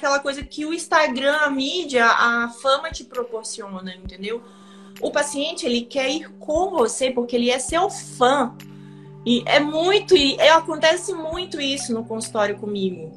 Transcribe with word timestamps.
aquela 0.00 0.18
coisa 0.18 0.42
que 0.42 0.64
o 0.64 0.72
Instagram, 0.72 1.36
a 1.36 1.50
mídia, 1.50 2.06
a 2.06 2.48
fama 2.48 2.90
te 2.90 3.04
proporciona, 3.04 3.94
entendeu? 3.94 4.42
O 4.98 5.10
paciente, 5.10 5.66
ele 5.66 5.82
quer 5.82 6.08
ir 6.10 6.30
com 6.38 6.70
você 6.70 7.10
porque 7.10 7.36
ele 7.36 7.50
é 7.50 7.58
seu 7.58 7.90
fã. 7.90 8.56
E 9.26 9.42
é 9.44 9.60
muito, 9.60 10.16
e 10.16 10.40
acontece 10.40 11.12
muito 11.12 11.60
isso 11.60 11.92
no 11.92 12.02
consultório 12.02 12.56
comigo, 12.56 13.12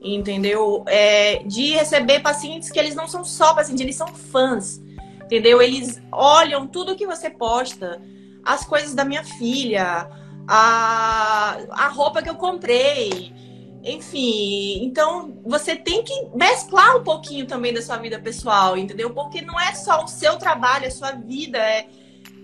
entendeu? 0.00 0.84
É, 0.86 1.42
de 1.42 1.74
receber 1.74 2.20
pacientes 2.20 2.70
que 2.70 2.78
eles 2.78 2.94
não 2.94 3.08
são 3.08 3.24
só 3.24 3.52
pacientes, 3.52 3.82
eles 3.82 3.96
são 3.96 4.06
fãs, 4.06 4.80
entendeu? 5.24 5.60
Eles 5.60 6.00
olham 6.12 6.68
tudo 6.68 6.94
que 6.94 7.06
você 7.06 7.28
posta, 7.28 8.00
as 8.44 8.64
coisas 8.64 8.94
da 8.94 9.04
minha 9.04 9.24
filha, 9.24 10.08
a, 10.46 11.58
a 11.70 11.88
roupa 11.88 12.22
que 12.22 12.30
eu 12.30 12.36
comprei, 12.36 13.32
enfim. 13.82 14.84
Então, 14.84 15.40
você 15.44 15.76
tem 15.76 16.02
que 16.02 16.26
mesclar 16.34 16.96
um 16.96 17.04
pouquinho 17.04 17.46
também 17.46 17.72
da 17.72 17.82
sua 17.82 17.96
vida 17.96 18.18
pessoal, 18.18 18.76
entendeu? 18.76 19.10
Porque 19.10 19.40
não 19.40 19.58
é 19.58 19.74
só 19.74 20.04
o 20.04 20.08
seu 20.08 20.36
trabalho, 20.36 20.86
a 20.86 20.90
sua 20.90 21.12
vida, 21.12 21.58
é, 21.58 21.86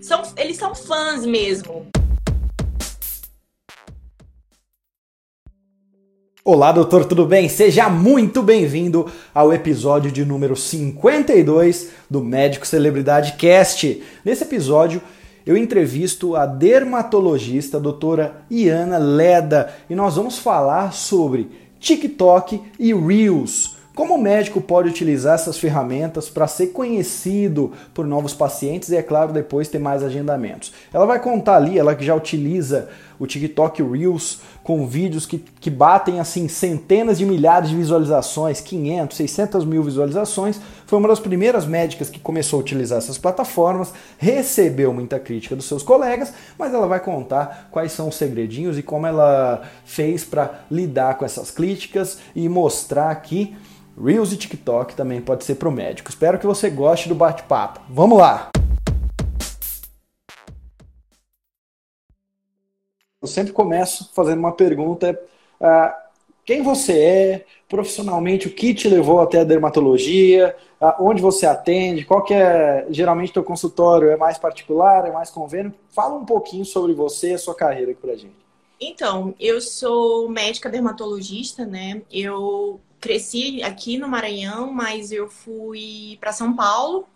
são, 0.01 0.21
eles 0.37 0.57
são 0.57 0.73
fãs 0.73 1.25
mesmo. 1.25 1.87
Olá, 6.47 6.71
doutor, 6.71 7.05
tudo 7.05 7.25
bem? 7.25 7.49
Seja 7.49 7.89
muito 7.89 8.43
bem-vindo 8.43 9.11
ao 9.33 9.51
episódio 9.51 10.11
de 10.11 10.23
número 10.23 10.55
52 10.55 11.89
do 12.07 12.23
Médico 12.23 12.67
Celebridade 12.67 13.33
Cast. 13.33 14.03
Nesse 14.23 14.43
episódio, 14.43 15.01
eu 15.45 15.55
entrevisto 15.55 16.35
a 16.35 16.45
dermatologista 16.45 17.77
a 17.77 17.79
doutora 17.79 18.43
Iana 18.49 18.97
Leda 18.97 19.73
e 19.89 19.95
nós 19.95 20.15
vamos 20.15 20.39
falar 20.39 20.93
sobre 20.93 21.49
TikTok 21.79 22.61
e 22.79 22.93
Reels. 22.93 23.74
Como 23.95 24.15
o 24.15 24.21
médico 24.21 24.59
pode 24.59 24.89
utilizar 24.89 25.35
essas 25.35 25.57
ferramentas 25.57 26.29
para 26.29 26.47
ser 26.47 26.67
conhecido 26.67 27.71
por 27.93 28.05
novos 28.05 28.33
pacientes 28.33 28.89
e, 28.89 28.97
é 28.97 29.01
claro, 29.01 29.31
depois 29.31 29.69
ter 29.69 29.79
mais 29.79 30.03
agendamentos? 30.03 30.73
Ela 30.93 31.05
vai 31.05 31.17
contar 31.17 31.55
ali, 31.55 31.79
ela 31.79 31.95
que 31.95 32.03
já 32.03 32.13
utiliza 32.13 32.89
o 33.17 33.25
TikTok 33.25 33.81
Reels 33.81 34.39
com 34.61 34.85
vídeos 34.85 35.25
que, 35.25 35.37
que 35.37 35.69
batem 35.69 36.19
assim 36.19 36.49
centenas 36.49 37.17
de 37.17 37.25
milhares 37.25 37.69
de 37.69 37.75
visualizações, 37.77 38.59
500, 38.59 39.15
600 39.15 39.63
mil 39.63 39.81
visualizações. 39.81 40.59
Foi 40.85 40.99
uma 40.99 41.07
das 41.07 41.21
primeiras 41.21 41.65
médicas 41.65 42.09
que 42.09 42.19
começou 42.19 42.57
a 42.57 42.61
utilizar 42.61 42.97
essas 42.97 43.17
plataformas, 43.17 43.93
recebeu 44.17 44.93
muita 44.93 45.19
crítica 45.19 45.55
dos 45.55 45.67
seus 45.67 45.83
colegas, 45.83 46.33
mas 46.59 46.73
ela 46.73 46.85
vai 46.85 46.99
contar 46.99 47.69
quais 47.71 47.93
são 47.93 48.09
os 48.09 48.15
segredinhos 48.15 48.77
e 48.77 48.83
como 48.83 49.07
ela 49.07 49.61
fez 49.85 50.25
para 50.25 50.65
lidar 50.69 51.17
com 51.17 51.23
essas 51.23 51.49
críticas 51.49 52.17
e 52.35 52.49
mostrar 52.49 53.09
aqui 53.09 53.55
Reels 53.97 54.33
e 54.33 54.37
TikTok 54.37 54.93
também 54.93 55.21
pode 55.21 55.45
ser 55.45 55.55
para 55.55 55.69
o 55.69 55.71
médico. 55.71 56.09
Espero 56.09 56.37
que 56.37 56.45
você 56.45 56.69
goste 56.69 57.07
do 57.07 57.15
bate-papo. 57.15 57.79
Vamos 57.89 58.17
lá! 58.17 58.51
Eu 63.21 63.27
sempre 63.27 63.53
começo 63.53 64.11
fazendo 64.13 64.39
uma 64.39 64.51
pergunta: 64.51 65.17
uh, 65.61 65.93
quem 66.43 66.61
você 66.61 66.99
é 66.99 67.45
profissionalmente? 67.69 68.47
O 68.47 68.51
que 68.51 68.73
te 68.73 68.89
levou 68.89 69.21
até 69.21 69.39
a 69.39 69.45
dermatologia? 69.45 70.55
Uh, 70.81 71.05
onde 71.07 71.21
você 71.21 71.45
atende? 71.45 72.03
Qual 72.03 72.21
que 72.21 72.33
é 72.33 72.85
geralmente 72.89 73.31
teu 73.31 73.45
consultório? 73.45 74.09
É 74.09 74.17
mais 74.17 74.37
particular? 74.37 75.07
É 75.07 75.11
mais 75.11 75.29
convênio? 75.29 75.73
Fala 75.89 76.15
um 76.15 76.25
pouquinho 76.25 76.65
sobre 76.65 76.93
você 76.93 77.31
e 77.31 77.33
a 77.35 77.39
sua 77.39 77.55
carreira 77.55 77.91
aqui 77.91 78.01
pra 78.01 78.15
gente. 78.15 78.45
Então, 78.79 79.33
eu 79.39 79.61
sou 79.61 80.27
médica 80.29 80.69
dermatologista, 80.69 81.65
né? 81.65 82.01
Eu 82.11 82.81
cresci 83.05 83.61
aqui 83.61 83.99
no 83.99 84.07
Maranhão, 84.07 84.73
mas 84.73 85.11
eu 85.11 85.29
fui 85.29 86.17
para 86.19 86.33
São 86.33 86.55
Paulo. 86.55 87.07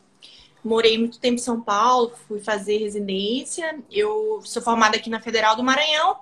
Morei 0.64 1.00
muito 1.00 1.20
tempo 1.20 1.36
em 1.36 1.40
São 1.40 1.60
Paulo, 1.60 2.14
fui 2.28 2.40
fazer 2.40 2.78
residência. 2.78 3.80
Eu 3.92 4.40
sou 4.44 4.62
formada 4.62 4.98
aqui 4.98 5.10
na 5.10 5.20
Federal 5.20 5.56
do 5.56 5.64
Maranhão 5.64 6.18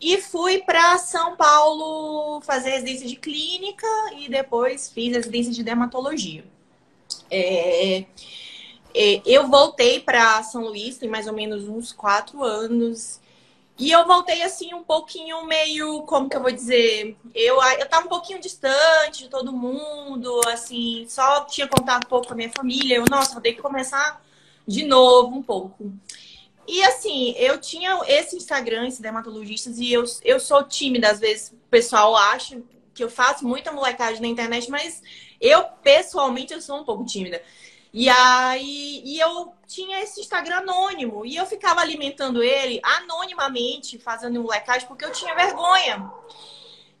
e 0.00 0.16
fui 0.16 0.62
para 0.62 0.96
São 0.96 1.36
Paulo 1.36 2.40
fazer 2.40 2.70
residência 2.70 3.06
de 3.06 3.16
clínica 3.16 3.86
e 4.16 4.30
depois 4.30 4.88
fiz 4.88 5.14
residência 5.14 5.52
de 5.52 5.62
dermatologia. 5.62 6.44
É, 7.30 8.06
é, 8.94 9.20
eu 9.26 9.46
voltei 9.48 10.00
para 10.00 10.42
São 10.42 10.62
Luís 10.62 10.96
tem 10.96 11.08
mais 11.08 11.26
ou 11.26 11.34
menos 11.34 11.68
uns 11.68 11.92
quatro 11.92 12.42
anos 12.42 13.20
e 13.78 13.90
eu 13.90 14.06
voltei 14.06 14.42
assim 14.42 14.74
um 14.74 14.82
pouquinho 14.82 15.44
meio, 15.46 16.02
como 16.02 16.28
que 16.28 16.36
eu 16.36 16.42
vou 16.42 16.52
dizer? 16.52 17.16
Eu, 17.34 17.60
eu 17.62 17.88
tava 17.88 18.06
um 18.06 18.08
pouquinho 18.08 18.40
distante 18.40 19.24
de 19.24 19.28
todo 19.28 19.52
mundo, 19.52 20.40
assim, 20.48 21.06
só 21.08 21.44
tinha 21.44 21.66
contato 21.66 22.04
um 22.04 22.08
pouco 22.08 22.28
com 22.28 22.34
a 22.34 22.36
minha 22.36 22.50
família. 22.50 22.96
Eu, 22.96 23.04
nossa, 23.10 23.32
vou 23.32 23.42
ter 23.42 23.54
que 23.54 23.62
começar 23.62 24.22
de 24.66 24.84
novo 24.84 25.34
um 25.36 25.42
pouco. 25.42 25.92
E 26.66 26.82
assim, 26.84 27.34
eu 27.36 27.58
tinha 27.58 28.00
esse 28.06 28.36
Instagram, 28.36 28.86
esse 28.86 29.02
dermatologistas, 29.02 29.78
e 29.78 29.92
eu, 29.92 30.04
eu 30.22 30.38
sou 30.38 30.62
tímida, 30.62 31.10
às 31.10 31.18
vezes 31.18 31.50
o 31.50 31.68
pessoal 31.68 32.14
acha 32.14 32.62
que 32.94 33.02
eu 33.02 33.10
faço 33.10 33.46
muita 33.46 33.72
molecagem 33.72 34.20
na 34.20 34.28
internet, 34.28 34.70
mas 34.70 35.02
eu, 35.40 35.64
pessoalmente, 35.82 36.52
eu 36.52 36.60
sou 36.60 36.78
um 36.78 36.84
pouco 36.84 37.04
tímida. 37.04 37.42
E 37.92 38.08
aí 38.08 39.02
e 39.04 39.20
eu 39.20 39.52
tinha 39.66 40.00
esse 40.02 40.20
Instagram 40.20 40.58
anônimo 40.58 41.26
e 41.26 41.36
eu 41.36 41.44
ficava 41.44 41.80
alimentando 41.80 42.42
ele 42.42 42.80
anonimamente, 42.82 43.98
fazendo 43.98 44.38
um 44.38 44.44
molecagem, 44.44 44.88
porque 44.88 45.04
eu 45.04 45.12
tinha 45.12 45.34
vergonha. 45.34 46.10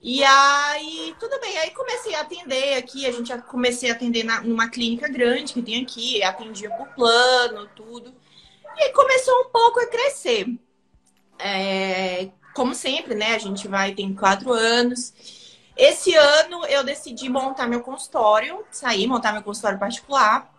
E 0.04 0.22
aí, 0.24 1.14
tudo 1.20 1.38
bem, 1.40 1.56
aí 1.58 1.70
comecei 1.70 2.14
a 2.14 2.22
atender 2.22 2.74
aqui, 2.76 3.06
a 3.06 3.12
gente 3.12 3.32
comecei 3.42 3.88
a 3.88 3.94
atender 3.94 4.24
na, 4.24 4.40
numa 4.40 4.68
clínica 4.68 5.08
grande 5.08 5.52
que 5.52 5.62
tem 5.62 5.80
aqui, 5.80 6.22
atendia 6.24 6.68
por 6.70 6.88
plano, 6.88 7.68
tudo. 7.76 8.12
E 8.76 8.82
aí 8.82 8.92
começou 8.92 9.32
um 9.42 9.50
pouco 9.50 9.78
a 9.78 9.86
crescer. 9.86 10.46
É, 11.38 12.30
como 12.52 12.74
sempre, 12.74 13.14
né? 13.14 13.34
A 13.34 13.38
gente 13.38 13.68
vai, 13.68 13.94
tem 13.94 14.12
quatro 14.14 14.52
anos. 14.52 15.14
Esse 15.76 16.14
ano 16.14 16.66
eu 16.66 16.84
decidi 16.84 17.28
montar 17.28 17.68
meu 17.68 17.80
consultório, 17.80 18.64
sair, 18.70 19.06
montar 19.06 19.32
meu 19.32 19.42
consultório 19.42 19.78
particular. 19.78 20.51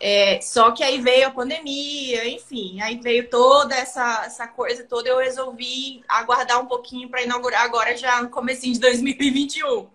É, 0.00 0.40
só 0.40 0.70
que 0.70 0.84
aí 0.84 1.00
veio 1.00 1.26
a 1.26 1.30
pandemia, 1.30 2.28
enfim, 2.28 2.80
aí 2.80 3.00
veio 3.00 3.28
toda 3.28 3.74
essa, 3.74 4.22
essa 4.24 4.46
coisa 4.46 4.84
toda, 4.84 5.08
eu 5.08 5.18
resolvi 5.18 6.04
aguardar 6.08 6.60
um 6.60 6.66
pouquinho 6.66 7.08
para 7.08 7.22
inaugurar 7.22 7.62
agora 7.62 7.96
já 7.96 8.22
no 8.22 8.30
começo 8.30 8.62
de 8.62 8.78
2021. 8.78 9.88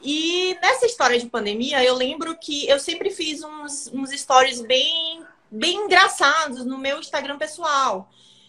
E 0.00 0.56
nessa 0.62 0.86
história 0.86 1.18
de 1.18 1.26
pandemia, 1.26 1.82
eu 1.82 1.94
lembro 1.94 2.36
que 2.36 2.68
eu 2.68 2.78
sempre 2.78 3.10
fiz 3.10 3.42
uns, 3.42 3.90
uns 3.92 4.10
stories 4.10 4.60
bem, 4.60 5.24
bem 5.50 5.84
engraçados 5.84 6.64
no 6.64 6.78
meu 6.78 7.00
Instagram 7.00 7.38
pessoal. 7.38 8.08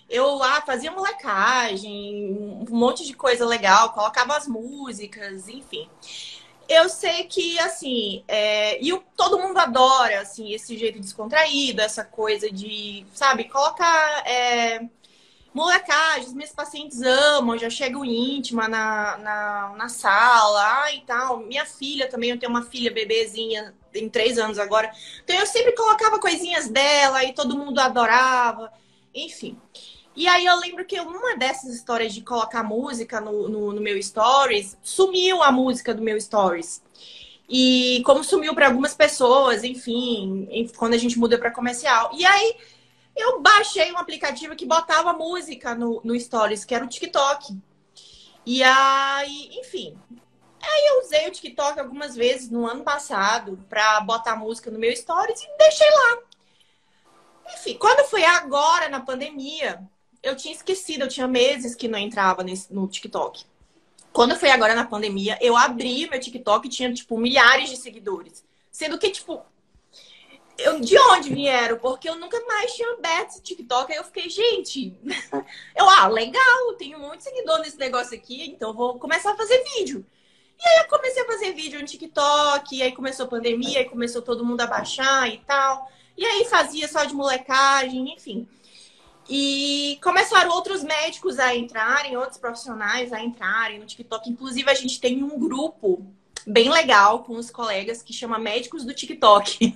Eu 0.09 0.35
lá 0.35 0.61
fazia 0.61 0.91
molecagem, 0.91 2.65
um 2.69 2.75
monte 2.77 3.05
de 3.05 3.13
coisa 3.13 3.45
legal, 3.45 3.93
colocava 3.93 4.37
as 4.37 4.47
músicas, 4.47 5.47
enfim 5.47 5.89
eu 6.67 6.89
sei 6.89 7.25
que, 7.25 7.59
assim, 7.59 8.23
é, 8.27 8.81
e 8.81 8.97
todo 9.15 9.39
mundo 9.39 9.57
adora, 9.57 10.21
assim, 10.21 10.53
esse 10.53 10.77
jeito 10.77 10.99
descontraído, 10.99 11.81
essa 11.81 12.03
coisa 12.03 12.49
de, 12.51 13.05
sabe, 13.13 13.45
colocar 13.45 14.27
é, 14.27 14.87
molecagens, 15.53 16.33
meus 16.33 16.51
pacientes 16.51 17.01
amam, 17.01 17.57
já 17.57 17.69
chegam 17.69 18.03
íntima 18.03 18.67
na, 18.67 19.17
na, 19.17 19.73
na 19.77 19.89
sala, 19.89 20.91
e 20.93 21.01
tal. 21.01 21.39
Minha 21.39 21.65
filha 21.65 22.09
também, 22.09 22.31
eu 22.31 22.39
tenho 22.39 22.49
uma 22.51 22.63
filha 22.63 22.91
bebezinha, 22.91 23.73
tem 23.91 24.09
três 24.09 24.37
anos 24.37 24.57
agora. 24.57 24.91
Então 25.23 25.35
eu 25.35 25.45
sempre 25.45 25.73
colocava 25.73 26.19
coisinhas 26.19 26.67
dela 26.67 27.23
e 27.23 27.33
todo 27.33 27.57
mundo 27.57 27.79
adorava, 27.79 28.71
enfim. 29.13 29.57
E 30.15 30.27
aí 30.27 30.45
eu 30.45 30.55
lembro 30.59 30.85
que 30.85 30.99
uma 30.99 31.35
dessas 31.35 31.73
histórias 31.73 32.13
de 32.13 32.21
colocar 32.21 32.63
música 32.63 33.19
no, 33.19 33.49
no, 33.49 33.73
no 33.73 33.81
meu 33.81 34.01
stories, 34.01 34.77
sumiu 34.83 35.41
a 35.41 35.51
música 35.51 35.93
do 35.93 36.03
meu 36.03 36.19
stories. 36.19 36.83
E 37.49 38.01
como 38.05 38.23
sumiu 38.23 38.53
para 38.53 38.67
algumas 38.67 38.93
pessoas, 38.93 39.63
enfim, 39.63 40.47
quando 40.77 40.93
a 40.93 40.97
gente 40.97 41.17
muda 41.17 41.37
para 41.37 41.51
comercial. 41.51 42.11
E 42.13 42.25
aí 42.25 42.55
eu 43.15 43.41
baixei 43.41 43.91
um 43.91 43.97
aplicativo 43.97 44.55
que 44.55 44.65
botava 44.65 45.13
música 45.13 45.75
no, 45.75 46.01
no 46.03 46.19
stories, 46.19 46.63
que 46.63 46.75
era 46.75 46.85
o 46.85 46.89
TikTok. 46.89 47.57
E 48.45 48.63
aí, 48.63 49.49
enfim. 49.59 49.97
Aí 50.61 50.85
eu 50.89 51.01
usei 51.01 51.27
o 51.27 51.31
TikTok 51.31 51.79
algumas 51.79 52.15
vezes 52.15 52.49
no 52.49 52.65
ano 52.67 52.83
passado 52.83 53.59
para 53.69 53.99
botar 54.01 54.35
música 54.35 54.71
no 54.71 54.79
meu 54.79 54.95
stories 54.95 55.41
e 55.41 55.57
deixei 55.57 55.89
lá. 55.89 56.19
Enfim, 57.53 57.77
quando 57.77 58.07
foi 58.07 58.23
agora 58.23 58.87
na 58.87 59.01
pandemia, 59.01 59.81
eu 60.23 60.35
tinha 60.35 60.55
esquecido, 60.55 61.03
eu 61.03 61.09
tinha 61.09 61.27
meses 61.27 61.75
que 61.75 61.87
não 61.87 61.99
entrava 61.99 62.41
nesse, 62.43 62.73
no 62.73 62.87
TikTok. 62.87 63.45
Quando 64.13 64.35
foi 64.37 64.49
agora 64.49 64.73
na 64.73 64.85
pandemia, 64.85 65.37
eu 65.41 65.57
abri 65.57 66.09
meu 66.09 66.19
TikTok 66.19 66.65
e 66.65 66.69
tinha, 66.69 66.93
tipo, 66.93 67.17
milhares 67.17 67.69
de 67.69 67.77
seguidores. 67.77 68.43
Sendo 68.71 68.97
que, 68.97 69.09
tipo, 69.09 69.43
eu, 70.57 70.79
de 70.79 70.97
onde 70.97 71.33
vieram? 71.33 71.77
Porque 71.77 72.07
eu 72.07 72.15
nunca 72.15 72.39
mais 72.45 72.73
tinha 72.73 72.93
aberto 72.93 73.31
esse 73.31 73.41
TikTok. 73.41 73.91
Aí 73.91 73.97
eu 73.97 74.03
fiquei, 74.03 74.29
gente, 74.29 74.95
eu, 75.75 75.89
ah, 75.89 76.07
legal, 76.07 76.73
tenho 76.77 76.99
muito 76.99 77.23
seguidor 77.23 77.59
nesse 77.59 77.77
negócio 77.77 78.15
aqui, 78.15 78.45
então 78.45 78.73
vou 78.73 78.97
começar 78.99 79.31
a 79.31 79.37
fazer 79.37 79.61
vídeo. 79.75 80.05
E 80.59 80.67
aí 80.67 80.83
eu 80.83 80.89
comecei 80.89 81.21
a 81.21 81.25
fazer 81.25 81.51
vídeo 81.53 81.79
no 81.79 81.85
TikTok, 81.85 82.81
aí 82.81 82.91
começou 82.93 83.25
a 83.25 83.29
pandemia, 83.29 83.79
aí 83.79 83.85
começou 83.85 84.21
todo 84.21 84.45
mundo 84.45 84.61
a 84.61 84.67
baixar 84.67 85.27
e 85.27 85.39
tal. 85.39 85.91
E 86.15 86.23
aí 86.25 86.45
fazia 86.45 86.87
só 86.87 87.03
de 87.03 87.13
molecagem, 87.13 88.13
enfim. 88.13 88.47
E 89.29 89.99
começaram 90.03 90.51
outros 90.51 90.83
médicos 90.83 91.39
a 91.39 91.55
entrarem, 91.55 92.17
outros 92.17 92.37
profissionais 92.37 93.13
a 93.13 93.21
entrarem 93.21 93.79
no 93.79 93.85
TikTok. 93.85 94.29
Inclusive, 94.29 94.69
a 94.69 94.73
gente 94.73 94.99
tem 94.99 95.23
um 95.23 95.39
grupo 95.39 96.05
bem 96.45 96.69
legal 96.69 97.23
com 97.23 97.35
os 97.35 97.49
colegas 97.49 98.03
que 98.03 98.13
chama 98.13 98.37
Médicos 98.37 98.83
do 98.83 98.93
TikTok. 98.93 99.75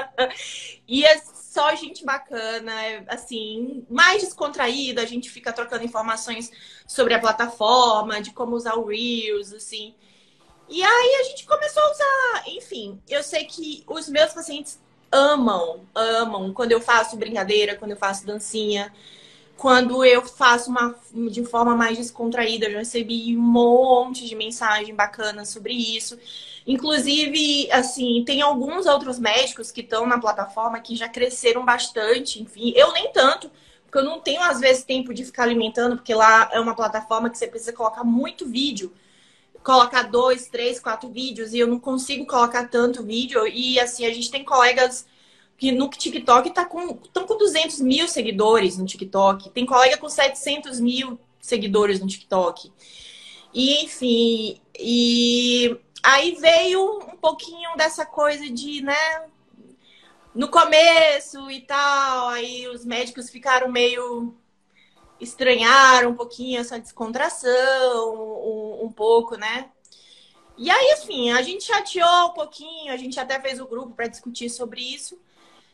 e 0.86 1.04
é 1.04 1.18
só 1.18 1.74
gente 1.76 2.04
bacana, 2.04 2.72
é, 2.82 3.04
assim, 3.08 3.86
mais 3.88 4.22
descontraída, 4.22 5.00
a 5.00 5.06
gente 5.06 5.30
fica 5.30 5.52
trocando 5.52 5.84
informações 5.84 6.50
sobre 6.86 7.14
a 7.14 7.20
plataforma, 7.20 8.20
de 8.20 8.32
como 8.32 8.56
usar 8.56 8.74
o 8.74 8.86
Reels, 8.86 9.52
assim. 9.52 9.94
E 10.68 10.82
aí 10.82 11.14
a 11.20 11.22
gente 11.24 11.46
começou 11.46 11.82
a 11.82 11.90
usar, 11.90 12.48
enfim, 12.48 13.00
eu 13.08 13.22
sei 13.22 13.44
que 13.44 13.84
os 13.86 14.08
meus 14.08 14.32
pacientes 14.32 14.80
amam, 15.14 15.80
amam 15.94 16.52
quando 16.52 16.72
eu 16.72 16.80
faço 16.80 17.16
brincadeira, 17.16 17.76
quando 17.76 17.92
eu 17.92 17.96
faço 17.96 18.26
dancinha, 18.26 18.92
quando 19.56 20.04
eu 20.04 20.22
faço 20.26 20.68
uma 20.70 20.96
de 21.30 21.44
forma 21.44 21.76
mais 21.76 21.96
descontraída. 21.96 22.66
Eu 22.66 22.72
já 22.72 22.78
recebi 22.80 23.36
um 23.36 23.40
monte 23.40 24.26
de 24.26 24.34
mensagem 24.34 24.92
bacana 24.94 25.44
sobre 25.44 25.72
isso. 25.72 26.18
Inclusive, 26.66 27.70
assim, 27.70 28.24
tem 28.26 28.42
alguns 28.42 28.86
outros 28.86 29.18
médicos 29.18 29.70
que 29.70 29.82
estão 29.82 30.06
na 30.06 30.18
plataforma 30.18 30.80
que 30.80 30.96
já 30.96 31.08
cresceram 31.08 31.64
bastante, 31.64 32.42
enfim, 32.42 32.72
eu 32.74 32.92
nem 32.92 33.12
tanto, 33.12 33.50
porque 33.84 33.98
eu 33.98 34.04
não 34.04 34.18
tenho 34.18 34.42
às 34.42 34.60
vezes 34.60 34.82
tempo 34.82 35.14
de 35.14 35.24
ficar 35.24 35.44
alimentando, 35.44 35.96
porque 35.96 36.14
lá 36.14 36.48
é 36.52 36.58
uma 36.58 36.74
plataforma 36.74 37.30
que 37.30 37.38
você 37.38 37.46
precisa 37.46 37.72
colocar 37.72 38.02
muito 38.02 38.46
vídeo 38.46 38.92
colocar 39.64 40.02
dois, 40.02 40.46
três, 40.46 40.78
quatro 40.78 41.08
vídeos 41.08 41.54
e 41.54 41.58
eu 41.58 41.66
não 41.66 41.80
consigo 41.80 42.26
colocar 42.26 42.68
tanto 42.68 43.02
vídeo. 43.02 43.46
E 43.48 43.80
assim, 43.80 44.04
a 44.04 44.12
gente 44.12 44.30
tem 44.30 44.44
colegas 44.44 45.06
que 45.56 45.72
no 45.72 45.88
TikTok 45.88 46.50
tá 46.50 46.66
com, 46.66 46.98
estão 47.02 47.26
com 47.26 47.38
200 47.38 47.80
mil 47.80 48.06
seguidores 48.06 48.76
no 48.76 48.84
TikTok. 48.84 49.48
Tem 49.50 49.64
colega 49.64 49.96
com 49.96 50.08
700 50.08 50.78
mil 50.78 51.18
seguidores 51.40 51.98
no 51.98 52.06
TikTok. 52.06 52.70
E, 53.54 53.84
enfim, 53.84 54.60
e 54.78 55.76
aí 56.02 56.34
veio 56.34 56.98
um 56.98 57.16
pouquinho 57.16 57.74
dessa 57.76 58.04
coisa 58.04 58.50
de, 58.50 58.82
né, 58.82 59.24
no 60.34 60.48
começo 60.48 61.50
e 61.50 61.60
tal, 61.60 62.28
aí 62.28 62.66
os 62.68 62.84
médicos 62.84 63.30
ficaram 63.30 63.70
meio 63.70 64.34
estranharam 65.20 66.10
um 66.10 66.14
pouquinho 66.14 66.60
essa 66.60 66.78
descontração, 66.78 68.14
um 68.14 68.63
pouco, 68.94 69.36
né? 69.36 69.70
E 70.56 70.70
aí, 70.70 70.92
assim, 70.92 71.30
a 71.32 71.42
gente 71.42 71.64
chateou 71.64 72.28
um 72.28 72.34
pouquinho, 72.34 72.92
a 72.92 72.96
gente 72.96 73.18
até 73.18 73.40
fez 73.40 73.60
o 73.60 73.66
grupo 73.66 73.94
para 73.94 74.06
discutir 74.06 74.48
sobre 74.48 74.80
isso. 74.80 75.18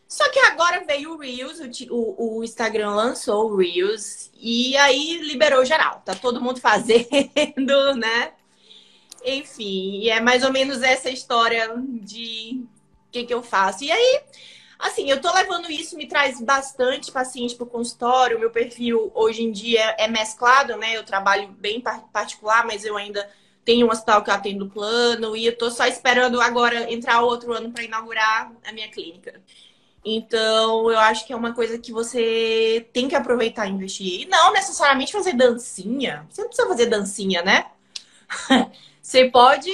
Só 0.08 0.28
que 0.30 0.40
agora 0.40 0.84
veio 0.84 1.12
o 1.12 1.18
Reels, 1.18 1.60
o, 1.88 2.38
o, 2.38 2.44
Instagram 2.44 2.90
lançou 2.90 3.48
o 3.48 3.56
Reels 3.56 4.30
e 4.34 4.76
aí 4.76 5.18
liberou 5.18 5.64
geral. 5.64 6.02
Tá 6.04 6.16
todo 6.16 6.40
mundo 6.40 6.58
fazendo, 6.60 7.94
né? 7.94 8.32
Enfim, 9.24 10.08
é 10.08 10.18
mais 10.18 10.42
ou 10.42 10.50
menos 10.50 10.82
essa 10.82 11.10
história 11.10 11.72
de 11.76 12.64
o 13.06 13.10
que, 13.12 13.24
que 13.24 13.34
eu 13.34 13.42
faço. 13.42 13.84
E 13.84 13.92
aí, 13.92 14.20
Assim, 14.80 15.10
eu 15.10 15.20
tô 15.20 15.30
levando 15.32 15.70
isso, 15.70 15.96
me 15.96 16.06
traz 16.06 16.40
bastante 16.40 17.12
paciente 17.12 17.54
pro 17.54 17.66
consultório. 17.66 18.38
Meu 18.38 18.50
perfil 18.50 19.12
hoje 19.14 19.42
em 19.42 19.52
dia 19.52 19.94
é 19.98 20.08
mesclado, 20.08 20.76
né? 20.76 20.96
Eu 20.96 21.04
trabalho 21.04 21.48
bem 21.58 21.82
particular, 22.12 22.66
mas 22.66 22.84
eu 22.84 22.96
ainda 22.96 23.28
tenho 23.62 23.86
um 23.86 23.90
hospital 23.90 24.22
que 24.22 24.30
eu 24.30 24.34
atendo 24.34 24.70
plano 24.70 25.36
e 25.36 25.44
eu 25.44 25.56
tô 25.56 25.70
só 25.70 25.86
esperando 25.86 26.40
agora 26.40 26.90
entrar 26.90 27.20
outro 27.20 27.52
ano 27.52 27.70
para 27.70 27.84
inaugurar 27.84 28.52
a 28.66 28.72
minha 28.72 28.88
clínica. 28.88 29.40
Então, 30.02 30.90
eu 30.90 30.98
acho 30.98 31.26
que 31.26 31.32
é 31.32 31.36
uma 31.36 31.52
coisa 31.52 31.78
que 31.78 31.92
você 31.92 32.88
tem 32.92 33.06
que 33.06 33.14
aproveitar 33.14 33.66
e 33.66 33.70
investir. 33.70 34.22
E 34.22 34.26
não 34.26 34.52
necessariamente 34.52 35.12
fazer 35.12 35.34
dancinha. 35.34 36.26
Você 36.30 36.40
não 36.40 36.48
precisa 36.48 36.68
fazer 36.68 36.86
dancinha, 36.86 37.42
né? 37.42 37.66
Você 39.02 39.30
pode 39.30 39.72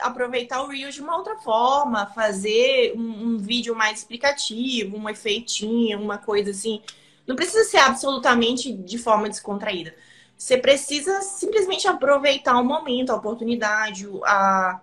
aproveitar 0.00 0.62
o 0.62 0.68
Reels 0.68 0.94
de 0.94 1.02
uma 1.02 1.16
outra 1.16 1.36
forma, 1.36 2.06
fazer 2.06 2.94
um, 2.96 3.34
um, 3.34 3.38
vídeo 3.38 3.76
mais 3.76 3.98
explicativo, 3.98 4.96
um 4.96 5.08
efeitinho, 5.08 6.00
uma 6.00 6.16
coisa 6.16 6.50
assim. 6.50 6.82
Não 7.26 7.36
precisa 7.36 7.64
ser 7.64 7.78
absolutamente 7.78 8.72
de 8.72 8.98
forma 8.98 9.28
descontraída. 9.28 9.94
Você 10.36 10.56
precisa 10.56 11.20
simplesmente 11.20 11.86
aproveitar 11.86 12.58
o 12.58 12.64
momento, 12.64 13.10
a 13.10 13.16
oportunidade, 13.16 14.08
a, 14.24 14.80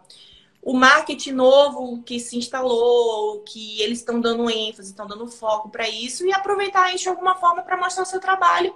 o 0.62 0.74
marketing 0.74 1.32
novo 1.32 2.04
que 2.04 2.20
se 2.20 2.38
instalou, 2.38 3.42
que 3.42 3.82
eles 3.82 4.00
estão 4.00 4.22
dando 4.22 4.50
ênfase, 4.50 4.92
estão 4.92 5.08
dando 5.08 5.28
foco 5.28 5.70
para 5.70 5.90
isso 5.90 6.26
e 6.26 6.32
aproveitar 6.32 6.94
isso 6.94 7.04
de 7.04 7.10
alguma 7.10 7.36
forma 7.36 7.64
para 7.64 7.76
mostrar 7.76 8.04
o 8.04 8.06
seu 8.06 8.20
trabalho 8.20 8.74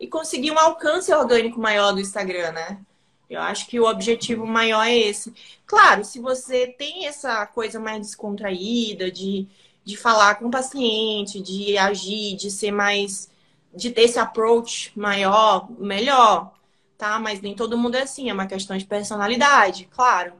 e 0.00 0.08
conseguir 0.08 0.50
um 0.50 0.58
alcance 0.58 1.12
orgânico 1.12 1.60
maior 1.60 1.92
do 1.92 2.00
Instagram, 2.00 2.52
né? 2.52 2.80
Eu 3.28 3.40
acho 3.40 3.66
que 3.66 3.80
o 3.80 3.88
objetivo 3.88 4.46
maior 4.46 4.84
é 4.84 4.96
esse. 4.96 5.32
Claro, 5.66 6.04
se 6.04 6.20
você 6.20 6.66
tem 6.66 7.06
essa 7.06 7.46
coisa 7.46 7.80
mais 7.80 7.98
descontraída, 8.06 9.10
de, 9.10 9.46
de 9.84 9.96
falar 9.96 10.36
com 10.36 10.46
o 10.46 10.50
paciente, 10.50 11.40
de 11.40 11.76
agir, 11.78 12.36
de 12.36 12.50
ser 12.50 12.70
mais. 12.70 13.30
de 13.74 13.90
ter 13.90 14.02
esse 14.02 14.18
approach 14.18 14.92
maior, 14.96 15.68
melhor, 15.78 16.52
tá? 16.98 17.18
Mas 17.18 17.40
nem 17.40 17.54
todo 17.54 17.78
mundo 17.78 17.96
é 17.96 18.02
assim, 18.02 18.30
é 18.30 18.34
uma 18.34 18.46
questão 18.46 18.76
de 18.76 18.84
personalidade, 18.84 19.88
claro. 19.90 20.32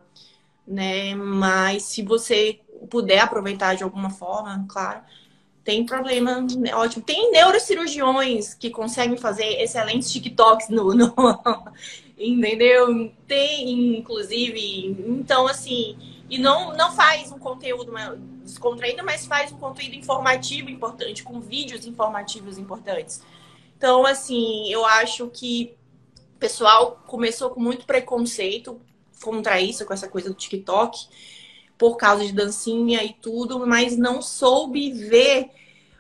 Né? 0.66 1.14
Mas 1.14 1.84
se 1.84 2.02
você 2.02 2.60
puder 2.90 3.20
aproveitar 3.20 3.75
de 3.75 3.82
alguma 3.84 4.10
forma, 4.10 4.64
claro, 4.69 5.02
tem 5.64 5.84
problema, 5.87 6.42
né? 6.58 6.75
ótimo. 6.75 7.02
Tem 7.04 7.30
neurocirurgiões 7.30 8.54
que 8.54 8.70
conseguem 8.70 9.16
fazer 9.16 9.62
excelentes 9.62 10.12
TikToks 10.12 10.69
no, 10.69 10.94
no, 10.94 11.14
entendeu? 12.19 13.12
Tem, 13.26 13.99
inclusive, 13.99 14.96
então 15.08 15.46
assim, 15.46 15.96
e 16.28 16.38
não, 16.38 16.76
não 16.76 16.93
faz 16.93 17.31
um 17.31 17.38
conteúdo 17.38 17.93
descontraído, 18.43 19.05
mas 19.05 19.26
faz 19.26 19.52
um 19.52 19.58
conteúdo 19.58 19.94
informativo 19.94 20.70
importante, 20.70 21.22
com 21.22 21.40
vídeos 21.40 21.87
informativos 21.87 22.58
importantes. 22.58 23.22
Então, 23.76 24.06
assim, 24.06 24.70
eu 24.70 24.84
acho 24.84 25.28
que 25.28 25.76
o 26.37 26.38
pessoal 26.38 27.02
começou 27.06 27.50
com 27.50 27.61
muito 27.61 27.85
preconceito 27.85 28.80
contra 29.23 29.61
isso, 29.61 29.85
com 29.85 29.92
essa 29.92 30.09
coisa 30.09 30.28
do 30.28 30.35
TikTok, 30.35 31.06
por 31.76 31.97
causa 31.97 32.25
de 32.25 32.33
dancinha 32.33 33.02
e 33.02 33.12
tudo, 33.12 33.66
mas 33.66 33.97
não 33.97 34.23
soube 34.23 34.92
ver 34.92 35.50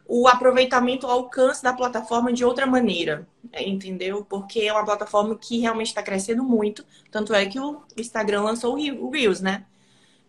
o 0.06 0.28
aproveitamento, 0.28 1.06
o 1.06 1.10
alcance 1.10 1.62
da 1.62 1.72
plataforma 1.72 2.32
de 2.32 2.44
outra 2.44 2.66
maneira, 2.66 3.26
entendeu? 3.58 4.24
Porque 4.24 4.60
é 4.60 4.72
uma 4.72 4.84
plataforma 4.84 5.36
que 5.36 5.60
realmente 5.60 5.88
está 5.88 6.02
crescendo 6.02 6.44
muito, 6.44 6.84
tanto 7.10 7.32
é 7.34 7.46
que 7.46 7.58
o 7.58 7.82
Instagram 7.96 8.42
lançou 8.42 8.76
o 8.76 9.10
Reels, 9.10 9.40
né? 9.40 9.64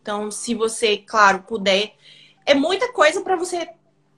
Então, 0.01 0.31
se 0.31 0.53
você, 0.53 0.97
claro, 0.97 1.43
puder, 1.43 1.95
é 2.45 2.53
muita 2.53 2.93
coisa 2.93 3.21
para 3.21 3.35
você 3.35 3.67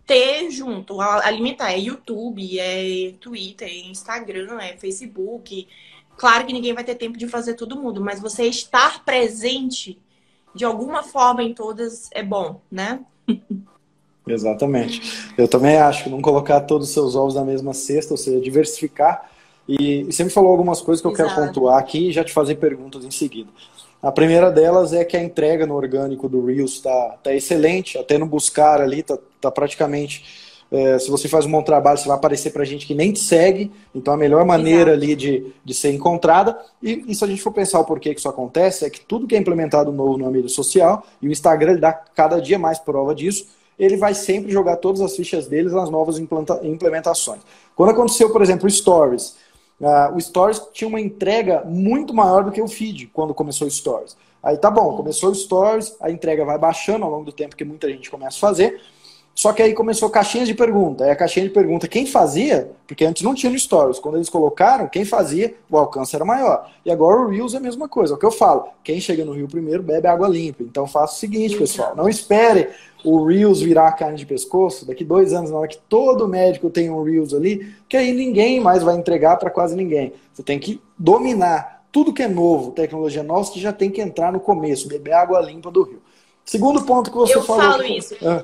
ter 0.05 0.49
junto, 0.49 0.99
alimentar. 1.01 1.71
É 1.71 1.79
YouTube, 1.79 2.59
é 2.59 3.13
Twitter, 3.19 3.67
é 3.67 3.75
Instagram, 3.87 4.59
é 4.59 4.77
Facebook. 4.77 5.67
Claro 6.15 6.45
que 6.45 6.53
ninguém 6.53 6.73
vai 6.73 6.83
ter 6.83 6.95
tempo 6.95 7.17
de 7.17 7.27
fazer 7.27 7.53
todo 7.53 7.79
mundo, 7.79 8.01
mas 8.01 8.19
você 8.19 8.45
estar 8.45 9.03
presente 9.05 9.99
de 10.55 10.65
alguma 10.65 11.03
forma 11.03 11.43
em 11.43 11.53
todas 11.53 12.09
é 12.11 12.23
bom, 12.23 12.61
né? 12.71 13.05
Exatamente. 14.27 15.31
Eu 15.38 15.48
também 15.48 15.77
acho 15.77 16.03
que 16.03 16.10
não 16.10 16.22
colocar 16.22 16.62
todos 16.62 16.88
os 16.88 16.93
seus 16.93 17.15
ovos 17.15 17.36
na 17.36 17.43
mesma 17.43 17.74
cesta, 17.74 18.13
ou 18.13 18.17
seja, 18.17 18.39
diversificar. 18.39 19.29
E, 19.67 20.05
você 20.05 20.24
me 20.24 20.29
falou 20.29 20.51
algumas 20.51 20.81
coisas 20.81 21.01
que 21.01 21.07
eu 21.07 21.12
Exato. 21.12 21.36
quero 21.36 21.48
pontuar 21.48 21.77
aqui 21.77 22.10
e 22.10 22.12
já 22.12 22.24
te 22.24 22.31
fazer 22.31 22.55
perguntas 22.55 23.03
em 23.03 23.12
seguida. 23.12 23.50
A 24.01 24.12
primeira 24.12 24.51
delas 24.51 24.93
é 24.93 25.03
que 25.03 25.17
a 25.17 25.24
entrega 25.24 25.65
no 25.65 25.75
orgânico 25.75 26.29
do 26.29 26.46
Reels 26.46 26.74
está 26.74 27.17
tá 27.24 27.34
excelente, 27.34 27.98
até 27.98 28.17
no 28.17 28.25
buscar 28.25 28.79
ali, 28.79 29.00
está 29.00 29.17
tá 29.41 29.51
praticamente. 29.51 30.48
É, 30.69 31.00
se 31.00 31.10
você 31.10 31.27
faz 31.27 31.46
um 31.46 31.51
bom 31.51 31.63
trabalho, 31.63 31.98
você 31.98 32.07
vai 32.07 32.17
aparecer 32.17 32.51
para 32.51 32.63
gente 32.65 32.86
que 32.86 32.93
nem 32.93 33.12
te 33.12 33.19
segue, 33.19 33.72
então 33.96 34.13
a 34.13 34.17
melhor 34.17 34.46
maneira 34.46 34.91
Exato. 34.91 35.03
ali 35.03 35.15
de, 35.15 35.53
de 35.63 35.74
ser 35.74 35.93
encontrada. 35.93 36.57
E, 36.84 37.05
e, 37.07 37.15
se 37.15 37.24
a 37.24 37.27
gente 37.27 37.41
for 37.41 37.51
pensar 37.51 37.79
o 37.79 37.86
porquê 37.86 38.13
que 38.13 38.19
isso 38.19 38.29
acontece, 38.29 38.86
é 38.86 38.89
que 38.89 39.00
tudo 39.00 39.25
que 39.25 39.36
é 39.36 39.38
implementado 39.38 39.91
novo 39.91 40.17
na 40.17 40.29
mídia 40.29 40.50
social, 40.50 41.05
e 41.22 41.27
o 41.27 41.31
Instagram 41.31 41.77
dá 41.77 41.93
cada 41.93 42.39
dia 42.39 42.60
mais 42.60 42.79
prova 42.79 43.15
disso, 43.15 43.48
ele 43.77 43.98
vai 43.98 44.13
sempre 44.13 44.51
jogar 44.51 44.77
todas 44.77 45.01
as 45.01 45.15
fichas 45.15 45.48
deles 45.48 45.74
nas 45.74 45.89
novas 45.89 46.17
implementações. 46.17 47.41
Quando 47.75 47.91
aconteceu, 47.91 48.31
por 48.31 48.41
exemplo, 48.41 48.67
o 48.67 48.69
Stories, 48.69 49.36
uh, 49.79 50.15
o 50.15 50.19
Stories 50.19 50.62
tinha 50.74 50.88
uma 50.88 51.00
entrega 51.00 51.63
muito 51.65 52.13
maior 52.13 52.43
do 52.43 52.51
que 52.51 52.62
o 52.62 52.67
feed 52.67 53.07
quando 53.13 53.34
começou 53.34 53.67
o 53.67 53.72
Stories. 53.72 54.17
Aí 54.41 54.57
tá 54.57 54.72
bom, 54.72 54.96
começou 54.96 55.31
o 55.31 55.36
Stories, 55.36 55.96
a 56.01 56.10
entrega 56.10 56.43
vai 56.46 56.57
baixando 56.57 57.05
ao 57.05 57.12
longo 57.12 57.25
do 57.25 57.31
tempo 57.31 57.55
que 57.55 57.65
muita 57.65 57.89
gente 57.89 58.10
começa 58.10 58.38
a 58.38 58.39
fazer. 58.39 58.81
Só 59.38 59.53
que 59.53 59.62
aí 59.62 59.75
começou 59.75 60.10
caixinhas 60.10 60.48
de 60.48 60.55
pergunta. 60.55 61.03
Aí 61.03 61.12
a 61.12 61.15
caixinha 61.15 61.48
de 61.48 61.53
pergunta, 61.53 61.88
quem 61.88 62.07
fazia, 62.07 62.72
porque 62.88 63.05
antes 63.05 63.22
não 63.22 63.36
tinha 63.36 63.51
no 63.51 63.60
Stories, 63.60 64.00
quando 64.00 64.15
eles 64.15 64.29
colocaram, 64.29 64.88
quem 64.88 65.05
fazia, 65.05 65.53
o 65.69 65.77
alcance 65.77 66.15
era 66.15 66.25
maior. 66.25 66.72
E 66.84 66.89
agora 66.89 67.22
o 67.22 67.29
Reels 67.29 67.53
é 67.53 67.57
a 67.57 67.60
mesma 67.60 67.88
coisa. 67.88 68.13
É 68.13 68.15
o 68.15 68.17
que 68.17 68.25
eu 68.25 68.31
falo, 68.31 68.69
quem 68.84 69.00
chega 69.00 69.24
no 69.24 69.34
Rio 69.34 69.48
primeiro 69.48 69.84
bebe 69.84 70.07
água 70.07 70.27
limpa. 70.27 70.63
Então 70.63 70.88
faça 70.88 71.13
o 71.13 71.17
seguinte, 71.17 71.55
pessoal, 71.55 71.96
não 71.96 72.10
espere 72.10 72.69
o 73.09 73.23
Reels 73.25 73.61
virar 73.61 73.93
carne 73.93 74.17
de 74.17 74.25
pescoço, 74.25 74.85
daqui 74.85 75.05
dois 75.05 75.31
anos, 75.31 75.49
na 75.49 75.57
hora 75.57 75.67
que 75.69 75.77
todo 75.87 76.27
médico 76.27 76.69
tem 76.69 76.89
um 76.89 77.03
Reels 77.03 77.33
ali, 77.33 77.73
que 77.87 77.95
aí 77.95 78.11
ninguém 78.11 78.59
mais 78.59 78.83
vai 78.83 78.97
entregar 78.97 79.37
para 79.37 79.49
quase 79.49 79.77
ninguém. 79.77 80.11
Você 80.33 80.43
tem 80.43 80.59
que 80.59 80.81
dominar 80.97 81.85
tudo 81.89 82.13
que 82.13 82.21
é 82.21 82.27
novo, 82.27 82.71
tecnologia 82.71 83.23
nova, 83.23 83.45
você 83.45 83.61
já 83.61 83.71
tem 83.71 83.89
que 83.89 84.01
entrar 84.01 84.33
no 84.33 84.41
começo, 84.41 84.89
beber 84.89 85.13
água 85.13 85.39
limpa 85.39 85.71
do 85.71 85.83
rio. 85.83 86.01
Segundo 86.43 86.83
ponto 86.83 87.09
que 87.09 87.15
você 87.15 87.37
eu 87.37 87.43
falou. 87.43 87.63
Eu 87.63 87.71
falo 87.71 87.83
isso. 87.85 88.15
Ah. 88.21 88.43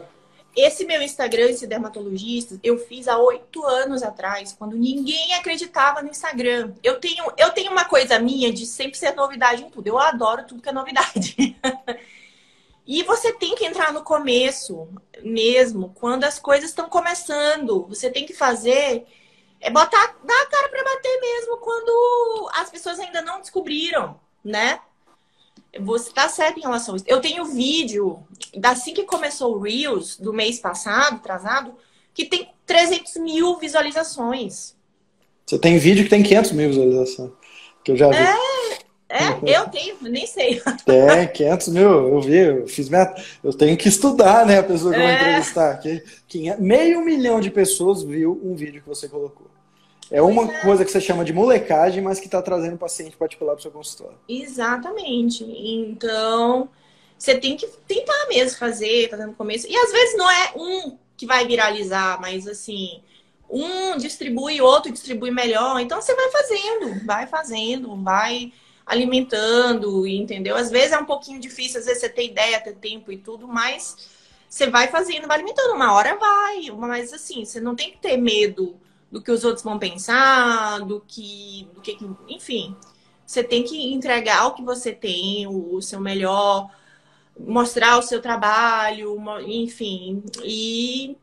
Esse 0.55 0.86
meu 0.86 1.01
Instagram, 1.01 1.50
esse 1.50 1.67
dermatologista, 1.67 2.58
eu 2.63 2.77
fiz 2.77 3.10
há 3.10 3.17
oito 3.17 3.65
anos 3.65 4.01
atrás, 4.01 4.55
quando 4.58 4.77
ninguém 4.77 5.34
acreditava 5.34 6.01
no 6.01 6.10
Instagram. 6.10 6.72
Eu 6.82 7.01
tenho, 7.01 7.25
eu 7.38 7.51
tenho 7.51 7.70
uma 7.70 7.84
coisa 7.84 8.17
minha 8.17 8.53
de 8.53 8.65
sempre 8.65 8.98
ser 8.98 9.13
novidade 9.13 9.62
em 9.62 9.70
tudo. 9.70 9.88
Eu 9.88 10.00
adoro 10.00 10.46
tudo 10.48 10.62
que 10.62 10.70
é 10.70 10.72
novidade. 10.72 11.58
e 12.86 13.04
você 13.04 13.32
tem 13.34 13.56
que 13.56 13.66
entrar 13.66 13.94
no 13.94 14.04
começo 14.04 14.88
mesmo, 15.24 15.92
quando 15.96 16.25
as 16.25 16.38
coisas 16.38 16.70
estão 16.70 16.90
começando. 16.90 17.86
Você 17.88 18.10
tem 18.10 18.25
que 18.25 18.34
fazer 18.34 19.06
é 19.63 19.70
botar, 19.70 20.18
dar 20.25 20.42
a 20.42 20.46
cara 20.48 20.68
para 20.68 20.84
bater 20.84 21.22
mesmo 21.22 21.58
quando 21.58 22.50
as 22.54 22.70
pessoas 22.70 23.00
ainda 23.00 23.22
não 23.22 23.40
descobriram, 23.40 24.20
né? 24.44 24.80
Você 25.80 26.12
tá 26.12 26.28
certo 26.28 26.58
em 26.58 26.63
relação 26.63 26.94
a 26.94 26.98
isso. 26.98 27.06
Eu 27.08 27.22
tenho 27.22 27.46
vídeo, 27.46 28.22
assim 28.62 28.94
que 28.94 29.04
começou 29.04 29.56
o 29.56 29.62
Reels, 29.62 30.18
do 30.18 30.34
mês 30.34 30.60
passado, 30.60 31.16
atrasado, 31.16 31.74
que 32.13 32.25
tem 32.25 32.52
300 32.66 33.16
mil 33.16 33.58
visualizações. 33.58 34.75
Você 35.46 35.58
tem 35.58 35.78
vídeo 35.78 36.04
que 36.04 36.10
tem 36.10 36.22
500 36.22 36.52
mil 36.52 36.68
visualizações. 36.68 37.32
Que 37.86 37.92
eu 37.94 37.98
já 37.98 38.10
vi. 38.10 38.18
É, 38.18 38.80
é 39.13 39.58
eu 39.58 39.70
tenho, 39.70 39.96
nem 40.01 40.25
sei. 40.25 40.62
Tem, 40.86 41.27
500 41.27 41.67
mil, 41.70 41.84
eu 41.84 42.22
vi, 42.22 42.38
eu 42.38 42.67
fiz 42.67 42.89
meta. 42.89 43.22
Eu 43.43 43.53
tenho 43.53 43.77
que 43.77 43.88
estudar, 43.88 44.46
né, 44.46 44.60
a 44.60 44.63
pessoa 44.63 44.93
que 44.93 45.00
eu 45.00 45.03
vou 45.03 45.12
é. 45.12 45.22
entrevistar. 45.22 45.72
aqui. 45.72 46.03
meio 46.60 47.03
milhão 47.05 47.39
de 47.39 47.51
pessoas 47.51 48.01
viu 48.01 48.39
um 48.43 48.55
vídeo 48.55 48.82
que 48.82 48.88
você 48.88 49.08
colocou. 49.08 49.48
É 50.10 50.22
uma 50.22 50.51
é. 50.51 50.62
coisa 50.62 50.84
que 50.84 50.91
você 50.91 51.01
chama 51.01 51.24
de 51.24 51.34
molecagem, 51.34 52.01
mas 52.01 52.20
que 52.20 52.25
está 52.25 52.41
trazendo 52.41 52.77
paciente 52.77 53.15
particular 53.15 53.53
para 53.53 53.60
o 53.60 53.62
seu 53.62 53.72
consultório. 53.72 54.17
Exatamente. 54.27 55.43
Então, 55.43 56.70
você 57.17 57.38
tem 57.38 57.55
que 57.55 57.67
tentar 57.88 58.27
mesmo 58.27 58.58
fazer, 58.58 59.10
fazer 59.10 59.25
no 59.25 59.34
começo. 59.34 59.67
E 59.67 59.75
às 59.75 59.91
vezes 59.91 60.17
não 60.17 60.29
é 60.29 60.51
um 60.55 60.98
que 61.15 61.25
vai 61.25 61.48
viralizar, 61.48 62.20
mas 62.20 62.48
assim, 62.48 63.01
um 63.50 63.96
distribui, 63.98 64.60
outro 64.62 64.91
distribui 64.91 65.32
melhor. 65.32 65.79
Então 65.79 66.01
você 66.01 66.13
vai 66.13 66.29
fazendo, 66.32 67.05
vai 67.05 67.27
fazendo, 67.27 67.96
vai 68.03 68.51
alimentando, 68.86 70.06
entendeu? 70.06 70.56
Às 70.56 70.70
vezes 70.70 70.92
é 70.92 70.98
um 70.98 71.06
pouquinho 71.06 71.40
difícil, 71.40 71.80
às 71.80 71.86
vezes 71.86 72.02
você 72.02 72.10
tem 72.10 72.30
ideia, 72.30 72.62
ter 72.62 72.75
tempo 72.75 73.12
e 73.12 73.18
tudo, 73.18 73.48
mas 73.48 74.10
você 74.50 74.70
vai 74.70 74.88
fazendo, 74.88 75.28
vai 75.28 75.38
alimentando. 75.38 75.74
Uma 75.74 75.94
hora 75.94 76.16
vai, 76.16 76.70
mas 76.72 77.13
assim, 77.13 77.46
você 77.46 77.60
não 77.60 77.75
tem 77.75 77.92
que 77.92 77.98
ter 77.98 78.18
medo 78.18 78.75
do 79.12 79.22
que 79.22 79.32
os 79.32 79.44
outros 79.44 79.63
vão 79.63 79.80
pensar, 79.80 80.80
do 80.80 81.00
que, 81.08 81.68
do 81.74 81.82
que, 81.82 81.98
enfim, 82.28 82.75
você 83.25 83.44
tem 83.44 83.63
que 83.63 83.94
entregar 83.94 84.48
o 84.48 84.54
que 84.54 84.63
você 84.63 84.92
tem, 84.92 85.48
o, 85.48 85.82
seu 85.82 86.00
melhor, 86.00 86.70
mostrar 87.40 87.98
o 87.98 88.02
seu 88.02 88.22
trabalho, 88.22 89.18
enfim, 89.48 90.24
e 90.44 91.18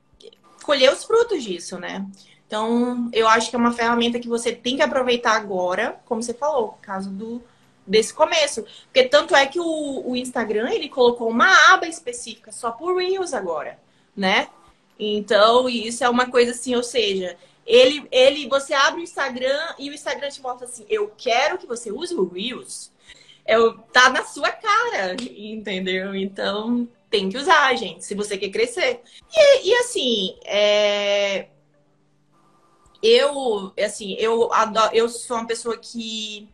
colher 0.63 0.93
os 0.93 1.05
frutos 1.05 1.43
disso, 1.43 1.79
né? 1.79 2.07
Então, 2.47 3.09
eu 3.13 3.29
acho 3.29 3.49
que 3.49 3.57
é 3.57 3.59
uma 3.59 3.73
ferramenta 3.73 4.19
que 4.19 4.29
você 4.29 4.53
tem 4.53 4.77
que 4.77 4.83
aproveitar 4.83 5.37
agora, 5.37 6.01
como 6.05 6.23
você 6.23 6.35
falou, 6.35 6.79
causa 6.83 7.09
do, 7.09 7.43
desse 7.91 8.15
começo. 8.15 8.65
Porque 8.85 9.05
tanto 9.05 9.35
é 9.35 9.47
que 9.47 9.61
o, 9.61 10.11
o 10.11 10.17
Instagram, 10.17 10.71
ele 10.71 10.89
colocou 10.89 11.29
uma 11.29 11.73
aba 11.73 11.87
específica 11.87 12.53
só 12.53 12.71
por 12.71 12.97
Reels 12.97 13.35
agora, 13.35 13.79
né? 14.17 14.49
Então, 14.99 15.69
isso 15.69 16.05
é 16.05 16.09
uma 16.09 16.31
coisa 16.31 16.53
assim, 16.53 16.75
ou 16.77 16.83
seja, 16.83 17.37
ele, 17.67 18.07
ele, 18.11 18.49
você 18.49 18.75
abre 18.75 19.01
o 19.01 19.05
Instagram 19.05 19.75
e 19.79 19.89
o 19.91 19.95
Instagram 19.95 20.29
te 20.29 20.43
mostra 20.43 20.67
assim: 20.67 20.85
eu 20.89 21.13
quero 21.17 21.57
que 21.59 21.67
você 21.67 21.91
use 21.91 22.15
o 22.15 22.29
Reels. 22.29 22.91
É, 23.45 23.57
tá 23.93 24.11
na 24.11 24.25
sua 24.25 24.51
cara, 24.51 25.17
entendeu? 25.37 26.15
Então 26.15 26.89
tem 27.09 27.29
que 27.29 27.37
usar, 27.37 27.75
gente, 27.77 28.05
se 28.05 28.15
você 28.15 28.39
quer 28.39 28.51
crescer. 28.51 29.01
E, 29.35 29.69
e 29.69 29.75
assim, 29.75 30.37
é... 30.45 31.49
eu, 33.03 33.73
assim, 33.83 34.15
eu 34.15 34.53
adoro, 34.53 34.95
eu 34.95 35.09
sou 35.09 35.37
uma 35.39 35.47
pessoa 35.47 35.77
que, 35.77 36.49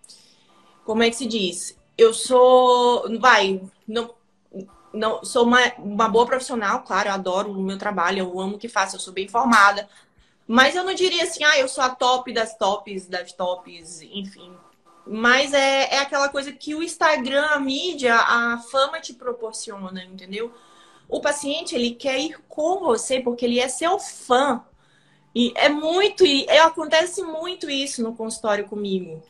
como 0.86 1.02
é 1.02 1.10
que 1.10 1.16
se 1.16 1.26
diz? 1.26 1.76
Eu 1.98 2.14
sou, 2.14 3.18
vai, 3.18 3.60
não, 3.86 4.14
não 4.92 5.24
sou 5.24 5.44
uma, 5.44 5.60
uma 5.78 6.08
boa 6.08 6.24
profissional, 6.24 6.82
claro, 6.82 7.08
eu 7.08 7.14
adoro 7.14 7.50
o 7.50 7.62
meu 7.62 7.76
trabalho, 7.76 8.20
eu 8.20 8.40
amo 8.40 8.54
o 8.54 8.58
que 8.58 8.68
faço, 8.68 8.96
eu 8.96 9.00
sou 9.00 9.12
bem 9.12 9.26
formada, 9.26 9.88
mas 10.46 10.76
eu 10.76 10.84
não 10.84 10.94
diria 10.94 11.24
assim, 11.24 11.42
ah, 11.42 11.58
eu 11.58 11.68
sou 11.68 11.82
a 11.82 11.90
top 11.90 12.32
das 12.32 12.56
tops, 12.56 13.06
das 13.06 13.32
tops, 13.32 14.00
enfim. 14.02 14.52
Mas 15.04 15.52
é, 15.52 15.94
é 15.94 15.98
aquela 15.98 16.28
coisa 16.28 16.52
que 16.52 16.74
o 16.74 16.82
Instagram, 16.82 17.46
a 17.46 17.58
mídia, 17.58 18.14
a 18.14 18.58
fama 18.58 19.00
te 19.00 19.12
proporciona, 19.12 20.04
entendeu? 20.04 20.52
O 21.08 21.20
paciente, 21.20 21.74
ele 21.74 21.92
quer 21.92 22.18
ir 22.18 22.38
com 22.48 22.80
você 22.80 23.20
porque 23.20 23.44
ele 23.44 23.58
é 23.60 23.68
seu 23.68 23.98
fã. 23.98 24.64
E 25.34 25.52
é 25.56 25.68
muito, 25.68 26.24
e 26.24 26.48
acontece 26.50 27.22
muito 27.22 27.68
isso 27.68 28.02
no 28.02 28.16
consultório 28.16 28.66
comigo, 28.66 29.22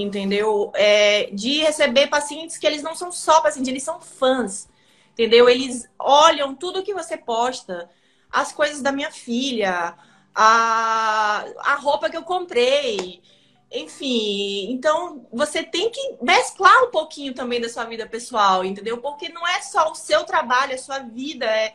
entendeu? 0.00 0.72
É, 0.74 1.28
de 1.32 1.58
receber 1.60 2.06
pacientes 2.08 2.56
que 2.56 2.66
eles 2.66 2.82
não 2.82 2.94
são 2.94 3.12
só 3.12 3.40
pacientes, 3.40 3.68
eles 3.68 3.82
são 3.82 4.00
fãs, 4.00 4.68
entendeu? 5.12 5.48
Eles 5.48 5.88
olham 5.98 6.54
tudo 6.54 6.82
que 6.82 6.94
você 6.94 7.16
posta, 7.16 7.90
as 8.30 8.52
coisas 8.52 8.80
da 8.80 8.90
minha 8.90 9.10
filha, 9.10 9.94
a, 10.34 11.44
a 11.58 11.74
roupa 11.76 12.08
que 12.08 12.16
eu 12.16 12.22
comprei. 12.22 13.22
Enfim, 13.70 14.70
então 14.70 15.26
você 15.32 15.62
tem 15.62 15.90
que 15.90 16.16
mesclar 16.20 16.84
um 16.84 16.90
pouquinho 16.90 17.34
também 17.34 17.60
da 17.60 17.68
sua 17.68 17.84
vida 17.84 18.06
pessoal, 18.06 18.64
entendeu? 18.64 18.98
Porque 18.98 19.28
não 19.30 19.46
é 19.46 19.62
só 19.62 19.90
o 19.90 19.94
seu 19.94 20.24
trabalho, 20.24 20.74
a 20.74 20.78
sua 20.78 20.98
vida, 21.00 21.46
é, 21.46 21.74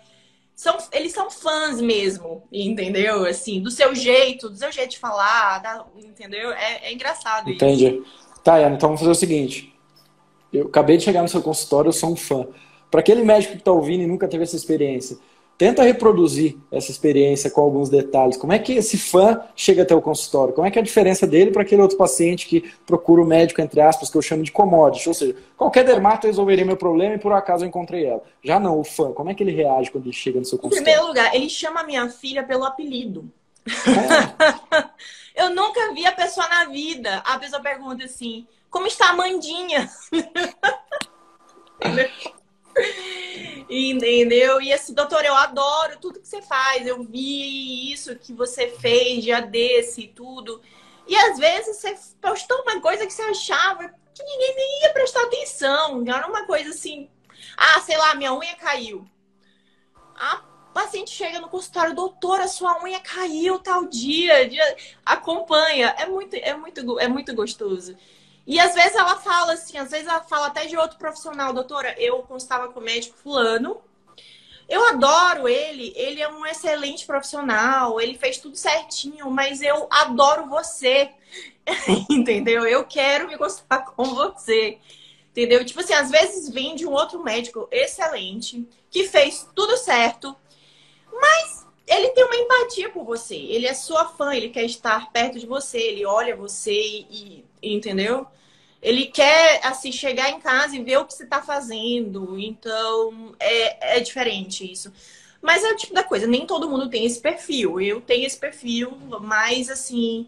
são, 0.58 0.76
eles 0.92 1.14
são 1.14 1.30
fãs 1.30 1.80
mesmo, 1.80 2.44
entendeu? 2.52 3.26
Assim, 3.26 3.62
do 3.62 3.70
seu 3.70 3.94
jeito, 3.94 4.50
do 4.50 4.58
seu 4.58 4.72
jeito 4.72 4.90
de 4.90 4.98
falar, 4.98 5.60
da, 5.60 5.86
entendeu? 5.96 6.52
É, 6.52 6.88
é 6.88 6.94
engraçado 6.94 7.48
Entendi. 7.48 7.88
isso. 7.88 8.06
Tá, 8.44 8.60
então 8.64 8.90
vamos 8.90 9.02
fazer 9.02 9.12
o 9.12 9.16
seguinte. 9.16 9.72
Eu 10.52 10.66
acabei 10.66 10.98
de 10.98 11.04
chegar 11.04 11.22
no 11.22 11.28
seu 11.28 11.44
consultório, 11.44 11.90
eu 11.90 11.94
sou 11.94 12.12
um 12.12 12.16
fã. 12.16 12.48
Para 12.90 13.02
aquele 13.02 13.24
médico 13.24 13.54
que 13.54 13.60
está 13.60 13.72
ouvindo 13.72 14.02
e 14.02 14.08
nunca 14.08 14.28
teve 14.28 14.44
essa 14.44 14.56
experiência, 14.56 15.20
Tenta 15.58 15.82
reproduzir 15.82 16.56
essa 16.72 16.92
experiência 16.92 17.50
com 17.50 17.62
alguns 17.62 17.90
detalhes. 17.90 18.38
Como 18.38 18.54
é 18.54 18.60
que 18.60 18.74
esse 18.74 18.96
fã 18.96 19.42
chega 19.56 19.82
até 19.82 19.96
o 19.96 20.02
consultório? 20.02 20.54
Como 20.54 20.68
é 20.68 20.70
que 20.70 20.78
é 20.78 20.82
a 20.82 20.86
diferença 20.86 21.26
dele 21.26 21.50
para 21.50 21.64
aquele 21.64 21.82
outro 21.82 21.98
paciente 21.98 22.46
que 22.46 22.62
procura 22.86 23.24
o 23.24 23.26
médico, 23.26 23.60
entre 23.60 23.82
aspas, 23.82 24.08
que 24.08 24.16
eu 24.16 24.22
chamo 24.22 24.44
de 24.44 24.52
commodity? 24.52 25.08
Ou 25.08 25.16
seja, 25.16 25.36
qualquer 25.58 25.84
dermato 25.84 26.28
resolveria 26.28 26.64
meu 26.64 26.78
problema 26.78 27.16
e 27.16 27.18
por 27.18 27.34
acaso 27.34 27.64
eu 27.66 27.68
encontrei 27.68 28.06
ela. 28.06 28.22
Já 28.44 28.60
não, 28.60 28.80
o 28.80 28.84
fã, 28.84 29.12
como 29.12 29.32
é 29.32 29.34
que 29.34 29.42
ele 29.42 29.52
reage 29.52 29.90
quando 29.90 30.06
ele 30.06 30.14
chega 30.14 30.38
no 30.38 30.46
seu 30.46 30.60
consultório? 30.60 30.82
Em 30.82 30.84
primeiro 30.84 31.08
lugar, 31.08 31.34
ele 31.36 31.50
chama 31.50 31.82
a 31.82 31.84
minha 31.84 32.08
filha 32.08 32.44
pelo 32.44 32.64
apelido. 32.64 33.28
É. 33.66 35.42
eu 35.44 35.50
nunca 35.50 35.92
vi 35.92 36.06
a 36.06 36.12
pessoa 36.12 36.48
na 36.50 36.66
vida. 36.66 37.18
A 37.26 37.40
pessoa 37.40 37.64
pergunta 37.64 38.06
assim: 38.06 38.46
como 38.70 38.86
está 38.86 39.10
a 39.10 39.14
Mandinha? 39.14 39.90
Entendeu? 43.70 44.62
E 44.62 44.72
assim, 44.72 44.94
doutor, 44.94 45.26
eu 45.26 45.36
adoro 45.36 45.98
tudo 46.00 46.20
que 46.20 46.28
você 46.28 46.42
faz. 46.42 46.88
Eu 46.88 47.04
vi 47.04 47.92
isso 47.92 48.16
que 48.16 48.34
você 48.34 48.70
fez 48.70 49.24
dia 49.24 49.42
desse 49.42 50.02
e 50.02 50.08
tudo. 50.08 50.62
E 51.08 51.16
às 51.16 51.38
vezes 51.38 51.78
você 51.78 51.96
postou 52.22 52.62
uma 52.62 52.80
coisa 52.82 53.06
que 53.06 53.14
você 53.14 53.22
achava 53.24 53.90
que 54.14 54.24
ninguém 54.24 54.56
nem 54.56 54.82
ia 54.84 54.94
prestar 54.94 55.24
atenção. 55.24 56.04
Era 56.08 56.28
uma 56.28 56.46
coisa 56.46 56.70
assim. 56.70 57.10
Ah, 57.56 57.80
sei 57.82 57.98
lá, 57.98 58.16
minha 58.16 58.34
unha 58.34 58.56
caiu. 58.56 59.06
A 60.16 60.44
paciente 60.74 61.12
chega 61.12 61.40
no 61.40 61.50
consultório, 61.50 61.96
doutora, 61.96 62.48
sua 62.48 62.84
unha 62.84 63.00
caiu 63.00 63.60
tal 63.60 63.86
dia, 63.86 64.48
dia... 64.48 64.78
acompanha. 65.06 65.96
É 65.98 66.06
muito, 66.06 66.36
é 66.36 66.54
muito, 66.54 67.00
é 67.00 67.08
muito 67.08 67.34
gostoso. 67.34 67.98
E 68.48 68.62
às 68.62 68.74
vezes 68.74 68.96
ela 68.96 69.18
fala 69.18 69.54
assim, 69.54 69.78
às 69.78 69.92
vezes 69.92 70.08
ela 70.08 70.22
fala 70.22 70.48
até 70.48 70.66
de 70.66 70.78
outro 70.78 70.98
profissional, 70.98 71.54
doutora, 71.54 71.94
eu 72.00 72.24
constava 72.24 72.70
com 72.70 72.80
o 72.80 72.84
médico 72.84 73.18
fulano, 73.18 73.82
eu 74.70 74.86
adoro 74.86 75.50
ele, 75.50 75.92
ele 75.98 76.22
é 76.22 76.30
um 76.30 76.46
excelente 76.46 77.06
profissional, 77.06 78.00
ele 78.00 78.18
fez 78.18 78.38
tudo 78.38 78.56
certinho, 78.56 79.30
mas 79.30 79.62
eu 79.62 79.88
adoro 79.90 80.48
você. 80.48 81.10
Entendeu? 82.10 82.66
Eu 82.66 82.86
quero 82.86 83.28
me 83.28 83.36
gostar 83.36 83.80
com 83.80 84.16
você. 84.16 84.78
Entendeu? 85.32 85.64
Tipo 85.66 85.82
assim, 85.82 85.94
às 85.94 86.10
vezes 86.10 86.50
vem 86.50 86.74
de 86.74 86.86
um 86.86 86.92
outro 86.92 87.22
médico 87.24 87.68
excelente, 87.70 88.66
que 88.90 89.04
fez 89.08 89.48
tudo 89.54 89.78
certo, 89.78 90.36
Mas 91.12 91.66
ele 91.86 92.10
tem 92.10 92.26
uma 92.26 92.36
empatia 92.36 92.90
por 92.90 93.04
você. 93.06 93.36
Ele 93.36 93.68
é 93.68 93.74
sua 93.74 94.06
fã, 94.06 94.34
ele 94.36 94.50
quer 94.50 94.66
estar 94.66 95.12
perto 95.12 95.40
de 95.40 95.46
você, 95.46 95.78
ele 95.78 96.06
olha 96.06 96.36
você 96.36 96.74
e, 96.74 97.08
e 97.10 97.46
entendeu? 97.62 98.28
Ele 98.82 99.06
quer 99.08 99.60
assim 99.66 99.92
chegar 99.92 100.30
em 100.30 100.40
casa 100.40 100.76
e 100.76 100.84
ver 100.84 100.98
o 100.98 101.06
que 101.06 101.14
você 101.14 101.24
está 101.24 101.42
fazendo. 101.42 102.40
Então 102.40 103.36
é, 103.40 103.98
é 103.98 104.00
diferente 104.00 104.72
isso. 104.72 104.92
Mas 105.42 105.64
é 105.64 105.72
o 105.72 105.76
tipo 105.76 105.94
da 105.94 106.04
coisa, 106.04 106.28
nem 106.28 106.46
todo 106.46 106.70
mundo 106.70 106.90
tem 106.90 107.06
esse 107.06 107.20
perfil. 107.20 107.80
Eu 107.80 108.02
tenho 108.02 108.26
esse 108.26 108.38
perfil, 108.38 108.98
mas 109.22 109.70
assim, 109.70 110.28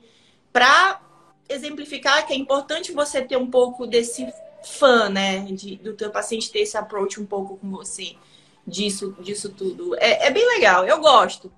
para 0.53 1.01
exemplificar 1.47 2.25
que 2.25 2.33
é 2.33 2.35
importante 2.35 2.91
você 2.91 3.21
ter 3.21 3.37
um 3.37 3.49
pouco 3.49 3.87
desse 3.87 4.31
fã, 4.63 5.09
né? 5.09 5.39
De, 5.39 5.77
do 5.77 5.93
teu 5.93 6.11
paciente 6.11 6.51
ter 6.51 6.59
esse 6.59 6.77
approach 6.77 7.19
um 7.19 7.25
pouco 7.25 7.57
com 7.57 7.69
você 7.69 8.15
disso, 8.65 9.15
disso 9.19 9.49
tudo. 9.49 9.95
É, 9.99 10.27
é 10.27 10.31
bem 10.31 10.45
legal, 10.55 10.85
eu 10.85 10.99
gosto. 10.99 11.51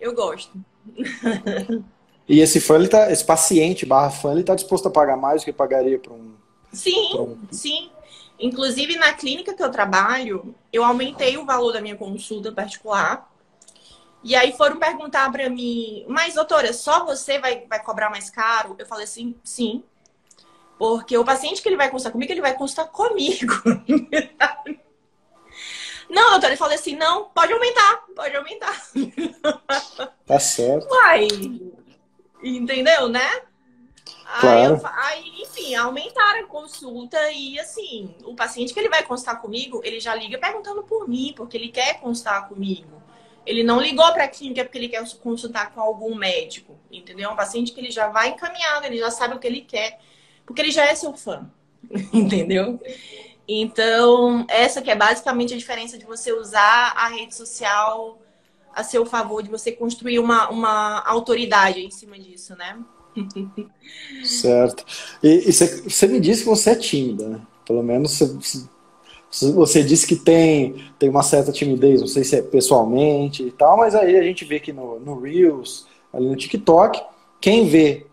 Eu 0.00 0.14
gosto. 0.14 0.52
e 2.28 2.40
esse 2.40 2.60
fã, 2.60 2.76
ele 2.76 2.88
tá, 2.88 3.10
esse 3.10 3.24
paciente 3.24 3.84
barra 3.84 4.10
fã, 4.10 4.32
ele 4.32 4.42
tá 4.42 4.54
disposto 4.54 4.88
a 4.88 4.90
pagar 4.90 5.16
mais 5.16 5.42
do 5.42 5.44
que 5.44 5.52
pagaria 5.52 5.98
para 5.98 6.12
um. 6.12 6.34
Sim, 6.72 7.18
um... 7.18 7.38
sim. 7.50 7.90
Inclusive, 8.38 8.96
na 8.96 9.12
clínica 9.12 9.54
que 9.54 9.62
eu 9.62 9.70
trabalho, 9.70 10.54
eu 10.72 10.84
aumentei 10.84 11.36
o 11.36 11.44
valor 11.44 11.72
da 11.72 11.80
minha 11.80 11.96
consulta 11.96 12.50
particular. 12.50 13.30
E 14.22 14.34
aí 14.34 14.56
foram 14.56 14.78
perguntar 14.78 15.30
para 15.30 15.50
mim, 15.50 16.04
mas 16.08 16.34
doutora, 16.34 16.72
só 16.72 17.04
você 17.04 17.38
vai, 17.38 17.66
vai 17.68 17.82
cobrar 17.82 18.08
mais 18.08 18.30
caro? 18.30 18.74
Eu 18.78 18.86
falei 18.86 19.04
assim, 19.04 19.34
sim. 19.44 19.84
Porque 20.78 21.16
o 21.16 21.24
paciente 21.24 21.62
que 21.62 21.68
ele 21.68 21.76
vai 21.76 21.90
consultar 21.90 22.12
comigo, 22.12 22.32
ele 22.32 22.40
vai 22.40 22.54
consultar 22.54 22.86
comigo. 22.86 23.52
não, 26.08 26.30
doutora, 26.30 26.48
ele 26.48 26.56
falou 26.56 26.74
assim, 26.74 26.96
não, 26.96 27.26
pode 27.26 27.52
aumentar, 27.52 28.04
pode 28.16 28.34
aumentar. 28.34 28.82
Tá 30.26 30.40
certo. 30.40 30.90
Uai, 30.90 31.28
entendeu, 32.44 33.08
né? 33.08 33.42
Claro. 34.40 34.80
Aí, 34.84 35.18
aí, 35.18 35.42
enfim, 35.42 35.74
aumentaram 35.74 36.40
a 36.40 36.46
consulta 36.46 37.18
e 37.30 37.58
assim, 37.58 38.14
o 38.24 38.34
paciente 38.34 38.72
que 38.72 38.80
ele 38.80 38.88
vai 38.88 39.02
consultar 39.02 39.40
comigo, 39.40 39.80
ele 39.84 40.00
já 40.00 40.14
liga 40.14 40.38
perguntando 40.38 40.82
por 40.82 41.08
mim, 41.08 41.32
porque 41.36 41.56
ele 41.56 41.68
quer 41.68 42.00
consultar 42.00 42.48
comigo. 42.48 43.02
Ele 43.46 43.62
não 43.62 43.80
ligou 43.80 44.10
para 44.12 44.24
a 44.24 44.28
clínica 44.28 44.64
porque 44.64 44.78
ele 44.78 44.88
quer 44.88 45.04
consultar 45.18 45.72
com 45.72 45.80
algum 45.80 46.14
médico, 46.14 46.78
entendeu? 46.90 47.28
É 47.28 47.32
um 47.32 47.36
paciente 47.36 47.72
que 47.72 47.80
ele 47.80 47.90
já 47.90 48.08
vai 48.08 48.30
encaminhado, 48.30 48.86
ele 48.86 48.98
já 48.98 49.10
sabe 49.10 49.34
o 49.34 49.38
que 49.38 49.46
ele 49.46 49.60
quer, 49.60 50.00
porque 50.46 50.62
ele 50.62 50.70
já 50.70 50.86
é 50.86 50.94
seu 50.94 51.12
fã, 51.12 51.48
entendeu? 52.12 52.80
Então, 53.46 54.46
essa 54.48 54.80
que 54.80 54.90
é 54.90 54.96
basicamente 54.96 55.52
a 55.52 55.58
diferença 55.58 55.98
de 55.98 56.06
você 56.06 56.32
usar 56.32 56.94
a 56.96 57.08
rede 57.08 57.34
social 57.34 58.18
a 58.74 58.82
seu 58.82 59.06
favor, 59.06 59.42
de 59.42 59.50
você 59.50 59.72
construir 59.72 60.18
uma, 60.18 60.48
uma 60.50 61.02
autoridade 61.06 61.80
em 61.80 61.90
cima 61.90 62.18
disso, 62.18 62.54
né? 62.56 62.78
Certo. 64.24 64.84
E, 65.22 65.52
você 65.52 66.06
me 66.06 66.20
disse 66.20 66.42
que 66.42 66.48
você 66.48 66.70
é 66.70 66.74
tímida, 66.74 67.28
né? 67.28 67.40
Pelo 67.66 67.82
menos 67.82 68.18
você, 68.18 69.52
você 69.52 69.82
disse 69.82 70.06
que 70.06 70.16
tem, 70.16 70.84
tem 70.98 71.08
uma 71.08 71.22
certa 71.22 71.50
timidez, 71.50 72.00
não 72.00 72.08
sei 72.08 72.24
se 72.24 72.36
é 72.36 72.42
pessoalmente 72.42 73.42
e 73.42 73.50
tal, 73.50 73.76
mas 73.78 73.94
aí 73.94 74.16
a 74.16 74.22
gente 74.22 74.44
vê 74.44 74.60
que 74.60 74.72
no, 74.72 75.00
no 75.00 75.20
Reels, 75.20 75.86
ali 76.12 76.26
no 76.26 76.36
TikTok, 76.36 77.02
quem 77.40 77.66
vê 77.66 78.06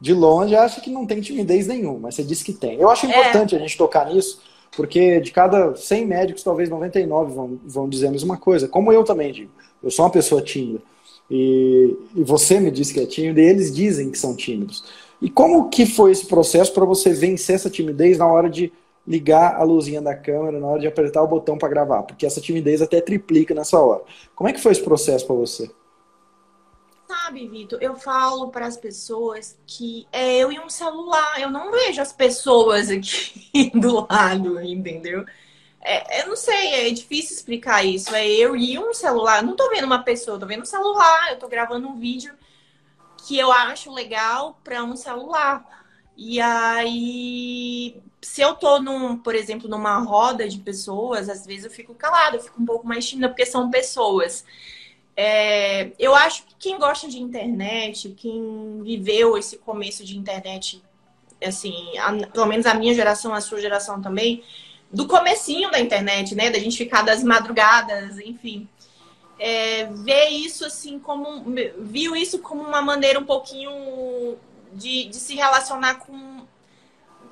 de 0.00 0.14
longe 0.14 0.54
acha 0.54 0.80
que 0.80 0.90
não 0.90 1.06
tem 1.06 1.20
timidez 1.20 1.66
nenhuma, 1.66 2.00
mas 2.02 2.14
você 2.14 2.22
disse 2.22 2.44
que 2.44 2.52
tem. 2.52 2.78
Eu 2.78 2.88
acho 2.88 3.06
é. 3.06 3.08
importante 3.08 3.54
é. 3.54 3.58
a 3.58 3.60
gente 3.60 3.76
tocar 3.76 4.06
nisso, 4.06 4.40
porque 4.76 5.20
de 5.20 5.30
cada 5.30 5.74
100 5.74 6.06
médicos, 6.06 6.42
talvez 6.42 6.68
99 6.68 7.32
vão, 7.32 7.58
vão 7.64 7.88
dizer 7.88 8.08
a 8.08 8.10
mesma 8.10 8.36
coisa, 8.36 8.68
como 8.68 8.92
eu 8.92 9.04
também 9.04 9.32
digo. 9.32 9.50
Eu 9.82 9.90
sou 9.90 10.04
uma 10.04 10.10
pessoa 10.10 10.42
tímida. 10.42 10.80
E, 11.30 11.96
e 12.14 12.24
você 12.24 12.58
me 12.58 12.70
disse 12.70 12.94
que 12.94 13.00
é 13.00 13.06
tímido, 13.06 13.40
e 13.40 13.44
eles 13.44 13.74
dizem 13.74 14.10
que 14.10 14.18
são 14.18 14.34
tímidos. 14.34 14.84
E 15.20 15.28
como 15.28 15.68
que 15.68 15.84
foi 15.84 16.12
esse 16.12 16.26
processo 16.26 16.72
para 16.72 16.84
você 16.84 17.12
vencer 17.12 17.56
essa 17.56 17.68
timidez 17.68 18.18
na 18.18 18.26
hora 18.26 18.48
de 18.48 18.72
ligar 19.06 19.56
a 19.56 19.62
luzinha 19.62 20.00
da 20.00 20.14
câmera, 20.14 20.60
na 20.60 20.66
hora 20.66 20.80
de 20.80 20.86
apertar 20.86 21.22
o 21.22 21.28
botão 21.28 21.58
para 21.58 21.68
gravar? 21.68 22.02
Porque 22.04 22.24
essa 22.24 22.40
timidez 22.40 22.80
até 22.80 23.00
triplica 23.00 23.54
nessa 23.54 23.78
hora. 23.78 24.02
Como 24.34 24.48
é 24.48 24.52
que 24.52 24.60
foi 24.60 24.72
esse 24.72 24.82
processo 24.82 25.26
para 25.26 25.36
você? 25.36 25.70
Sabe, 27.08 27.48
Vitor, 27.48 27.78
eu 27.82 27.96
falo 27.96 28.50
para 28.50 28.66
as 28.66 28.76
pessoas 28.76 29.58
que 29.66 30.06
é 30.12 30.36
eu 30.36 30.52
e 30.52 30.58
um 30.60 30.68
celular. 30.68 31.40
Eu 31.40 31.50
não 31.50 31.70
vejo 31.70 32.02
as 32.02 32.12
pessoas 32.12 32.90
aqui 32.90 33.70
do 33.74 34.06
lado, 34.06 34.60
entendeu? 34.60 35.24
É, 35.80 36.22
eu 36.22 36.28
não 36.28 36.36
sei, 36.36 36.88
é 36.88 36.90
difícil 36.90 37.36
explicar 37.36 37.84
isso. 37.84 38.14
É 38.14 38.26
eu 38.28 38.54
e 38.56 38.78
um 38.78 38.92
celular. 38.92 39.42
Não 39.42 39.56
tô 39.56 39.70
vendo 39.70 39.84
uma 39.86 40.02
pessoa, 40.02 40.38
tô 40.38 40.46
vendo 40.46 40.62
um 40.62 40.66
celular. 40.66 41.32
Eu 41.32 41.38
tô 41.38 41.48
gravando 41.48 41.88
um 41.88 41.98
vídeo 41.98 42.34
que 43.26 43.38
eu 43.38 43.50
acho 43.52 43.92
legal 43.92 44.60
para 44.64 44.84
um 44.84 44.96
celular. 44.96 45.64
E 46.16 46.40
aí, 46.40 48.02
se 48.20 48.42
eu 48.42 48.54
tô 48.54 48.80
num, 48.80 49.18
por 49.18 49.34
exemplo, 49.34 49.68
numa 49.68 49.98
roda 49.98 50.48
de 50.48 50.58
pessoas, 50.58 51.28
às 51.28 51.46
vezes 51.46 51.64
eu 51.64 51.70
fico 51.70 51.94
calada, 51.94 52.36
eu 52.36 52.42
fico 52.42 52.60
um 52.60 52.66
pouco 52.66 52.86
mais 52.86 53.08
tímida, 53.08 53.28
porque 53.28 53.46
são 53.46 53.70
pessoas. 53.70 54.44
É, 55.20 55.90
eu 55.98 56.14
acho 56.14 56.44
que 56.44 56.54
quem 56.60 56.78
gosta 56.78 57.08
de 57.08 57.18
internet, 57.18 58.10
quem 58.10 58.80
viveu 58.84 59.36
esse 59.36 59.58
começo 59.58 60.04
de 60.04 60.16
internet, 60.16 60.80
assim, 61.44 61.74
a, 61.98 62.12
pelo 62.28 62.46
menos 62.46 62.66
a 62.66 62.74
minha 62.74 62.94
geração, 62.94 63.34
a 63.34 63.40
sua 63.40 63.60
geração 63.60 64.00
também, 64.00 64.44
do 64.92 65.08
comecinho 65.08 65.72
da 65.72 65.80
internet, 65.80 66.36
né? 66.36 66.50
Da 66.50 66.60
gente 66.60 66.78
ficar 66.78 67.02
das 67.02 67.24
madrugadas, 67.24 68.16
enfim. 68.20 68.68
É, 69.40 69.90
isso 70.30 70.64
assim 70.64 71.00
como 71.00 71.44
viu 71.78 72.14
isso 72.14 72.38
como 72.38 72.62
uma 72.62 72.80
maneira 72.80 73.18
um 73.18 73.24
pouquinho 73.24 74.36
de, 74.72 75.06
de 75.06 75.16
se 75.16 75.34
relacionar 75.34 75.96
com, 75.96 76.46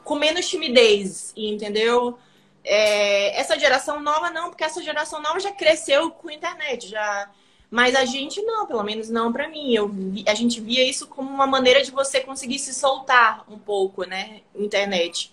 com 0.03 0.17
menos 0.17 0.49
timidez, 0.49 1.33
entendeu? 1.37 2.19
É, 2.65 3.39
essa 3.39 3.57
geração 3.57 4.01
nova 4.01 4.29
não, 4.29 4.49
porque 4.49 4.65
essa 4.65 4.83
geração 4.83 5.23
nova 5.23 5.39
já 5.39 5.53
cresceu 5.53 6.11
com 6.11 6.29
internet, 6.29 6.89
já. 6.89 7.31
Mas 7.71 7.95
a 7.95 8.05
gente 8.05 8.41
não, 8.43 8.67
pelo 8.67 8.83
menos 8.83 9.11
não 9.11 9.33
para 9.33 9.49
mim. 9.49 9.75
Eu 9.75 9.89
vi, 9.89 10.25
a 10.27 10.35
gente 10.35 10.61
via 10.61 10.89
isso 10.89 11.07
como 11.09 11.29
uma 11.29 11.47
maneira 11.47 11.83
de 11.83 11.91
você 11.91 12.21
conseguir 12.21 12.59
se 12.59 12.73
soltar 12.73 13.45
um 13.49 13.59
pouco, 13.59 14.05
né? 14.05 14.43
Internet. 14.55 15.33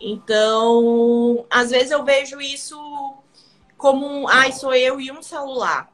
Então, 0.00 1.46
às 1.50 1.70
vezes 1.70 1.90
eu 1.90 2.04
vejo 2.04 2.40
isso 2.40 2.76
como 3.76 4.06
um, 4.06 4.28
ai, 4.28 4.52
sou 4.52 4.74
eu 4.74 5.00
e 5.00 5.10
um 5.10 5.22
celular. 5.22 5.92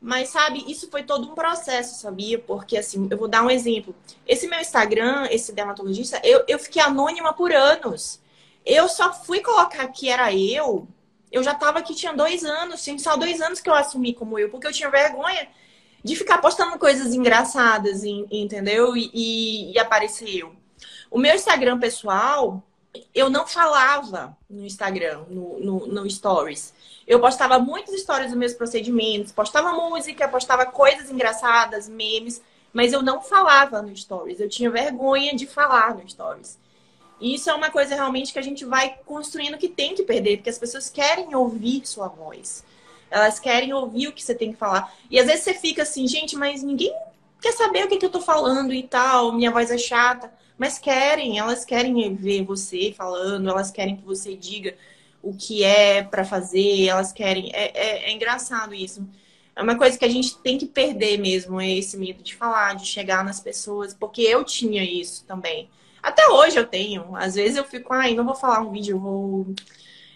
Mas, 0.00 0.28
sabe, 0.28 0.64
isso 0.70 0.90
foi 0.90 1.02
todo 1.02 1.30
um 1.30 1.34
processo, 1.34 2.00
sabia? 2.00 2.38
Porque, 2.38 2.76
assim, 2.76 3.08
eu 3.10 3.16
vou 3.16 3.28
dar 3.28 3.42
um 3.42 3.50
exemplo. 3.50 3.94
Esse 4.26 4.46
meu 4.46 4.60
Instagram, 4.60 5.26
esse 5.30 5.52
dermatologista, 5.52 6.20
eu, 6.22 6.44
eu 6.46 6.58
fiquei 6.58 6.82
anônima 6.82 7.32
por 7.32 7.52
anos. 7.52 8.20
Eu 8.64 8.88
só 8.88 9.12
fui 9.12 9.40
colocar 9.40 9.86
que 9.88 10.08
era 10.08 10.32
eu, 10.34 10.86
eu 11.30 11.42
já 11.42 11.54
tava 11.54 11.78
aqui, 11.78 11.94
tinha 11.94 12.12
dois 12.12 12.44
anos, 12.44 12.82
tinha 12.82 12.98
só 12.98 13.16
dois 13.16 13.40
anos 13.40 13.60
que 13.60 13.68
eu 13.68 13.74
assumi 13.74 14.14
como 14.14 14.38
eu, 14.38 14.48
porque 14.48 14.66
eu 14.66 14.72
tinha 14.72 14.90
vergonha 14.90 15.48
de 16.02 16.14
ficar 16.14 16.38
postando 16.38 16.78
coisas 16.78 17.14
engraçadas, 17.14 18.04
entendeu? 18.04 18.96
E, 18.96 19.10
e, 19.12 19.72
e 19.72 19.78
aparecer 19.78 20.28
eu. 20.36 20.54
O 21.10 21.18
meu 21.18 21.34
Instagram 21.34 21.78
pessoal, 21.80 22.62
eu 23.14 23.28
não 23.28 23.46
falava 23.46 24.36
no 24.48 24.64
Instagram, 24.64 25.24
no, 25.28 25.58
no, 25.58 25.86
no, 25.86 26.10
Stories. 26.10 26.72
Eu 27.06 27.20
postava 27.20 27.58
muitas 27.58 27.94
histórias 27.94 28.30
dos 28.30 28.38
meus 28.38 28.52
procedimentos, 28.52 29.32
postava 29.32 29.72
música, 29.72 30.28
postava 30.28 30.66
coisas 30.66 31.10
engraçadas, 31.10 31.88
memes, 31.88 32.40
mas 32.72 32.92
eu 32.92 33.02
não 33.02 33.20
falava 33.20 33.82
no 33.82 33.96
Stories. 33.96 34.40
Eu 34.40 34.48
tinha 34.48 34.70
vergonha 34.70 35.34
de 35.34 35.46
falar 35.46 35.94
no 35.94 36.08
Stories. 36.08 36.58
E 37.20 37.34
isso 37.34 37.48
é 37.48 37.54
uma 37.54 37.70
coisa 37.70 37.94
realmente 37.94 38.32
que 38.32 38.38
a 38.38 38.42
gente 38.42 38.64
vai 38.64 38.96
construindo 39.04 39.58
que 39.58 39.68
tem 39.68 39.94
que 39.94 40.02
perder, 40.02 40.38
porque 40.38 40.50
as 40.50 40.58
pessoas 40.58 40.90
querem 40.90 41.34
ouvir 41.34 41.86
sua 41.86 42.08
voz. 42.08 42.64
Elas 43.10 43.38
querem 43.38 43.72
ouvir 43.72 44.08
o 44.08 44.12
que 44.12 44.22
você 44.22 44.34
tem 44.34 44.52
que 44.52 44.58
falar. 44.58 44.92
E 45.10 45.18
às 45.18 45.26
vezes 45.26 45.44
você 45.44 45.54
fica 45.54 45.82
assim, 45.82 46.06
gente, 46.06 46.36
mas 46.36 46.62
ninguém 46.62 46.94
quer 47.40 47.52
saber 47.52 47.84
o 47.84 47.88
que, 47.88 47.96
que 47.96 48.06
eu 48.06 48.10
tô 48.10 48.20
falando 48.20 48.72
e 48.72 48.82
tal, 48.82 49.32
minha 49.32 49.50
voz 49.50 49.70
é 49.70 49.78
chata. 49.78 50.32
Mas 50.58 50.78
querem, 50.78 51.38
elas 51.38 51.64
querem 51.64 52.14
ver 52.14 52.42
você 52.42 52.92
falando, 52.96 53.48
elas 53.48 53.70
querem 53.70 53.96
que 53.96 54.04
você 54.04 54.34
diga 54.34 54.74
o 55.22 55.34
que 55.34 55.62
é 55.64 56.02
para 56.02 56.24
fazer, 56.24 56.86
elas 56.86 57.12
querem. 57.12 57.50
É, 57.52 57.72
é, 57.74 58.10
é, 58.10 58.12
engraçado 58.12 58.74
isso. 58.74 59.06
É 59.54 59.62
uma 59.62 59.76
coisa 59.76 59.98
que 59.98 60.04
a 60.04 60.08
gente 60.08 60.36
tem 60.38 60.58
que 60.58 60.66
perder 60.66 61.18
mesmo, 61.18 61.60
é 61.60 61.70
esse 61.70 61.96
medo 61.96 62.22
de 62.22 62.34
falar, 62.34 62.74
de 62.74 62.86
chegar 62.86 63.24
nas 63.24 63.40
pessoas, 63.40 63.94
porque 63.94 64.22
eu 64.22 64.44
tinha 64.44 64.82
isso 64.82 65.24
também. 65.24 65.68
Até 66.06 66.28
hoje 66.28 66.56
eu 66.56 66.64
tenho. 66.64 67.16
Às 67.16 67.34
vezes 67.34 67.56
eu 67.56 67.64
fico, 67.64 67.92
ai, 67.92 68.14
não 68.14 68.24
vou 68.24 68.36
falar 68.36 68.60
um 68.60 68.70
vídeo, 68.70 68.94
eu 68.94 69.00
vou 69.00 69.46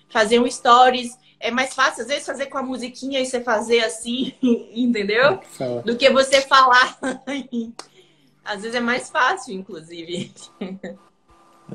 fazer 0.09 0.38
um 0.38 0.48
stories. 0.48 1.18
É 1.40 1.50
mais 1.50 1.74
fácil, 1.74 2.03
às 2.03 2.09
vezes, 2.09 2.24
fazer 2.24 2.46
com 2.46 2.59
a 2.59 2.62
musiquinha 2.62 3.18
e 3.18 3.26
você 3.26 3.40
fazer 3.40 3.81
assim, 3.81 4.33
entendeu? 4.72 5.40
Do 5.85 5.96
que 5.96 6.09
você 6.09 6.42
falar 6.42 6.96
Às 8.44 8.62
vezes 8.62 8.76
é 8.76 8.81
mais 8.81 9.11
fácil, 9.11 9.53
inclusive. 9.53 10.33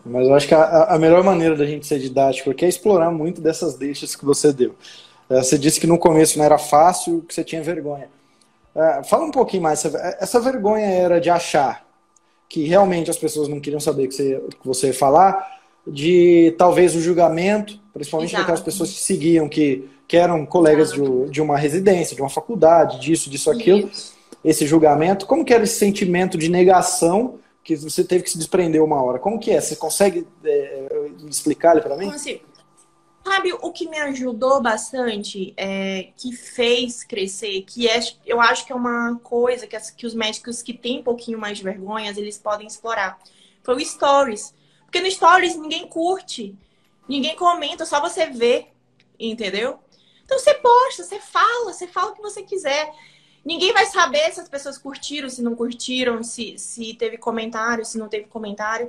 Mas 0.05 0.27
eu 0.27 0.33
acho 0.33 0.47
que 0.47 0.55
a, 0.55 0.85
a 0.85 0.97
melhor 0.97 1.21
maneira 1.21 1.57
da 1.57 1.65
gente 1.65 1.85
ser 1.85 1.99
didático 1.99 2.51
aqui 2.51 2.63
é 2.63 2.69
explorar 2.69 3.11
muito 3.11 3.41
dessas 3.41 3.75
deixas 3.75 4.15
que 4.15 4.23
você 4.23 4.53
deu. 4.53 4.77
É, 5.29 5.43
você 5.43 5.57
disse 5.57 5.77
que 5.77 5.87
no 5.87 5.99
começo 5.99 6.37
não 6.37 6.45
era 6.45 6.57
fácil, 6.57 7.21
que 7.27 7.33
você 7.33 7.43
tinha 7.43 7.61
vergonha. 7.61 8.07
Uh, 8.73 9.03
fala 9.03 9.25
um 9.25 9.31
pouquinho 9.31 9.63
mais. 9.63 9.83
Essa 9.83 10.39
vergonha 10.39 10.85
era 10.85 11.19
de 11.19 11.29
achar 11.29 11.84
que 12.47 12.65
realmente 12.65 13.09
as 13.09 13.17
pessoas 13.17 13.47
não 13.47 13.59
queriam 13.59 13.79
saber 13.79 14.07
que 14.07 14.13
você, 14.13 14.41
que 14.61 14.67
você 14.67 14.87
ia 14.87 14.93
falar, 14.93 15.55
de 15.87 16.53
talvez 16.57 16.95
o 16.95 17.01
julgamento, 17.01 17.79
principalmente 17.93 18.29
Exato. 18.29 18.43
daquelas 18.43 18.61
pessoas 18.61 18.91
que 18.91 18.99
seguiam, 18.99 19.47
que, 19.47 19.87
que 20.07 20.17
eram 20.17 20.45
colegas 20.45 20.91
de, 20.91 21.29
de, 21.29 21.41
uma 21.41 21.57
residência, 21.57 22.15
de 22.15 22.21
uma 22.21 22.29
faculdade, 22.29 22.99
disso, 22.99 23.29
disso, 23.29 23.51
aquilo, 23.51 23.89
Isso. 23.89 24.13
esse 24.43 24.65
julgamento. 24.65 25.25
Como 25.25 25.45
que 25.45 25.53
era 25.53 25.63
esse 25.63 25.77
sentimento 25.77 26.37
de 26.37 26.49
negação 26.49 27.35
que 27.63 27.75
você 27.75 28.03
teve 28.03 28.23
que 28.23 28.29
se 28.29 28.37
desprender 28.37 28.83
uma 28.83 29.01
hora? 29.01 29.19
Como 29.19 29.39
que 29.39 29.51
é? 29.51 29.61
Você 29.61 29.75
consegue 29.75 30.25
é, 30.43 30.87
explicar 31.29 31.73
ele 31.73 31.81
para 31.81 31.97
mim? 31.97 32.11
Consigo. 32.11 32.54
Sabe 33.25 33.53
o 33.53 33.71
que 33.71 33.89
me 33.89 33.97
ajudou 33.97 34.61
bastante, 34.61 35.51
é, 35.57 36.09
que 36.15 36.31
fez 36.31 37.03
crescer, 37.03 37.63
que 37.63 37.87
é, 37.87 37.99
eu 38.23 38.39
acho 38.39 38.67
que 38.67 38.71
é 38.71 38.75
uma 38.75 39.19
coisa 39.23 39.65
que, 39.65 39.75
as, 39.75 39.89
que 39.89 40.05
os 40.05 40.13
médicos 40.13 40.61
que 40.61 40.71
têm 40.71 40.99
um 40.99 41.03
pouquinho 41.03 41.39
mais 41.39 41.57
de 41.57 41.63
vergonhas, 41.63 42.17
eles 42.17 42.37
podem 42.37 42.67
explorar. 42.67 43.19
Foi 43.63 43.77
o 43.77 43.83
Stories. 43.83 44.53
Porque 44.83 45.01
no 45.01 45.09
Stories 45.09 45.55
ninguém 45.55 45.87
curte, 45.87 46.55
ninguém 47.09 47.35
comenta, 47.35 47.83
só 47.83 47.99
você 47.99 48.27
vê, 48.27 48.67
entendeu? 49.19 49.79
Então 50.23 50.37
você 50.37 50.53
posta, 50.53 51.03
você 51.03 51.19
fala, 51.19 51.73
você 51.73 51.87
fala 51.87 52.11
o 52.11 52.15
que 52.15 52.21
você 52.21 52.43
quiser. 52.43 52.93
Ninguém 53.43 53.73
vai 53.73 53.87
saber 53.87 54.31
se 54.33 54.39
as 54.39 54.47
pessoas 54.47 54.77
curtiram, 54.77 55.29
se 55.29 55.41
não 55.41 55.55
curtiram, 55.55 56.21
se, 56.21 56.59
se 56.59 56.93
teve 56.93 57.17
comentário, 57.17 57.83
se 57.85 57.97
não 57.97 58.07
teve 58.07 58.27
comentário. 58.27 58.87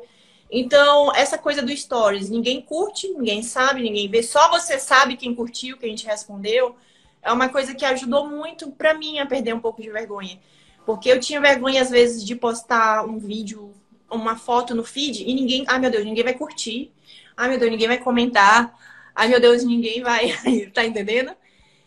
Então, 0.51 1.13
essa 1.15 1.37
coisa 1.37 1.61
do 1.61 1.77
stories, 1.77 2.31
ninguém 2.31 2.61
curte, 2.61 3.09
ninguém 3.09 3.43
sabe, 3.43 3.83
ninguém 3.83 4.09
vê, 4.09 4.23
só 4.23 4.49
você 4.49 4.79
sabe 4.79 5.17
quem 5.17 5.35
curtiu, 5.35 5.77
quem 5.77 5.95
te 5.95 6.07
respondeu. 6.07 6.77
É 7.21 7.33
uma 7.33 7.49
coisa 7.49 7.75
que 7.75 7.85
ajudou 7.85 8.29
muito 8.29 8.71
para 8.71 8.95
mim 8.95 9.19
a 9.19 9.27
perder 9.27 9.55
um 9.55 9.61
pouco 9.61 9.83
de 9.83 9.91
vergonha. 9.91 10.39
Porque 10.85 11.11
eu 11.11 11.19
tinha 11.19 11.41
vergonha, 11.41 11.83
às 11.83 11.91
vezes, 11.91 12.25
de 12.25 12.37
postar 12.37 13.05
um 13.05 13.19
vídeo, 13.19 13.75
uma 14.09 14.37
foto 14.37 14.73
no 14.73 14.85
feed 14.85 15.25
e 15.29 15.35
ninguém. 15.35 15.65
Ai, 15.67 15.81
meu 15.81 15.91
Deus, 15.91 16.05
ninguém 16.05 16.23
vai 16.23 16.35
curtir. 16.35 16.93
Ai, 17.37 17.49
meu 17.49 17.59
Deus, 17.59 17.71
ninguém 17.73 17.89
vai 17.89 17.99
comentar. 17.99 18.73
Ai, 19.13 19.27
meu 19.27 19.41
Deus, 19.41 19.65
ninguém 19.65 20.01
vai. 20.01 20.33
tá 20.73 20.85
entendendo? 20.85 21.33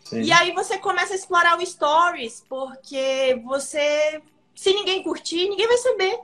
Sim. 0.04 0.20
E 0.20 0.32
aí 0.32 0.52
você 0.52 0.76
começa 0.76 1.14
a 1.14 1.16
explorar 1.16 1.58
o 1.58 1.64
stories, 1.64 2.44
porque 2.46 3.40
você. 3.42 4.20
Se 4.54 4.74
ninguém 4.74 5.02
curtir, 5.02 5.48
ninguém 5.48 5.66
vai 5.66 5.78
saber 5.78 6.18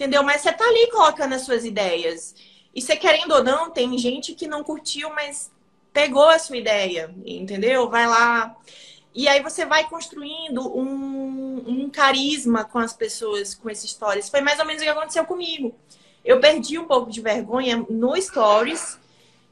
entendeu? 0.00 0.22
Mas 0.22 0.40
você 0.40 0.50
tá 0.50 0.64
ali 0.64 0.90
colocando 0.90 1.34
as 1.34 1.42
suas 1.42 1.62
ideias. 1.62 2.34
E 2.74 2.80
você 2.80 2.96
querendo 2.96 3.32
ou 3.32 3.44
não, 3.44 3.70
tem 3.70 3.98
gente 3.98 4.34
que 4.34 4.48
não 4.48 4.64
curtiu, 4.64 5.10
mas 5.10 5.50
pegou 5.92 6.26
a 6.26 6.38
sua 6.38 6.56
ideia, 6.56 7.14
entendeu? 7.26 7.90
Vai 7.90 8.06
lá. 8.06 8.56
E 9.14 9.28
aí 9.28 9.42
você 9.42 9.66
vai 9.66 9.86
construindo 9.88 10.74
um, 10.74 11.62
um 11.66 11.90
carisma 11.90 12.64
com 12.64 12.78
as 12.78 12.94
pessoas, 12.94 13.54
com 13.54 13.68
esses 13.68 13.90
stories. 13.90 14.30
Foi 14.30 14.40
mais 14.40 14.58
ou 14.58 14.64
menos 14.64 14.80
o 14.80 14.84
que 14.84 14.90
aconteceu 14.90 15.24
comigo. 15.26 15.74
Eu 16.24 16.40
perdi 16.40 16.78
um 16.78 16.86
pouco 16.86 17.10
de 17.10 17.20
vergonha 17.20 17.84
no 17.90 18.16
stories. 18.20 18.98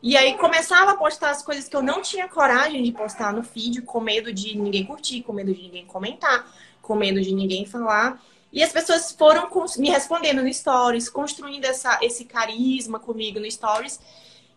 E 0.03 0.17
aí 0.17 0.39
começava 0.39 0.93
a 0.93 0.97
postar 0.97 1.31
as 1.31 1.43
coisas 1.43 1.69
que 1.69 1.77
eu 1.77 1.83
não 1.83 2.01
tinha 2.01 2.29
coragem 2.29 2.83
de 2.83 2.93
postar 2.93 3.35
no 3.35 3.43
feed, 3.43 3.83
com 3.83 4.01
medo 4.01 4.33
de 4.33 4.57
ninguém 4.57 4.87
curtir, 4.87 5.23
com 5.23 5.33
medo 5.33 5.53
de 5.53 5.61
ninguém 5.61 5.85
comentar, 5.85 6.47
com 6.81 6.95
medo 6.95 7.21
de 7.21 7.35
ninguém 7.35 7.67
falar. 7.67 8.23
E 8.53 8.63
as 8.63 8.73
pessoas 8.73 9.13
foram 9.13 9.49
me 9.77 9.91
respondendo 9.91 10.43
no 10.43 10.53
Stories, 10.53 11.09
construindo 11.09 11.65
essa, 11.65 11.99
esse 12.03 12.25
carisma 12.25 12.99
comigo 12.99 13.39
no 13.39 13.51
Stories. 13.51 14.01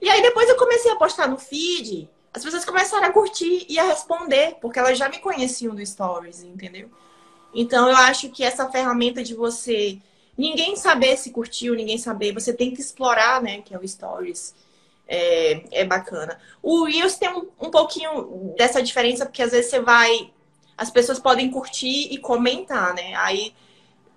E 0.01 0.09
aí 0.09 0.21
depois 0.21 0.49
eu 0.49 0.55
comecei 0.55 0.91
a 0.91 0.95
postar 0.95 1.27
no 1.27 1.37
feed, 1.37 2.09
as 2.33 2.43
pessoas 2.43 2.63
começaram 2.63 3.07
a 3.07 3.11
curtir 3.11 3.65
e 3.67 3.77
a 3.77 3.83
responder, 3.83 4.55
porque 4.61 4.79
elas 4.79 4.97
já 4.97 5.09
me 5.09 5.19
conheciam 5.19 5.75
do 5.75 5.85
Stories, 5.85 6.43
entendeu? 6.43 6.89
Então 7.53 7.89
eu 7.89 7.95
acho 7.97 8.29
que 8.29 8.43
essa 8.43 8.69
ferramenta 8.69 9.21
de 9.21 9.35
você 9.35 9.99
ninguém 10.37 10.75
saber 10.77 11.17
se 11.17 11.31
curtiu, 11.31 11.75
ninguém 11.75 11.97
saber, 11.97 12.33
você 12.33 12.53
tem 12.53 12.73
que 12.73 12.79
explorar, 12.79 13.41
né, 13.41 13.61
que 13.61 13.75
é 13.75 13.77
o 13.77 13.87
Stories. 13.87 14.55
É, 15.13 15.81
é 15.81 15.83
bacana. 15.83 16.39
O 16.63 16.85
Reels 16.85 17.17
tem 17.17 17.29
um, 17.29 17.45
um 17.59 17.69
pouquinho 17.69 18.53
dessa 18.57 18.81
diferença, 18.81 19.25
porque 19.25 19.41
às 19.41 19.51
vezes 19.51 19.69
você 19.69 19.81
vai. 19.81 20.31
As 20.77 20.89
pessoas 20.89 21.19
podem 21.19 21.51
curtir 21.51 22.07
e 22.13 22.17
comentar, 22.17 22.93
né? 22.93 23.13
Aí 23.15 23.53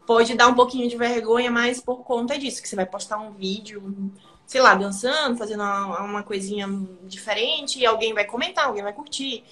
pode 0.06 0.34
dar 0.34 0.48
um 0.48 0.54
pouquinho 0.54 0.88
de 0.88 0.96
vergonha, 0.96 1.50
mas 1.50 1.80
por 1.80 2.04
conta 2.04 2.38
disso, 2.38 2.62
que 2.62 2.68
você 2.68 2.76
vai 2.76 2.86
postar 2.86 3.18
um 3.18 3.32
vídeo, 3.32 4.12
sei 4.46 4.60
lá, 4.60 4.74
dançando, 4.74 5.38
fazendo 5.38 5.62
uma, 5.62 6.00
uma 6.02 6.22
coisinha 6.22 6.68
diferente, 7.04 7.78
e 7.78 7.86
alguém 7.86 8.12
vai 8.12 8.24
comentar, 8.24 8.66
alguém 8.66 8.82
vai 8.82 8.92
curtir. 8.92 9.44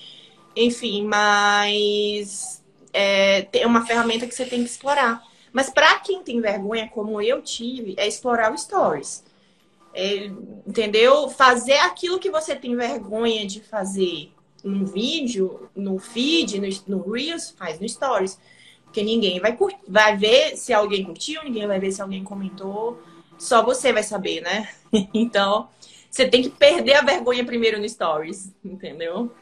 Enfim, 0.54 1.04
mas 1.04 2.62
é, 2.92 3.48
uma 3.64 3.86
ferramenta 3.86 4.26
que 4.26 4.34
você 4.34 4.44
tem 4.44 4.62
que 4.62 4.70
explorar. 4.70 5.22
Mas 5.52 5.68
para 5.68 5.98
quem 6.00 6.22
tem 6.22 6.40
vergonha, 6.40 6.88
como 6.88 7.20
eu 7.20 7.42
tive, 7.42 7.94
é 7.96 8.06
explorar 8.06 8.52
o 8.52 8.58
Stories. 8.58 9.24
É, 9.94 10.30
entendeu? 10.66 11.28
Fazer 11.28 11.76
aquilo 11.78 12.18
que 12.18 12.30
você 12.30 12.54
tem 12.56 12.74
vergonha 12.74 13.46
de 13.46 13.60
fazer 13.60 14.32
no 14.64 14.86
vídeo, 14.86 15.68
no 15.74 15.98
feed, 15.98 16.60
no, 16.60 16.96
no 16.96 17.10
Reels, 17.10 17.50
faz 17.50 17.78
no 17.78 17.88
Stories. 17.88 18.38
Porque 18.92 19.02
ninguém 19.02 19.40
vai, 19.40 19.56
curtir, 19.56 19.78
vai 19.88 20.18
ver 20.18 20.54
se 20.54 20.70
alguém 20.70 21.02
curtiu, 21.02 21.42
ninguém 21.42 21.66
vai 21.66 21.80
ver 21.80 21.90
se 21.92 22.02
alguém 22.02 22.22
comentou. 22.22 23.00
Só 23.38 23.64
você 23.64 23.90
vai 23.90 24.02
saber, 24.02 24.42
né? 24.42 24.68
então, 25.14 25.70
você 26.10 26.28
tem 26.28 26.42
que 26.42 26.50
perder 26.50 26.96
a 26.96 27.02
vergonha 27.02 27.42
primeiro 27.42 27.80
no 27.80 27.88
Stories, 27.88 28.52
entendeu? 28.62 29.32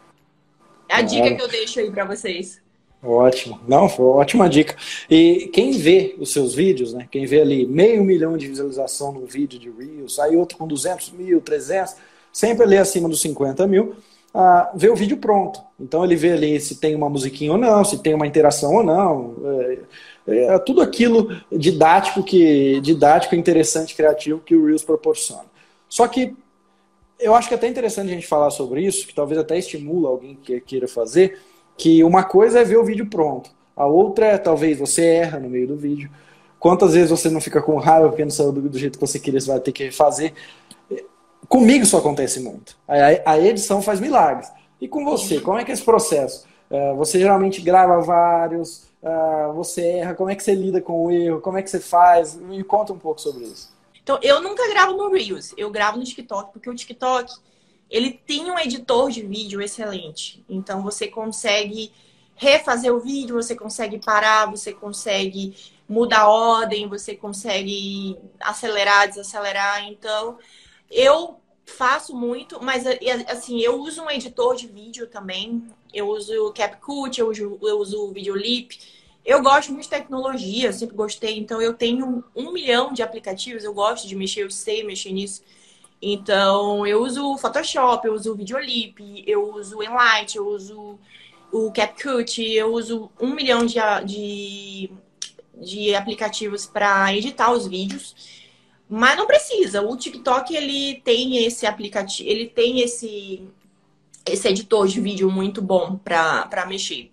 É 0.89 0.95
a 0.95 1.03
dica 1.03 1.35
que 1.35 1.43
eu 1.43 1.49
deixo 1.49 1.81
aí 1.81 1.91
para 1.91 2.05
vocês. 2.05 2.63
Ótimo. 3.03 3.59
Não, 3.67 3.89
foi 3.89 4.05
ótima 4.05 4.49
dica. 4.49 4.77
E 5.11 5.51
quem 5.53 5.73
vê 5.73 6.15
os 6.21 6.33
seus 6.33 6.55
vídeos, 6.55 6.95
né? 6.95 7.09
Quem 7.11 7.27
vê 7.27 7.41
ali 7.41 7.67
meio 7.67 8.05
milhão 8.05 8.37
de 8.37 8.47
visualização 8.47 9.11
no 9.11 9.27
vídeo 9.27 9.59
de 9.59 9.69
Reels, 9.69 10.21
aí 10.21 10.37
outro 10.37 10.57
com 10.57 10.69
200 10.69 11.11
mil, 11.11 11.41
300, 11.41 11.97
sempre 12.33 12.63
ali 12.63 12.77
acima 12.77 13.09
dos 13.09 13.21
50 13.21 13.67
mil, 13.67 13.97
a 14.33 14.71
ver 14.75 14.91
o 14.91 14.97
vídeo 14.97 15.17
pronto. 15.17 15.61
Então 15.79 16.05
ele 16.05 16.17
vê 16.17 16.33
ali 16.33 16.61
se 16.61 16.77
tem 16.77 16.95
uma 16.95 17.09
musiquinha 17.09 17.53
ou 17.53 17.59
não, 17.59 17.85
se 17.85 17.99
tem 17.99 18.15
uma 18.15 18.27
interação 18.27 18.75
ou 18.75 18.83
não. 18.83 19.35
É, 20.27 20.55
é 20.55 20.59
tudo 20.59 20.81
aquilo 20.81 21.29
didático 21.51 22.23
que 22.23 22.81
didático, 22.81 23.35
interessante, 23.35 23.95
criativo 23.95 24.41
que 24.41 24.55
o 24.55 24.67
Reels 24.67 24.85
proporciona. 24.85 25.45
Só 25.89 26.07
que 26.07 26.35
eu 27.19 27.35
acho 27.35 27.49
que 27.49 27.55
é 27.55 27.57
até 27.57 27.69
interessante 27.69 28.11
a 28.11 28.15
gente 28.15 28.27
falar 28.27 28.51
sobre 28.51 28.83
isso, 28.83 29.07
que 29.07 29.15
talvez 29.15 29.39
até 29.39 29.59
estimula 29.59 30.09
alguém 30.09 30.39
que 30.43 30.61
queira 30.61 30.89
fazer, 30.89 31.39
que 31.77 32.03
uma 32.03 32.25
coisa 32.25 32.61
é 32.61 32.65
ver 32.65 32.79
o 32.79 32.85
vídeo 32.85 33.07
pronto, 33.07 33.51
a 33.77 33.87
outra 33.87 34.27
é 34.27 34.39
talvez 34.39 34.79
você 34.79 35.05
erra 35.05 35.39
no 35.39 35.49
meio 35.49 35.67
do 35.67 35.77
vídeo. 35.77 36.11
Quantas 36.59 36.93
vezes 36.93 37.11
você 37.11 37.31
não 37.31 37.41
fica 37.41 37.63
com 37.63 37.77
raiva 37.77 38.09
porque 38.09 38.23
não 38.23 38.31
saiu 38.31 38.53
do, 38.53 38.79
jeito 38.79 38.99
que 38.99 39.07
você 39.07 39.19
queria, 39.19 39.41
você 39.41 39.51
vai 39.51 39.61
ter 39.61 39.73
que 39.73 39.85
refazer. 39.85 40.35
Comigo 41.51 41.83
isso 41.83 41.97
acontece 41.97 42.39
muito. 42.39 42.77
A, 42.87 43.33
a 43.33 43.41
edição 43.41 43.83
faz 43.83 43.99
milagres. 43.99 44.53
E 44.81 44.87
com 44.87 45.05
você, 45.05 45.41
como 45.41 45.59
é 45.59 45.65
que 45.65 45.73
é 45.73 45.75
esse 45.75 45.83
processo? 45.83 46.47
Uh, 46.71 46.95
você 46.95 47.19
geralmente 47.19 47.61
grava 47.61 48.01
vários, 48.01 48.85
uh, 49.03 49.53
você 49.53 49.99
erra, 49.99 50.15
como 50.15 50.31
é 50.31 50.37
que 50.37 50.45
você 50.45 50.55
lida 50.55 50.81
com 50.81 51.07
o 51.07 51.11
erro, 51.11 51.41
como 51.41 51.59
é 51.59 51.63
que 51.63 51.69
você 51.69 51.81
faz? 51.81 52.37
Me 52.37 52.63
conta 52.63 52.93
um 52.93 52.99
pouco 53.01 53.21
sobre 53.21 53.43
isso. 53.43 53.69
Então, 54.01 54.21
eu 54.23 54.41
nunca 54.41 54.69
gravo 54.69 54.93
no 54.93 55.11
Reels, 55.11 55.53
eu 55.57 55.69
gravo 55.73 55.99
no 55.99 56.05
TikTok, 56.05 56.53
porque 56.53 56.71
o 56.71 56.75
TikTok, 56.75 57.33
ele 57.91 58.13
tem 58.13 58.49
um 58.49 58.57
editor 58.57 59.11
de 59.11 59.23
vídeo 59.23 59.61
excelente. 59.61 60.45
Então, 60.49 60.85
você 60.85 61.09
consegue 61.09 61.93
refazer 62.37 62.95
o 62.95 63.01
vídeo, 63.01 63.35
você 63.35 63.57
consegue 63.57 63.99
parar, 63.99 64.49
você 64.49 64.73
consegue 64.73 65.57
mudar 65.89 66.21
a 66.21 66.31
ordem, 66.31 66.89
você 66.89 67.17
consegue 67.17 68.17
acelerar, 68.39 69.09
desacelerar. 69.09 69.89
Então, 69.89 70.39
eu 70.89 71.40
faço 71.71 72.15
muito, 72.15 72.63
mas 72.63 72.85
assim, 73.27 73.61
eu 73.61 73.81
uso 73.81 74.03
um 74.03 74.11
editor 74.11 74.57
de 74.57 74.67
vídeo 74.67 75.07
também. 75.07 75.63
Eu 75.93 76.09
uso 76.09 76.33
o 76.47 76.53
CapCut, 76.53 77.19
eu 77.19 77.29
uso, 77.31 77.59
eu 77.63 77.79
uso 77.79 78.05
o 78.05 78.13
Videolip. 78.13 78.79
Eu 79.25 79.43
gosto 79.43 79.71
muito 79.73 79.85
de 79.85 79.91
tecnologia, 79.91 80.73
sempre 80.73 80.97
gostei. 80.97 81.39
Então, 81.39 81.61
eu 81.61 81.75
tenho 81.75 82.25
um 82.35 82.53
milhão 82.53 82.93
de 82.93 83.03
aplicativos, 83.03 83.65
eu 83.65 83.73
gosto 83.73 84.09
de 84.09 84.17
mexer, 84.17 84.43
eu 84.43 84.51
sei 84.51 84.83
mexer 84.83 85.13
nisso. 85.13 85.43
Então, 86.03 86.87
eu 86.87 87.03
uso 87.03 87.35
o 87.35 87.39
Photoshop, 87.39 88.07
eu 88.07 88.15
uso 88.15 88.33
o 88.33 88.37
Videolip, 88.37 89.23
eu 89.27 89.55
uso 89.55 89.79
o 89.79 89.83
Enlight, 89.83 90.37
eu 90.37 90.47
uso 90.47 90.99
o 91.53 91.71
CapCut, 91.71 92.43
eu 92.43 92.73
uso 92.73 93.11
um 93.21 93.35
milhão 93.35 93.67
de, 93.67 93.79
de, 94.07 94.91
de 95.55 95.95
aplicativos 95.95 96.65
para 96.67 97.15
editar 97.15 97.53
os 97.53 97.67
vídeos. 97.67 98.15
Mas 98.91 99.17
não 99.17 99.27
precisa. 99.27 99.83
O 99.83 99.97
TikTok 99.97 100.55
ele 100.55 101.01
tem 101.03 101.45
esse 101.47 101.67
aplicativo, 101.67 102.29
ele 102.29 102.49
tem 102.49 102.81
esse 102.81 103.49
esse 104.27 104.49
editor 104.49 104.87
de 104.87 105.01
vídeo 105.01 105.31
muito 105.31 105.63
bom 105.63 105.97
para 105.97 106.67
mexer. 106.69 107.11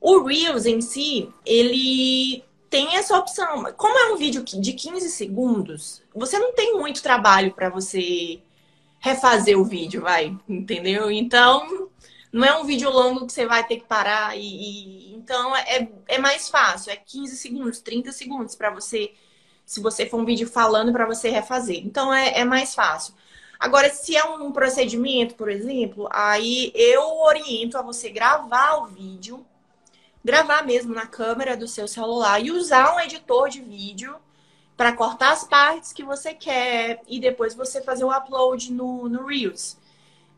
O 0.00 0.22
Reels 0.24 0.66
em 0.66 0.80
si, 0.80 1.30
ele 1.46 2.44
tem 2.68 2.96
essa 2.96 3.16
opção. 3.18 3.64
Como 3.76 3.98
é 3.98 4.12
um 4.12 4.16
vídeo 4.16 4.44
de 4.44 4.72
15 4.72 5.08
segundos, 5.10 6.02
você 6.14 6.38
não 6.38 6.52
tem 6.54 6.74
muito 6.76 7.02
trabalho 7.02 7.52
para 7.54 7.70
você 7.70 8.40
refazer 9.00 9.58
o 9.58 9.64
vídeo, 9.64 10.02
vai, 10.02 10.36
entendeu? 10.48 11.10
Então, 11.10 11.90
Não 12.32 12.44
é 12.44 12.56
um 12.58 12.64
vídeo 12.64 12.90
longo 12.90 13.26
que 13.26 13.32
você 13.32 13.46
vai 13.46 13.64
ter 13.66 13.78
que 13.78 13.86
parar 13.86 14.36
e, 14.36 14.40
e 14.42 15.14
então 15.14 15.54
é, 15.56 15.88
é 16.08 16.18
mais 16.18 16.48
fácil, 16.48 16.90
é 16.92 16.96
15 16.96 17.36
segundos, 17.36 17.80
30 17.80 18.10
segundos 18.12 18.56
para 18.56 18.70
você, 18.70 19.12
se 19.64 19.80
você 19.80 20.06
for 20.06 20.20
um 20.20 20.24
vídeo 20.24 20.48
falando 20.48 20.92
para 20.92 21.06
você 21.06 21.30
refazer. 21.30 21.82
Então 21.84 22.12
é, 22.12 22.40
é 22.40 22.44
mais 22.44 22.74
fácil. 22.74 23.14
Agora, 23.58 23.88
se 23.90 24.16
é 24.16 24.24
um 24.24 24.52
procedimento, 24.52 25.34
por 25.36 25.48
exemplo, 25.48 26.08
aí 26.12 26.70
eu 26.74 27.02
oriento 27.20 27.78
a 27.78 27.82
você 27.82 28.10
gravar 28.10 28.82
o 28.82 28.86
vídeo, 28.86 29.46
gravar 30.24 30.62
mesmo 30.64 30.94
na 30.94 31.06
câmera 31.06 31.56
do 31.56 31.66
seu 31.66 31.88
celular 31.88 32.44
e 32.44 32.50
usar 32.50 32.94
um 32.94 33.00
editor 33.00 33.48
de 33.48 33.60
vídeo 33.60 34.16
para 34.76 34.92
cortar 34.92 35.32
as 35.32 35.44
partes 35.44 35.92
que 35.92 36.02
você 36.02 36.34
quer 36.34 37.00
e 37.06 37.20
depois 37.20 37.54
você 37.54 37.80
fazer 37.80 38.04
o 38.04 38.14
upload 38.14 38.72
no, 38.72 39.08
no 39.08 39.26
Reels. 39.26 39.78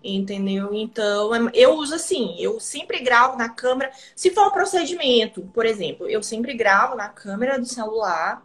Entendeu? 0.04 0.72
Então, 0.72 1.34
é, 1.34 1.50
eu 1.54 1.74
uso 1.74 1.94
assim, 1.94 2.36
eu 2.38 2.60
sempre 2.60 3.00
gravo 3.00 3.36
na 3.36 3.48
câmera. 3.48 3.90
Se 4.14 4.30
for 4.30 4.48
um 4.48 4.52
procedimento, 4.52 5.42
por 5.52 5.66
exemplo, 5.66 6.08
eu 6.08 6.22
sempre 6.22 6.54
gravo 6.54 6.94
na 6.94 7.08
câmera 7.08 7.58
do 7.58 7.66
celular 7.66 8.42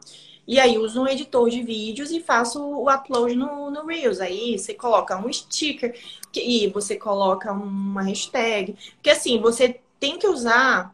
e 0.47 0.59
aí 0.59 0.77
uso 0.77 1.01
um 1.01 1.07
editor 1.07 1.49
de 1.49 1.61
vídeos 1.63 2.11
e 2.11 2.19
faço 2.19 2.61
o 2.61 2.89
upload 2.89 3.35
no, 3.35 3.71
no 3.71 3.85
Reels. 3.85 4.19
Aí 4.19 4.57
você 4.57 4.73
coloca 4.73 5.17
um 5.17 5.31
sticker 5.31 5.95
e 6.35 6.67
você 6.67 6.95
coloca 6.95 7.51
uma 7.51 8.03
hashtag. 8.03 8.75
Porque 8.95 9.09
assim, 9.09 9.39
você 9.39 9.79
tem 9.99 10.17
que 10.17 10.27
usar 10.27 10.93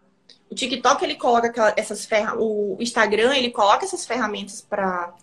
o 0.49 0.55
TikTok 0.55 1.03
ele 1.03 1.15
coloca 1.15 1.73
essas 1.75 2.05
ferramentas, 2.05 2.41
o 2.41 2.77
Instagram 2.79 3.35
ele 3.35 3.51
coloca 3.51 3.85
essas 3.85 4.05
ferramentas 4.05 4.61
para 4.61 5.13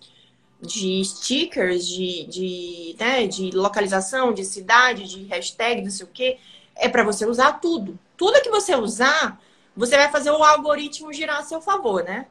de 0.61 1.05
stickers, 1.05 1.87
de, 1.87 2.27
de, 2.27 2.97
né, 2.99 3.27
de 3.27 3.51
localização, 3.51 4.33
de 4.33 4.45
cidade, 4.45 5.05
de 5.05 5.25
hashtag, 5.25 5.83
não 5.83 5.91
sei 5.91 6.07
o 6.07 6.11
quê, 6.13 6.39
é 6.75 6.89
para 6.89 7.05
você 7.05 7.27
usar 7.27 7.55
tudo. 7.55 7.99
Tudo 8.17 8.41
que 8.41 8.51
você 8.51 8.75
usar, 8.75 9.41
você 9.77 9.97
vai 9.97 10.11
fazer 10.11 10.31
o 10.31 10.43
algoritmo 10.43 11.13
girar 11.13 11.41
a 11.41 11.43
seu 11.43 11.61
favor, 11.61 12.03
né? 12.05 12.27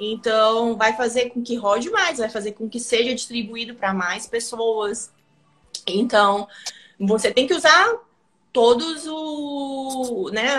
Então, 0.00 0.78
vai 0.78 0.96
fazer 0.96 1.28
com 1.28 1.42
que 1.42 1.54
rode 1.56 1.90
mais, 1.90 2.18
vai 2.18 2.30
fazer 2.30 2.52
com 2.52 2.66
que 2.66 2.80
seja 2.80 3.14
distribuído 3.14 3.74
para 3.74 3.92
mais 3.92 4.26
pessoas. 4.26 5.12
Então, 5.86 6.48
você 6.98 7.30
tem 7.30 7.46
que 7.46 7.52
usar 7.52 7.98
todos 8.50 9.06
o, 9.06 10.30
né, 10.32 10.58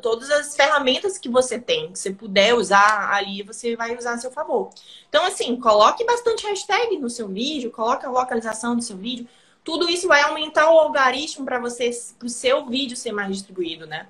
todas 0.00 0.30
as 0.30 0.54
ferramentas 0.54 1.16
que 1.16 1.28
você 1.28 1.58
tem, 1.58 1.90
que 1.90 1.98
você 1.98 2.12
puder 2.12 2.54
usar 2.54 3.12
ali, 3.12 3.42
você 3.42 3.74
vai 3.74 3.96
usar 3.96 4.12
a 4.12 4.18
seu 4.18 4.30
favor. 4.30 4.68
Então, 5.08 5.24
assim, 5.24 5.56
coloque 5.56 6.04
bastante 6.04 6.46
hashtag 6.46 6.98
no 6.98 7.08
seu 7.08 7.28
vídeo, 7.28 7.70
coloque 7.70 8.04
a 8.04 8.10
localização 8.10 8.76
do 8.76 8.82
seu 8.82 8.96
vídeo. 8.96 9.26
Tudo 9.64 9.88
isso 9.88 10.06
vai 10.06 10.20
aumentar 10.20 10.70
o 10.70 10.78
algoritmo 10.78 11.46
para 11.46 11.58
você, 11.58 11.90
o 12.22 12.28
seu 12.28 12.66
vídeo 12.66 12.96
ser 12.96 13.12
mais 13.12 13.34
distribuído, 13.36 13.86
né? 13.86 14.06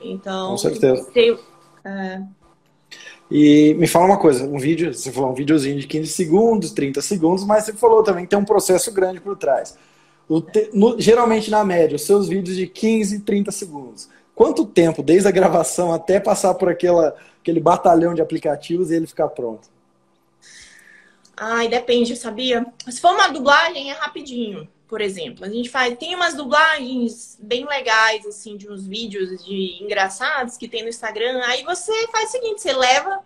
Então, 0.00 0.50
com 0.50 0.58
certeza. 0.58 1.10
É... 1.84 2.22
E 3.30 3.74
me 3.74 3.86
fala 3.86 4.06
uma 4.06 4.18
coisa, 4.18 4.44
um 4.44 4.58
vídeo, 4.58 4.92
você 4.92 5.10
falou 5.10 5.30
um 5.30 5.34
videozinho 5.34 5.78
de 5.78 5.86
15 5.86 6.12
segundos, 6.12 6.72
30 6.72 7.00
segundos, 7.00 7.44
mas 7.44 7.64
você 7.64 7.72
falou 7.72 8.02
também 8.02 8.24
que 8.24 8.30
tem 8.30 8.38
um 8.38 8.44
processo 8.44 8.92
grande 8.92 9.20
por 9.20 9.36
trás. 9.36 9.76
Te, 10.52 10.70
no, 10.72 11.00
geralmente 11.00 11.50
na 11.50 11.64
média, 11.64 11.96
os 11.96 12.02
seus 12.02 12.28
vídeos 12.28 12.56
de 12.56 12.66
15, 12.66 13.20
30 13.20 13.50
segundos. 13.50 14.08
Quanto 14.34 14.66
tempo, 14.66 15.02
desde 15.02 15.28
a 15.28 15.30
gravação 15.30 15.92
até 15.92 16.18
passar 16.18 16.54
por 16.54 16.68
aquela, 16.68 17.14
aquele 17.40 17.60
batalhão 17.60 18.14
de 18.14 18.20
aplicativos 18.20 18.90
e 18.90 18.94
ele 18.94 19.06
ficar 19.06 19.28
pronto? 19.28 19.68
Ai, 21.36 21.68
depende, 21.68 22.16
sabia? 22.16 22.64
Se 22.88 23.00
for 23.00 23.12
uma 23.12 23.28
dublagem, 23.28 23.90
é 23.90 23.94
rapidinho, 23.94 24.68
por 24.88 25.00
exemplo. 25.00 25.44
A 25.44 25.48
gente 25.48 25.68
faz. 25.68 25.96
Tem 25.98 26.14
umas 26.14 26.34
dublagens 26.34 27.38
bem 27.40 27.66
legais, 27.66 28.26
assim, 28.26 28.56
de 28.56 28.70
uns 28.70 28.86
vídeos 28.86 29.44
de 29.44 29.82
engraçados 29.82 30.56
que 30.56 30.68
tem 30.68 30.82
no 30.82 30.88
Instagram. 30.88 31.40
Aí 31.44 31.62
você 31.64 32.08
faz 32.08 32.28
o 32.28 32.32
seguinte: 32.32 32.60
você 32.60 32.72
leva 32.72 33.20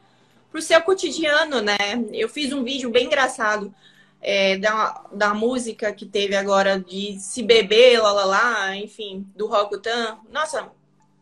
pro 0.50 0.62
seu 0.62 0.80
cotidiano, 0.82 1.60
né? 1.60 1.76
Eu 2.12 2.28
fiz 2.28 2.52
um 2.52 2.64
vídeo 2.64 2.90
bem 2.90 3.06
engraçado 3.06 3.74
é, 4.20 4.56
da, 4.56 5.04
da 5.12 5.34
música 5.34 5.92
que 5.92 6.06
teve 6.06 6.34
agora 6.34 6.80
de 6.80 7.18
Se 7.20 7.42
Beber, 7.42 8.02
lá, 8.02 8.12
lá, 8.12 8.24
lá, 8.24 8.76
enfim, 8.76 9.26
do 9.36 9.46
Rokutan. 9.46 10.18
Nossa, 10.30 10.70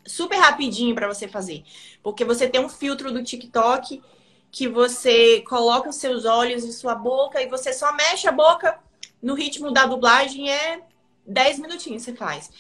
super 0.07 0.39
rapidinho 0.39 0.95
para 0.95 1.09
você 1.09 1.27
fazer. 1.27 1.65
Porque 2.03 2.25
você 2.25 2.49
tem 2.49 2.61
um 2.61 2.69
filtro 2.69 3.13
do 3.13 3.23
TikTok 3.23 4.03
que 4.51 4.69
você 4.69 5.43
coloca 5.43 5.91
os 5.91 5.97
seus 5.97 6.25
olhos 6.25 6.65
e 6.65 6.73
sua 6.73 6.95
boca 6.95 7.43
e 7.43 7.49
você 7.49 7.73
só 7.73 7.93
mexe 7.95 8.27
a 8.29 8.33
boca 8.33 8.79
no 9.23 9.35
ritmo 9.35 9.71
da 9.71 9.87
dublagem 9.87 10.51
é 10.51 10.83
10 11.27 11.59
minutinhos 11.59 12.03
você 12.03 12.15
faz. 12.15 12.51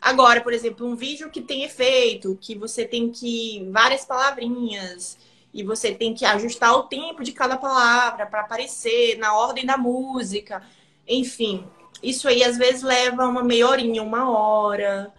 Agora, 0.00 0.40
por 0.40 0.52
exemplo, 0.52 0.86
um 0.86 0.94
vídeo 0.94 1.30
que 1.30 1.40
tem 1.40 1.64
efeito, 1.64 2.38
que 2.40 2.54
você 2.54 2.84
tem 2.84 3.10
que 3.10 3.66
várias 3.70 4.04
palavrinhas, 4.04 5.16
e 5.54 5.62
você 5.62 5.94
tem 5.94 6.12
que 6.12 6.24
ajustar 6.24 6.74
o 6.74 6.82
tempo 6.82 7.22
de 7.22 7.32
cada 7.32 7.56
palavra 7.56 8.26
para 8.26 8.40
aparecer 8.40 9.16
na 9.18 9.34
ordem 9.36 9.64
da 9.64 9.76
música. 9.76 10.62
Enfim, 11.06 11.64
isso 12.02 12.26
aí 12.26 12.42
às 12.42 12.58
vezes 12.58 12.82
leva 12.82 13.24
uma 13.26 13.42
meia 13.42 13.68
horinha, 13.68 14.02
uma 14.02 14.28
hora. 14.28 15.14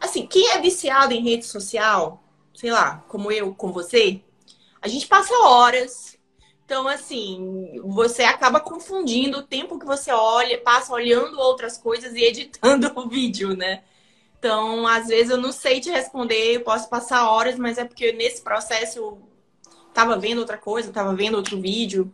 Assim, 0.00 0.24
quem 0.24 0.50
é 0.50 0.60
viciado 0.60 1.12
em 1.12 1.22
rede 1.22 1.44
social, 1.44 2.22
sei 2.54 2.70
lá, 2.70 3.04
como 3.08 3.32
eu, 3.32 3.52
com 3.52 3.72
você, 3.72 4.22
a 4.80 4.86
gente 4.86 5.08
passa 5.08 5.34
horas. 5.40 6.09
Então, 6.70 6.86
assim, 6.86 7.80
você 7.82 8.22
acaba 8.22 8.60
confundindo 8.60 9.38
o 9.38 9.42
tempo 9.42 9.76
que 9.76 9.84
você 9.84 10.12
olha, 10.12 10.56
passa 10.56 10.92
olhando 10.92 11.36
outras 11.36 11.76
coisas 11.76 12.14
e 12.14 12.22
editando 12.22 12.92
o 12.94 13.08
vídeo, 13.08 13.56
né? 13.56 13.82
Então, 14.38 14.86
às 14.86 15.08
vezes 15.08 15.30
eu 15.32 15.36
não 15.36 15.50
sei 15.50 15.80
te 15.80 15.90
responder, 15.90 16.54
eu 16.54 16.60
posso 16.60 16.88
passar 16.88 17.28
horas, 17.28 17.58
mas 17.58 17.76
é 17.76 17.84
porque 17.84 18.12
nesse 18.12 18.40
processo 18.42 19.18
tava 19.92 20.16
vendo 20.16 20.38
outra 20.38 20.56
coisa, 20.56 20.92
tava 20.92 21.12
vendo 21.12 21.36
outro 21.36 21.60
vídeo. 21.60 22.08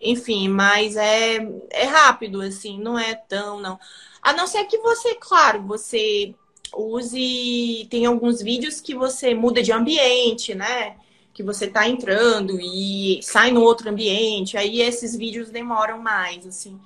Enfim, 0.00 0.48
mas 0.48 0.96
é, 0.96 1.36
é 1.68 1.84
rápido, 1.84 2.40
assim, 2.40 2.80
não 2.80 2.98
é 2.98 3.14
tão, 3.14 3.60
não. 3.60 3.78
A 4.22 4.32
não 4.32 4.46
ser 4.46 4.64
que 4.64 4.78
você, 4.78 5.14
claro, 5.16 5.62
você 5.66 6.34
use. 6.74 7.86
Tem 7.90 8.06
alguns 8.06 8.40
vídeos 8.40 8.80
que 8.80 8.94
você 8.94 9.34
muda 9.34 9.62
de 9.62 9.72
ambiente, 9.72 10.54
né? 10.54 10.96
Que 11.40 11.46
você 11.46 11.66
tá 11.66 11.88
entrando 11.88 12.60
e 12.60 13.18
sai 13.22 13.50
no 13.50 13.62
outro 13.62 13.88
ambiente. 13.88 14.58
Aí 14.58 14.82
esses 14.82 15.16
vídeos 15.16 15.48
demoram 15.48 15.98
mais, 15.98 16.46
assim. 16.46 16.78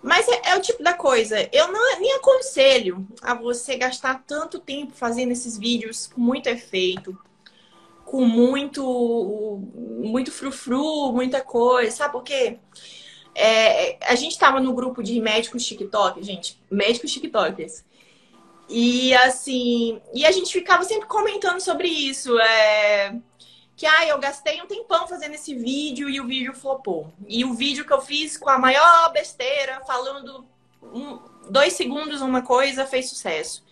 Mas 0.00 0.28
é, 0.28 0.50
é, 0.50 0.56
o 0.56 0.60
tipo 0.60 0.80
da 0.80 0.94
coisa. 0.94 1.48
Eu 1.52 1.72
não 1.72 1.98
nem 1.98 2.14
aconselho 2.14 3.04
a 3.20 3.34
você 3.34 3.76
gastar 3.76 4.22
tanto 4.24 4.60
tempo 4.60 4.92
fazendo 4.94 5.32
esses 5.32 5.58
vídeos 5.58 6.06
com 6.06 6.20
muito 6.20 6.48
efeito 6.48 7.18
com 8.04 8.24
muito, 8.24 9.62
muito 10.02 10.32
frufru, 10.32 11.12
muita 11.12 11.40
coisa, 11.40 11.92
sabe 11.92 12.12
por 12.12 12.24
quê? 12.24 12.58
É, 13.32 13.96
a 14.04 14.16
gente 14.16 14.32
estava 14.32 14.58
no 14.58 14.74
grupo 14.74 15.00
de 15.00 15.20
médicos 15.20 15.64
TikTok, 15.64 16.20
gente, 16.20 16.60
médicos 16.68 17.12
TikTokers. 17.12 17.84
E 18.68 19.12
assim, 19.14 20.00
e 20.12 20.24
a 20.24 20.32
gente 20.32 20.52
ficava 20.52 20.82
sempre 20.84 21.06
comentando 21.06 21.60
sobre 21.60 21.86
isso. 21.88 22.38
É, 22.40 23.14
que 23.80 23.86
ah, 23.86 24.06
eu 24.06 24.18
gastei 24.18 24.60
um 24.60 24.66
tempão 24.66 25.08
fazendo 25.08 25.32
esse 25.32 25.54
vídeo 25.54 26.06
e 26.06 26.20
o 26.20 26.26
vídeo 26.26 26.52
flopou. 26.52 27.10
E 27.26 27.46
o 27.46 27.54
vídeo 27.54 27.82
que 27.82 27.92
eu 27.94 28.02
fiz 28.02 28.36
com 28.36 28.50
a 28.50 28.58
maior 28.58 29.10
besteira, 29.10 29.80
falando 29.86 30.44
um, 30.82 31.18
dois 31.48 31.72
segundos 31.72 32.20
uma 32.20 32.42
coisa, 32.42 32.84
fez 32.84 33.08
sucesso. 33.08 33.64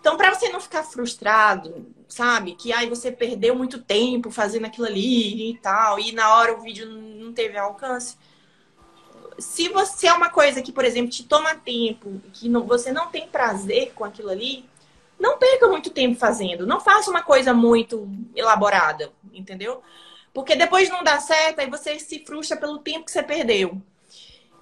Então, 0.00 0.16
para 0.16 0.34
você 0.34 0.48
não 0.48 0.58
ficar 0.58 0.82
frustrado, 0.82 1.86
sabe? 2.08 2.56
Que 2.56 2.72
aí 2.72 2.88
você 2.88 3.12
perdeu 3.12 3.54
muito 3.54 3.80
tempo 3.80 4.28
fazendo 4.28 4.66
aquilo 4.66 4.88
ali 4.88 5.52
e 5.52 5.58
tal, 5.58 6.00
e 6.00 6.10
na 6.10 6.34
hora 6.34 6.54
o 6.54 6.60
vídeo 6.60 6.88
não 6.90 7.32
teve 7.32 7.56
alcance. 7.56 8.16
Se 9.38 9.68
você 9.68 10.08
é 10.08 10.12
uma 10.12 10.30
coisa 10.30 10.60
que, 10.60 10.72
por 10.72 10.84
exemplo, 10.84 11.12
te 11.12 11.22
toma 11.22 11.54
tempo, 11.54 12.20
que 12.32 12.48
não, 12.48 12.66
você 12.66 12.90
não 12.90 13.06
tem 13.06 13.28
prazer 13.28 13.92
com 13.94 14.04
aquilo 14.04 14.30
ali, 14.30 14.68
não 15.18 15.36
perca 15.36 15.66
muito 15.66 15.90
tempo 15.90 16.18
fazendo. 16.18 16.66
Não 16.66 16.80
faça 16.80 17.10
uma 17.10 17.22
coisa 17.22 17.52
muito 17.52 18.08
elaborada, 18.36 19.12
entendeu? 19.38 19.82
Porque 20.32 20.54
depois 20.54 20.88
não 20.88 21.02
dá 21.02 21.18
certo, 21.20 21.60
aí 21.60 21.70
você 21.70 21.98
se 21.98 22.24
frustra 22.24 22.56
pelo 22.56 22.78
tempo 22.78 23.04
que 23.04 23.10
você 23.10 23.22
perdeu. 23.22 23.80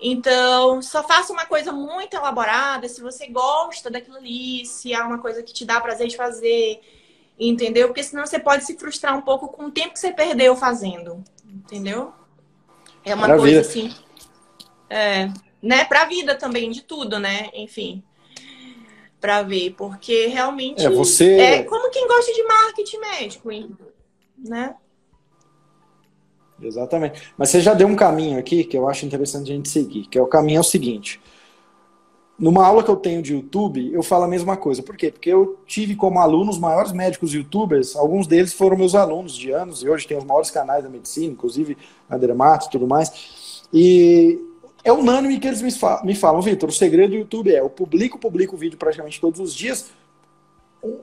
Então, 0.01 0.83
só 0.83 1.03
faça 1.03 1.33
uma 1.33 1.47
coisa 1.47 1.73
muito 1.73 2.15
elaborada, 2.15 2.89
se 2.89 3.01
você 3.01 3.27
gosta 3.29 3.91
daquilo 3.91 4.17
ali, 4.17 4.67
se 4.67 4.93
é 4.93 5.03
uma 5.03 5.19
coisa 5.19 5.43
que 5.43 5.55
te 5.55 5.65
dá 5.65 5.81
prazer 5.81 6.09
de 6.09 6.17
fazer, 6.17 6.81
entendeu? 7.39 7.89
Porque 7.89 8.03
senão 8.03 8.27
você 8.27 8.39
pode 8.39 8.65
se 8.65 8.79
frustrar 8.79 9.17
um 9.17 9.23
pouco 9.23 9.49
com 9.49 9.65
o 9.65 9.71
tempo 9.71 9.95
que 9.95 9.99
você 9.99 10.13
perdeu 10.13 10.55
fazendo, 10.55 11.25
entendeu? 11.47 12.13
É 13.05 13.15
uma 13.15 13.29
Maravilha. 13.29 13.63
coisa 13.63 13.69
assim. 13.69 13.95
É, 14.91 15.31
né? 15.63 15.85
Pra 15.85 16.05
vida 16.05 16.35
também, 16.35 16.71
de 16.71 16.83
tudo, 16.83 17.19
né? 17.19 17.49
Enfim. 17.55 18.03
Pra 19.21 19.43
ver, 19.43 19.75
porque 19.79 20.27
realmente. 20.27 20.85
É, 20.85 20.91
você... 20.91 21.37
é 21.37 21.63
como 21.63 21.91
quem 21.91 22.07
gosta 22.07 22.33
de 22.33 22.43
marketing 22.43 22.99
médico, 22.99 23.51
né? 24.39 24.75
Exatamente. 26.61 27.33
Mas 27.37 27.51
você 27.51 27.61
já 27.61 27.75
deu 27.75 27.87
um 27.87 27.97
caminho 27.97 28.39
aqui 28.39 28.65
que 28.65 28.77
eu 28.77 28.89
acho 28.89 29.05
interessante 29.05 29.53
a 29.53 29.55
gente 29.55 29.69
seguir, 29.69 30.07
que 30.07 30.19
é 30.19 30.23
o 30.23 30.27
caminho 30.27 30.59
é 30.59 30.61
o 30.61 30.65
seguinte. 30.65 31.21
numa 32.39 32.67
aula 32.67 32.85
que 32.85 32.91
eu 32.91 32.97
tenho 32.97 33.23
de 33.23 33.33
YouTube, 33.33 33.93
eu 33.93 34.03
falo 34.03 34.25
a 34.25 34.29
mesma 34.29 34.57
coisa. 34.57 34.83
Por 34.83 34.97
quê? 34.97 35.11
Porque 35.11 35.31
eu 35.31 35.59
tive 35.67 35.97
como 35.97 36.21
aluno 36.21 36.51
os 36.51 36.59
maiores 36.59 36.93
médicos 36.93 37.33
youtubers, 37.33 37.97
alguns 37.97 38.27
deles 38.27 38.53
foram 38.53 38.77
meus 38.77 38.95
alunos 38.95 39.35
de 39.35 39.51
anos, 39.51 39.83
e 39.83 39.89
hoje 39.89 40.07
tem 40.07 40.19
os 40.19 40.25
maiores 40.25 40.51
canais 40.51 40.85
da 40.85 40.91
medicina, 40.91 41.33
inclusive 41.33 41.77
a 42.09 42.17
Dermato 42.17 42.67
e 42.67 42.71
tudo 42.71 42.87
mais. 42.87 43.63
E 43.73 44.39
é 44.85 44.93
unânime 44.93 45.41
que 45.41 45.49
eles 45.49 45.63
me 45.63 46.15
falam, 46.15 46.43
Vitor, 46.43 46.69
o 46.69 46.73
segredo 46.73 47.11
do 47.11 47.17
YouTube 47.17 47.55
é, 47.55 47.61
eu 47.61 47.71
publico, 47.71 48.19
publico 48.19 48.57
vídeo 48.57 48.79
praticamente 48.79 49.21
todos 49.21 49.41
os 49.41 49.55
dias, 49.55 49.91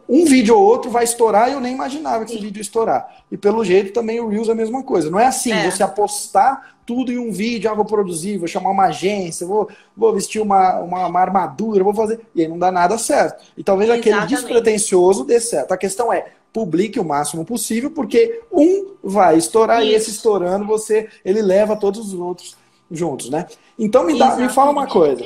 um 0.08 0.26
vídeo 0.26 0.56
ou 0.56 0.64
outro 0.64 0.92
vai 0.92 1.04
estourar 1.04 1.50
e 1.50 1.54
eu 1.54 1.60
nem 1.60 1.74
imaginava 1.74 2.24
que 2.24 2.32
Sim. 2.32 2.38
esse 2.38 2.46
vídeo 2.46 2.60
ia 2.60 2.64
estourar. 2.64 3.24
E 3.32 3.38
pelo 3.38 3.64
jeito 3.64 3.94
também 3.94 4.20
o 4.20 4.28
Reels 4.28 4.50
é 4.50 4.52
a 4.52 4.56
mesma 4.56 4.84
coisa. 4.84 5.10
Não 5.10 5.20
é 5.20 5.26
assim, 5.26 5.52
é. 5.52 5.70
você 5.70 5.84
apostar 5.84 6.76
tudo 6.86 7.12
em 7.12 7.18
um 7.18 7.32
vídeo, 7.32 7.70
ah, 7.70 7.74
vou 7.74 7.86
produzir, 7.86 8.38
vou 8.38 8.48
chamar 8.48 8.72
uma 8.72 8.86
agência, 8.86 9.48
vou, 9.48 9.70
vou 9.96 10.14
vestir 10.14 10.42
uma, 10.42 10.80
uma, 10.80 11.08
uma 11.08 11.20
armadura, 11.20 11.84
vou 11.84 11.94
fazer. 11.94 12.20
E 12.36 12.42
aí 12.42 12.48
não 12.48 12.60
dá 12.60 12.72
nada 12.72 12.98
certo. 12.98 13.44
E 13.58 13.64
talvez 13.64 13.90
Exatamente. 13.90 14.16
aquele 14.16 14.28
despretensioso 14.28 15.24
dê 15.24 15.40
certo. 15.40 15.72
A 15.72 15.78
questão 15.78 16.12
é, 16.12 16.28
publique 16.52 17.00
o 17.00 17.06
máximo 17.06 17.44
possível, 17.46 17.90
porque 17.90 18.42
um 18.52 18.92
vai 19.04 19.38
estourar 19.38 19.82
Isso. 19.82 19.92
e 19.92 19.96
esse 19.96 20.10
estourando, 20.12 20.66
você 20.66 21.10
ele 21.24 21.42
leva 21.42 21.76
todos 21.76 22.00
os 22.00 22.14
outros 22.14 22.56
juntos, 22.92 23.30
né? 23.30 23.48
Então 23.78 24.06
me, 24.06 24.18
dá, 24.18 24.36
me 24.36 24.50
fala 24.50 24.72
uma 24.72 24.86
coisa. 24.86 25.26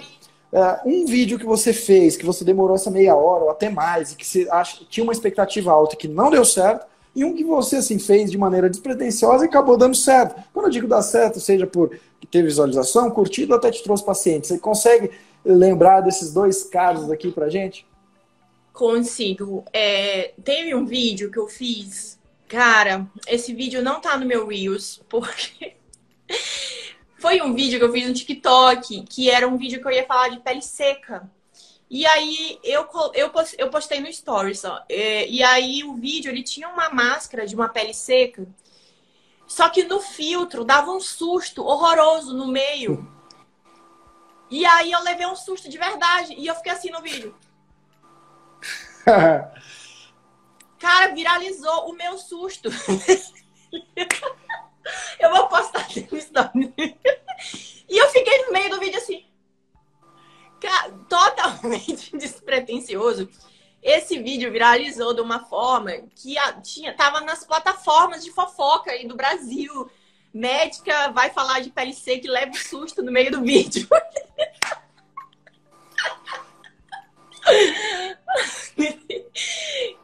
Uh, 0.51 0.89
um 0.89 1.05
vídeo 1.05 1.37
que 1.37 1.45
você 1.45 1.73
fez, 1.73 2.15
que 2.15 2.25
você 2.25 2.45
demorou 2.45 2.75
essa 2.75 2.89
meia 2.89 3.15
hora 3.15 3.43
ou 3.43 3.49
até 3.49 3.69
mais, 3.69 4.13
e 4.13 4.15
que 4.15 4.25
você 4.25 4.47
acha, 4.49 4.85
tinha 4.89 5.03
uma 5.03 5.11
expectativa 5.11 5.71
alta 5.71 5.95
que 5.95 6.07
não 6.07 6.29
deu 6.29 6.45
certo, 6.45 6.85
e 7.13 7.25
um 7.25 7.35
que 7.35 7.43
você 7.43 7.77
assim 7.77 7.99
fez 7.99 8.31
de 8.31 8.37
maneira 8.37 8.69
despretensiosa 8.69 9.43
e 9.43 9.47
acabou 9.47 9.75
dando 9.75 9.95
certo. 9.95 10.41
Quando 10.53 10.67
eu 10.67 10.71
digo 10.71 10.87
dar 10.87 11.01
certo, 11.01 11.39
seja 11.39 11.65
por 11.67 11.99
ter 12.31 12.43
visualização, 12.43 13.09
curtido, 13.11 13.55
até 13.55 13.71
te 13.71 13.83
trouxe 13.83 14.05
pacientes. 14.05 14.49
Você 14.49 14.59
consegue 14.59 15.11
lembrar 15.43 16.01
desses 16.01 16.31
dois 16.31 16.63
casos 16.63 17.11
aqui 17.11 17.31
pra 17.31 17.49
gente? 17.49 17.85
Consigo. 18.71 19.65
É, 19.73 20.33
teve 20.43 20.75
um 20.75 20.85
vídeo 20.85 21.31
que 21.31 21.39
eu 21.39 21.47
fiz, 21.47 22.19
cara, 22.47 23.07
esse 23.27 23.53
vídeo 23.53 23.81
não 23.81 23.99
tá 23.99 24.15
no 24.15 24.25
meu 24.25 24.47
Reels, 24.47 25.01
porque 25.09 25.73
foi 27.19 27.41
um 27.41 27.53
vídeo 27.53 27.79
que 27.79 27.85
eu 27.85 27.91
fiz 27.91 28.07
no 28.07 28.13
TikTok, 28.13 29.03
que 29.03 29.29
era 29.29 29.47
um 29.47 29.57
vídeo 29.57 29.81
que 29.81 29.87
eu 29.87 29.91
ia 29.91 30.05
falar 30.05 30.29
de 30.29 30.39
pele 30.39 30.61
seca. 30.61 31.29
E 31.89 32.05
aí 32.05 32.59
eu, 32.63 32.87
eu, 33.13 33.31
eu 33.57 33.69
postei 33.69 33.99
no 33.99 34.11
Stories, 34.11 34.63
ó. 34.65 34.83
É, 34.89 35.27
e 35.27 35.41
aí 35.41 35.83
o 35.83 35.95
vídeo 35.95 36.29
ele 36.29 36.43
tinha 36.43 36.67
uma 36.67 36.89
máscara 36.89 37.47
de 37.47 37.55
uma 37.55 37.69
pele 37.69 37.93
seca. 37.93 38.45
Só 39.47 39.69
que 39.69 39.83
no 39.85 40.01
filtro 40.01 40.65
dava 40.65 40.91
um 40.91 40.99
susto 40.99 41.63
horroroso 41.63 42.35
no 42.35 42.47
meio. 42.47 43.09
E 44.49 44.65
aí 44.65 44.91
eu 44.91 45.01
levei 45.01 45.25
um 45.25 45.35
susto 45.35 45.69
de 45.69 45.77
verdade. 45.77 46.33
E 46.37 46.45
eu 46.45 46.55
fiquei 46.55 46.73
assim 46.73 46.89
no 46.91 47.01
vídeo. 47.01 47.33
Cara, 50.77 51.13
viralizou 51.13 51.89
o 51.89 51.93
meu 51.93 52.17
susto. 52.17 52.69
Eu 55.19 55.31
vou 55.31 55.47
postar 55.47 55.87
story. 55.95 56.73
E 57.89 57.97
eu 57.97 58.09
fiquei 58.09 58.45
no 58.45 58.51
meio 58.51 58.69
do 58.69 58.79
vídeo 58.79 58.97
assim. 58.97 59.25
Totalmente 61.07 62.15
despretensioso. 62.17 63.29
Esse 63.81 64.21
vídeo 64.21 64.51
viralizou 64.51 65.13
de 65.13 65.21
uma 65.21 65.45
forma 65.45 65.91
que 66.15 66.35
tinha, 66.63 66.93
tava 66.93 67.21
nas 67.21 67.45
plataformas 67.45 68.23
de 68.23 68.31
fofoca 68.31 68.91
aí 68.91 69.07
do 69.07 69.15
Brasil. 69.15 69.89
Médica 70.33 71.09
vai 71.11 71.29
falar 71.29 71.61
de 71.61 71.69
pele 71.69 71.93
seca 71.93 72.27
e 72.27 72.29
leva 72.29 72.51
um 72.51 72.55
susto 72.55 73.01
no 73.01 73.11
meio 73.11 73.31
do 73.31 73.41
vídeo. 73.41 73.87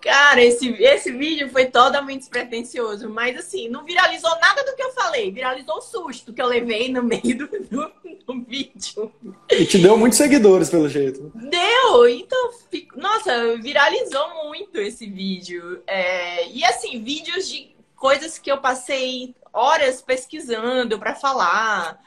Cara, 0.02 0.44
esse, 0.44 0.70
esse 0.84 1.12
vídeo 1.12 1.50
foi 1.50 1.66
totalmente 1.66 2.20
despretensioso, 2.20 3.10
mas 3.10 3.38
assim, 3.38 3.70
não 3.70 3.84
viralizou 3.84 4.30
nada 4.40 4.64
do 4.64 4.76
que 4.76 4.84
eu 4.84 4.92
falei, 4.92 5.32
viralizou 5.32 5.78
o 5.78 5.82
susto 5.82 6.34
que 6.34 6.42
eu 6.42 6.48
levei 6.48 6.92
no 6.92 7.02
meio 7.02 7.38
do, 7.38 7.48
do, 7.48 7.92
do 8.26 8.42
vídeo. 8.44 9.12
E 9.50 9.66
te 9.66 9.78
deu 9.78 9.98
muitos 9.98 10.18
seguidores, 10.18 10.70
pelo 10.70 10.90
jeito. 10.90 11.32
Deu! 11.36 12.08
Então, 12.08 12.52
fico, 12.70 13.00
nossa, 13.00 13.58
viralizou 13.58 14.46
muito 14.46 14.80
esse 14.80 15.06
vídeo. 15.06 15.82
É, 15.88 16.50
e 16.50 16.64
assim, 16.66 17.02
vídeos 17.04 17.48
de 17.48 17.76
coisas 17.96 18.38
que 18.38 18.52
eu 18.52 18.58
passei 18.58 19.34
horas 19.54 20.02
pesquisando 20.02 21.00
para 21.00 21.16
falar 21.16 22.00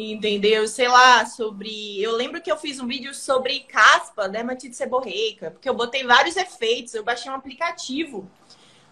entendeu? 0.00 0.66
Sei 0.66 0.88
lá, 0.88 1.26
sobre. 1.26 2.02
Eu 2.02 2.12
lembro 2.16 2.40
que 2.40 2.50
eu 2.50 2.56
fiz 2.56 2.80
um 2.80 2.86
vídeo 2.86 3.14
sobre 3.14 3.60
caspa, 3.60 4.28
dermatite 4.28 4.76
seborreica, 4.76 5.50
porque 5.50 5.68
eu 5.68 5.74
botei 5.74 6.04
vários 6.04 6.36
efeitos. 6.36 6.94
Eu 6.94 7.04
baixei 7.04 7.30
um 7.30 7.34
aplicativo 7.34 8.30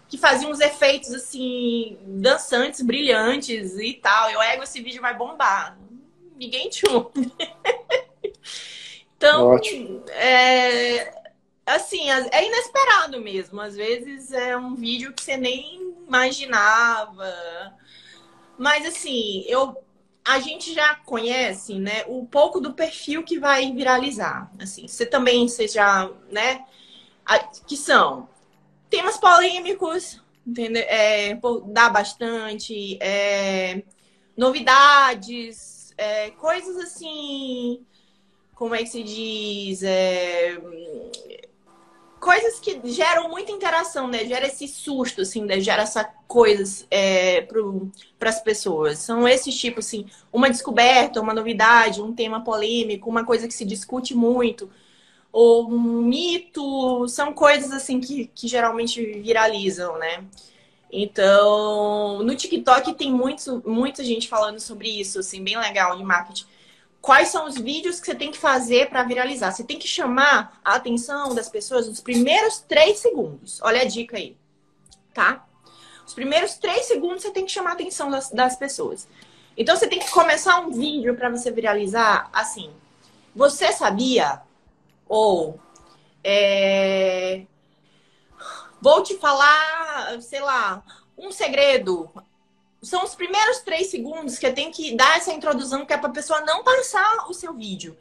que 0.08 0.16
fazia 0.16 0.48
uns 0.48 0.60
efeitos 0.60 1.12
assim, 1.12 1.98
dançantes, 2.02 2.80
brilhantes 2.80 3.78
e 3.78 3.94
tal. 3.94 4.30
Eu 4.30 4.40
ego, 4.40 4.62
esse 4.62 4.80
vídeo 4.80 5.02
vai 5.02 5.14
bombar. 5.14 5.78
Ninguém 6.36 6.70
tchum. 6.70 7.10
então, 9.16 9.48
Ótimo. 9.48 10.02
é. 10.08 11.16
Assim, 11.66 12.10
é 12.10 12.46
inesperado 12.46 13.20
mesmo. 13.20 13.60
Às 13.60 13.76
vezes 13.76 14.32
é 14.32 14.56
um 14.56 14.74
vídeo 14.74 15.12
que 15.12 15.22
você 15.22 15.36
nem 15.36 15.94
imaginava. 16.06 17.30
Mas 18.56 18.86
assim, 18.86 19.44
eu 19.46 19.76
a 20.28 20.40
gente 20.40 20.74
já 20.74 20.94
conhece, 20.94 21.78
né, 21.78 22.04
um 22.06 22.24
pouco 22.26 22.60
do 22.60 22.74
perfil 22.74 23.22
que 23.22 23.38
vai 23.38 23.72
viralizar. 23.72 24.52
Assim, 24.58 24.86
você 24.86 25.06
também, 25.06 25.48
você 25.48 25.66
já, 25.66 26.10
né, 26.30 26.66
que 27.66 27.78
são 27.78 28.28
temas 28.90 29.16
polêmicos, 29.16 30.22
entendeu? 30.46 30.84
É, 30.86 31.38
dá 31.68 31.88
bastante, 31.88 32.98
é, 33.00 33.82
novidades, 34.36 35.94
é, 35.96 36.30
coisas 36.32 36.76
assim, 36.76 37.86
como 38.54 38.74
é 38.74 38.80
que 38.80 38.86
se 38.86 39.02
diz? 39.02 39.82
Coisas 42.20 42.58
que 42.58 42.80
geram 42.84 43.28
muita 43.28 43.52
interação, 43.52 44.08
né? 44.08 44.24
Gera 44.24 44.46
esse 44.46 44.66
susto, 44.66 45.22
assim, 45.22 45.44
né? 45.44 45.60
Gera 45.60 45.82
essa 45.82 46.04
coisas 46.26 46.86
é, 46.90 47.42
para 48.18 48.28
as 48.28 48.40
pessoas. 48.40 48.98
São 48.98 49.26
esses 49.26 49.58
tipos, 49.58 49.86
assim, 49.86 50.06
uma 50.32 50.50
descoberta, 50.50 51.20
uma 51.20 51.32
novidade, 51.32 52.02
um 52.02 52.12
tema 52.14 52.42
polêmico, 52.42 53.08
uma 53.08 53.24
coisa 53.24 53.46
que 53.46 53.54
se 53.54 53.64
discute 53.64 54.14
muito, 54.14 54.70
ou 55.32 55.70
um 55.70 56.02
mito, 56.02 57.06
são 57.08 57.32
coisas, 57.32 57.70
assim, 57.72 58.00
que, 58.00 58.26
que 58.34 58.48
geralmente 58.48 59.00
viralizam, 59.20 59.98
né? 59.98 60.24
Então, 60.90 62.22
no 62.22 62.34
TikTok 62.34 62.94
tem 62.94 63.12
muito, 63.12 63.62
muita 63.66 64.02
gente 64.02 64.28
falando 64.28 64.58
sobre 64.58 64.88
isso, 64.88 65.18
assim, 65.20 65.42
bem 65.44 65.58
legal 65.58 65.96
de 65.96 66.02
marketing 66.02 66.46
quais 67.08 67.28
são 67.28 67.46
os 67.46 67.56
vídeos 67.56 67.98
que 67.98 68.04
você 68.04 68.14
tem 68.14 68.30
que 68.30 68.36
fazer 68.36 68.90
para 68.90 69.02
viralizar. 69.02 69.50
Você 69.50 69.64
tem 69.64 69.78
que 69.78 69.88
chamar 69.88 70.60
a 70.62 70.74
atenção 70.74 71.34
das 71.34 71.48
pessoas 71.48 71.88
nos 71.88 72.02
primeiros 72.02 72.58
três 72.58 72.98
segundos. 72.98 73.62
Olha 73.62 73.80
a 73.80 73.86
dica 73.86 74.18
aí, 74.18 74.36
tá? 75.14 75.46
Os 76.06 76.12
primeiros 76.12 76.56
três 76.56 76.84
segundos 76.84 77.22
você 77.22 77.30
tem 77.30 77.46
que 77.46 77.50
chamar 77.50 77.70
a 77.70 77.72
atenção 77.72 78.10
das, 78.10 78.28
das 78.28 78.56
pessoas. 78.56 79.08
Então 79.56 79.74
você 79.74 79.86
tem 79.86 79.98
que 79.98 80.10
começar 80.10 80.60
um 80.60 80.70
vídeo 80.70 81.16
para 81.16 81.30
você 81.30 81.50
viralizar 81.50 82.28
assim. 82.30 82.70
Você 83.34 83.72
sabia? 83.72 84.42
Ou 85.08 85.58
é... 86.22 87.46
vou 88.82 89.02
te 89.02 89.16
falar, 89.16 90.20
sei 90.20 90.40
lá, 90.40 90.82
um 91.16 91.32
segredo 91.32 92.10
são 92.82 93.04
os 93.04 93.14
primeiros 93.14 93.58
três 93.58 93.88
segundos 93.88 94.38
que 94.38 94.46
eu 94.46 94.54
tenho 94.54 94.70
que 94.70 94.94
dar 94.94 95.16
essa 95.16 95.32
introdução, 95.32 95.84
que 95.84 95.92
é 95.92 95.98
para 95.98 96.08
a 96.08 96.12
pessoa 96.12 96.40
não 96.42 96.62
passar 96.62 97.26
o 97.28 97.34
seu 97.34 97.52
vídeo. 97.52 97.96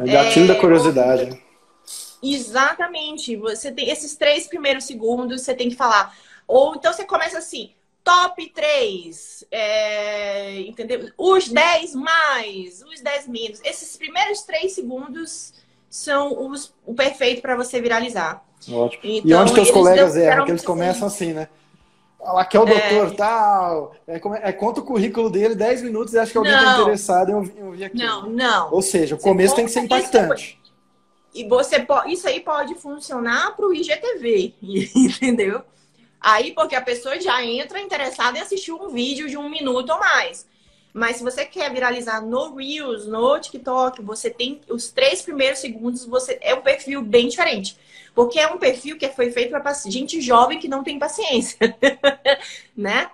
É 0.00 0.12
gatilho 0.12 0.50
é, 0.50 0.54
da 0.54 0.60
curiosidade. 0.60 1.42
Exatamente. 2.22 3.36
Você 3.36 3.70
tem 3.70 3.90
esses 3.90 4.16
três 4.16 4.46
primeiros 4.46 4.84
segundos, 4.84 5.42
você 5.42 5.54
tem 5.54 5.68
que 5.68 5.76
falar. 5.76 6.16
Ou 6.46 6.74
então 6.74 6.92
você 6.92 7.04
começa 7.04 7.38
assim, 7.38 7.72
top 8.02 8.50
3, 8.50 9.44
é, 9.50 10.60
entendeu? 10.60 11.10
Os 11.18 11.48
10 11.48 11.94
mais, 11.94 12.82
os 12.82 13.00
10 13.00 13.28
menos. 13.28 13.60
Esses 13.62 13.96
primeiros 13.96 14.42
três 14.42 14.72
segundos 14.72 15.54
são 15.88 16.48
os, 16.48 16.72
o 16.84 16.94
perfeito 16.94 17.42
para 17.42 17.56
você 17.56 17.80
viralizar. 17.80 18.44
Ótimo. 18.70 19.02
Então, 19.04 19.30
e 19.30 19.34
onde 19.34 19.54
teus 19.54 19.70
colegas 19.70 20.16
erram? 20.16 20.44
Que 20.44 20.50
eles 20.50 20.64
começam 20.64 21.06
assim, 21.06 21.32
né? 21.32 21.48
Que 22.48 22.56
é 22.56 22.60
o 22.60 22.64
doutor 22.64 23.12
é... 23.12 23.16
tal. 23.16 23.94
É, 24.06 24.20
é, 24.48 24.52
conta 24.52 24.80
o 24.80 24.84
currículo 24.84 25.28
dele 25.28 25.54
10 25.54 25.82
minutos 25.82 26.14
e 26.14 26.18
acho 26.18 26.32
que 26.32 26.38
alguém 26.38 26.54
está 26.54 26.80
interessado 26.80 27.30
em 27.30 27.34
ouvir, 27.34 27.58
em 27.58 27.62
ouvir 27.62 27.84
aquilo. 27.84 28.04
Não, 28.04 28.30
não. 28.30 28.72
Ou 28.72 28.82
seja, 28.82 29.14
o 29.14 29.18
você 29.18 29.28
começo 29.28 29.54
tem 29.54 29.66
que 29.66 29.70
ser 29.70 29.80
impactante. 29.80 30.60
E 31.34 31.46
você 31.48 31.80
pode, 31.80 32.12
isso 32.12 32.28
aí 32.28 32.40
pode 32.40 32.74
funcionar 32.76 33.56
para 33.56 33.66
o 33.66 33.74
IGTV, 33.74 34.54
entendeu? 34.62 35.62
Aí, 36.20 36.52
porque 36.52 36.74
a 36.74 36.80
pessoa 36.80 37.20
já 37.20 37.44
entra 37.44 37.80
interessada 37.80 38.38
em 38.38 38.40
assistir 38.40 38.72
um 38.72 38.88
vídeo 38.88 39.28
de 39.28 39.36
um 39.36 39.50
minuto 39.50 39.90
ou 39.90 39.98
mais. 39.98 40.46
Mas 40.94 41.16
se 41.16 41.24
você 41.24 41.44
quer 41.44 41.72
viralizar 41.72 42.20
no 42.20 42.54
Reels, 42.54 43.04
no 43.08 43.36
TikTok, 43.40 44.00
você 44.00 44.30
tem 44.30 44.60
os 44.70 44.92
três 44.92 45.22
primeiros 45.22 45.58
segundos, 45.58 46.04
você 46.04 46.38
é 46.40 46.54
um 46.54 46.62
perfil 46.62 47.02
bem 47.02 47.26
diferente. 47.26 47.76
Porque 48.14 48.38
é 48.38 48.46
um 48.46 48.58
perfil 48.58 48.96
que 48.96 49.08
foi 49.08 49.32
feito 49.32 49.50
para 49.50 49.74
gente 49.86 50.20
jovem 50.20 50.60
que 50.60 50.68
não 50.68 50.84
tem 50.84 50.96
paciência, 50.96 51.58
né? 52.76 53.10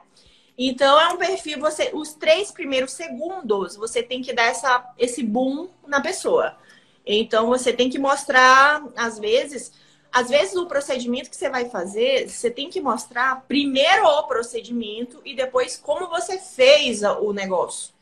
Então 0.58 1.00
é 1.00 1.08
um 1.08 1.16
perfil, 1.16 1.58
você, 1.58 1.90
os 1.94 2.12
três 2.12 2.50
primeiros 2.50 2.92
segundos, 2.92 3.76
você 3.76 4.02
tem 4.02 4.20
que 4.20 4.34
dar 4.34 4.44
essa, 4.44 4.92
esse 4.98 5.22
boom 5.22 5.70
na 5.86 6.02
pessoa. 6.02 6.58
Então 7.06 7.46
você 7.46 7.72
tem 7.72 7.88
que 7.88 7.98
mostrar, 7.98 8.84
às 8.94 9.18
vezes, 9.18 9.72
às 10.12 10.28
vezes 10.28 10.56
o 10.56 10.66
procedimento 10.66 11.30
que 11.30 11.36
você 11.36 11.48
vai 11.48 11.68
fazer, 11.68 12.28
você 12.28 12.50
tem 12.50 12.68
que 12.68 12.80
mostrar 12.80 13.44
primeiro 13.46 14.04
o 14.04 14.22
procedimento 14.24 15.20
e 15.24 15.34
depois 15.34 15.76
como 15.76 16.08
você 16.08 16.38
fez 16.38 17.02
o 17.02 17.32
negócio. 17.32 17.92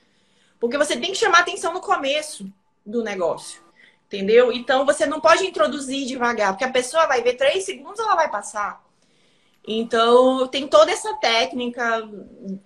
Porque 0.59 0.79
você 0.79 0.97
tem 0.97 1.13
que 1.13 1.19
chamar 1.19 1.41
atenção 1.41 1.73
no 1.73 1.81
começo 1.81 2.51
do 2.85 3.03
negócio. 3.03 3.63
Entendeu? 4.07 4.51
Então 4.51 4.87
você 4.87 5.05
não 5.05 5.21
pode 5.21 5.47
introduzir 5.47 6.07
devagar, 6.07 6.53
porque 6.53 6.65
a 6.65 6.73
pessoa 6.73 7.07
vai 7.07 7.23
ver 7.23 7.35
três 7.35 7.65
segundos, 7.65 8.01
ela 8.01 8.15
vai 8.15 8.31
passar. 8.31 8.83
Então 9.67 10.49
tem 10.49 10.67
toda 10.67 10.91
essa 10.91 11.13
técnica 11.19 12.09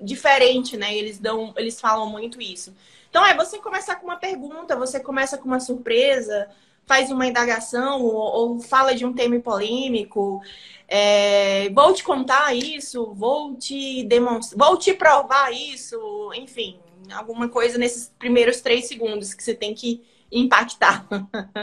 diferente, 0.00 0.76
né? 0.76 0.96
Eles 0.96 1.18
dão, 1.18 1.52
eles 1.56 1.80
falam 1.80 2.08
muito 2.08 2.40
isso. 2.40 2.72
Então 3.10 3.26
é 3.26 3.34
você 3.34 3.58
começar 3.58 3.96
com 3.96 4.06
uma 4.06 4.16
pergunta, 4.16 4.76
você 4.76 5.00
começa 5.00 5.36
com 5.36 5.46
uma 5.46 5.58
surpresa, 5.58 6.48
faz 6.86 7.10
uma 7.10 7.26
indagação 7.26 8.02
ou, 8.02 8.14
ou 8.14 8.60
fala 8.60 8.94
de 8.94 9.04
um 9.04 9.12
tema 9.12 9.38
polêmico. 9.40 10.40
É, 10.88 11.70
vou 11.70 11.92
te 11.94 12.04
contar 12.04 12.54
isso, 12.54 13.12
vou 13.14 13.54
te 13.54 14.04
demonstrar, 14.04 14.58
vou 14.58 14.76
te 14.76 14.92
provar 14.92 15.50
isso, 15.50 15.98
enfim, 16.34 16.78
alguma 17.10 17.48
coisa 17.48 17.78
nesses 17.78 18.12
primeiros 18.18 18.60
três 18.60 18.88
segundos 18.88 19.32
que 19.32 19.42
você 19.42 19.54
tem 19.54 19.74
que 19.74 20.02
impactar. 20.30 21.06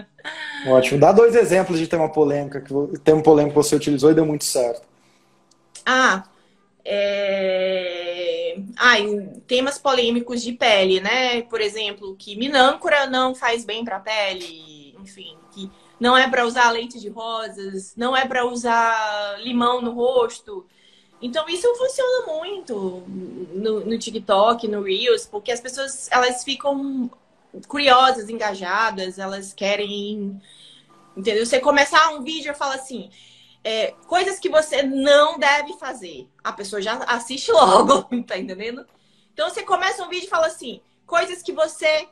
Ótimo. 0.68 1.00
Dá 1.00 1.12
dois 1.12 1.36
exemplos 1.36 1.80
de 1.80 1.88
tema 1.88 2.10
polêmico 2.10 2.60
que 2.60 3.00
tema 3.00 3.22
polêmico 3.22 3.60
que 3.60 3.68
você 3.68 3.76
utilizou 3.76 4.12
e 4.12 4.16
deu 4.16 4.26
muito 4.26 4.46
certo. 4.46 4.88
Ah, 5.86 6.24
é... 6.84 8.58
ah, 8.78 9.00
em 9.00 9.26
temas 9.48 9.78
polêmicos 9.78 10.42
de 10.42 10.54
pele, 10.54 11.00
né? 11.00 11.44
Por 11.44 11.62
exemplo, 11.62 12.16
que 12.16 12.36
minâncora 12.36 13.06
não 13.08 13.36
faz 13.36 13.64
bem 13.64 13.84
para 13.84 13.98
a 13.98 14.00
pele 14.00 14.89
enfim, 15.10 15.38
que 15.52 15.70
não 16.00 16.16
é 16.16 16.30
para 16.30 16.46
usar 16.46 16.70
leite 16.72 17.00
de 17.00 17.10
rosas, 17.10 17.94
não 17.96 18.16
é 18.16 18.26
para 18.26 18.46
usar 18.46 19.40
limão 19.42 19.82
no 19.82 19.92
rosto. 19.92 20.66
Então 21.22 21.48
isso 21.50 21.68
funciona 21.76 22.28
muito 22.28 23.04
no, 23.54 23.82
no, 23.82 23.98
TikTok, 23.98 24.68
no 24.68 24.82
Reels, 24.84 25.26
porque 25.26 25.52
as 25.52 25.60
pessoas 25.60 26.08
elas 26.12 26.44
ficam 26.44 27.10
curiosas, 27.68 28.30
engajadas, 28.30 29.20
elas 29.20 29.54
querem, 29.54 30.42
entendeu? 31.18 31.46
Você 31.46 31.60
começar 31.60 32.12
um 32.12 32.24
vídeo 32.24 32.52
e 32.52 32.56
fala 32.56 32.76
assim, 32.76 33.10
é, 33.64 33.92
coisas 34.08 34.40
que 34.40 34.48
você 34.48 34.84
não 34.84 35.38
deve 35.38 35.74
fazer. 35.74 36.30
A 36.42 36.54
pessoa 36.54 36.82
já 36.82 36.96
assiste 37.04 37.52
logo, 37.52 38.04
tá 38.24 38.38
entendendo? 38.38 38.86
Então 39.34 39.50
você 39.50 39.64
começa 39.64 40.04
um 40.04 40.10
vídeo 40.10 40.28
e 40.28 40.30
fala 40.30 40.48
assim, 40.48 40.80
coisas 41.06 41.42
que 41.42 41.52
você 41.52 42.08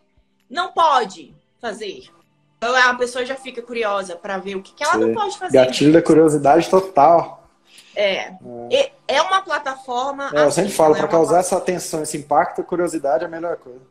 não 0.50 0.74
pode 0.74 1.34
fazer. 1.62 2.10
Então 2.58 2.76
a 2.76 2.96
pessoa 2.96 3.24
já 3.26 3.36
fica 3.36 3.62
curiosa 3.62 4.16
para 4.16 4.38
ver 4.38 4.56
o 4.56 4.62
que, 4.62 4.74
que 4.74 4.84
ela 4.84 4.94
Sim. 4.94 5.00
não 5.00 5.14
pode 5.14 5.38
fazer. 5.38 5.54
Gatilho 5.54 5.94
da 5.94 6.02
curiosidade 6.02 6.70
total. 6.70 7.48
É. 7.96 8.34
É, 8.72 8.92
é 9.08 9.22
uma 9.22 9.42
plataforma. 9.42 10.32
É, 10.34 10.46
eu 10.46 10.52
sempre 10.52 10.70
assim, 10.70 10.78
falo, 10.78 10.96
para 10.96 11.06
é 11.06 11.08
causar 11.08 11.34
plataforma... 11.34 11.40
essa 11.40 11.58
atenção, 11.58 12.04
esse 12.04 12.18
impacto, 12.18 12.62
a 12.62 12.64
curiosidade 12.64 13.24
é 13.24 13.28
a 13.28 13.30
melhor 13.30 13.58
coisa. 13.58 13.82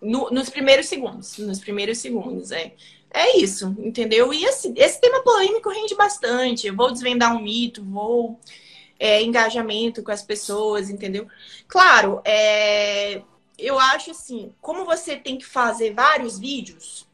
No, 0.00 0.30
nos 0.30 0.48
primeiros 0.48 0.86
segundos. 0.86 1.38
Nos 1.38 1.58
primeiros 1.60 1.98
segundos, 1.98 2.50
é. 2.52 2.72
É 3.12 3.36
isso, 3.36 3.74
entendeu? 3.78 4.32
E 4.32 4.44
esse, 4.44 4.72
esse 4.76 5.00
tema 5.00 5.20
polêmico 5.22 5.68
rende 5.68 5.96
bastante. 5.96 6.68
Eu 6.68 6.76
vou 6.76 6.92
desvendar 6.92 7.34
um 7.34 7.42
mito, 7.42 7.84
vou. 7.84 8.38
É, 8.98 9.22
engajamento 9.22 10.02
com 10.02 10.12
as 10.12 10.22
pessoas, 10.22 10.90
entendeu? 10.90 11.26
Claro, 11.66 12.20
é, 12.22 13.22
eu 13.58 13.78
acho 13.78 14.10
assim, 14.10 14.52
como 14.60 14.84
você 14.84 15.16
tem 15.16 15.38
que 15.38 15.46
fazer 15.46 15.94
vários 15.94 16.38
vídeos, 16.38 17.08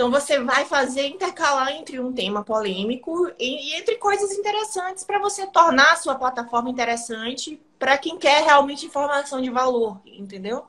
então 0.00 0.10
você 0.10 0.42
vai 0.42 0.64
fazer 0.64 1.08
intercalar 1.08 1.72
entre 1.72 2.00
um 2.00 2.10
tema 2.10 2.42
polêmico 2.42 3.30
e, 3.38 3.74
e 3.74 3.74
entre 3.74 3.96
coisas 3.96 4.32
interessantes 4.32 5.04
para 5.04 5.18
você 5.18 5.46
tornar 5.46 5.92
a 5.92 5.96
sua 5.96 6.14
plataforma 6.14 6.70
interessante 6.70 7.60
para 7.78 7.98
quem 7.98 8.16
quer 8.16 8.42
realmente 8.42 8.86
informação 8.86 9.42
de 9.42 9.50
valor, 9.50 10.00
entendeu? 10.06 10.64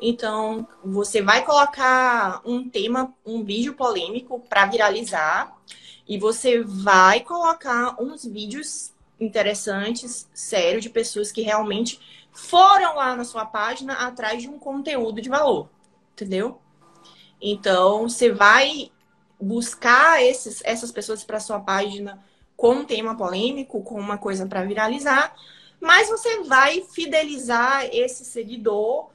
Então, 0.00 0.66
você 0.82 1.20
vai 1.20 1.44
colocar 1.44 2.40
um 2.46 2.66
tema, 2.66 3.14
um 3.26 3.44
vídeo 3.44 3.74
polêmico 3.74 4.40
para 4.48 4.64
viralizar 4.64 5.54
e 6.08 6.16
você 6.16 6.62
vai 6.62 7.20
colocar 7.20 7.94
uns 8.00 8.24
vídeos 8.24 8.90
interessantes, 9.20 10.26
sérios, 10.32 10.82
de 10.82 10.88
pessoas 10.88 11.30
que 11.30 11.42
realmente 11.42 12.00
foram 12.32 12.96
lá 12.96 13.14
na 13.14 13.24
sua 13.24 13.44
página 13.44 13.92
atrás 14.06 14.40
de 14.40 14.48
um 14.48 14.58
conteúdo 14.58 15.20
de 15.20 15.28
valor, 15.28 15.68
entendeu? 16.14 16.58
Então, 17.46 18.08
você 18.08 18.32
vai 18.32 18.90
buscar 19.38 20.22
esses, 20.24 20.62
essas 20.64 20.90
pessoas 20.90 21.22
para 21.22 21.38
sua 21.38 21.60
página 21.60 22.24
com 22.56 22.76
um 22.76 22.84
tema 22.86 23.14
polêmico, 23.14 23.82
com 23.82 24.00
uma 24.00 24.16
coisa 24.16 24.46
para 24.46 24.64
viralizar, 24.64 25.34
mas 25.78 26.08
você 26.08 26.42
vai 26.44 26.80
fidelizar 26.80 27.84
esse 27.92 28.24
seguidor 28.24 29.10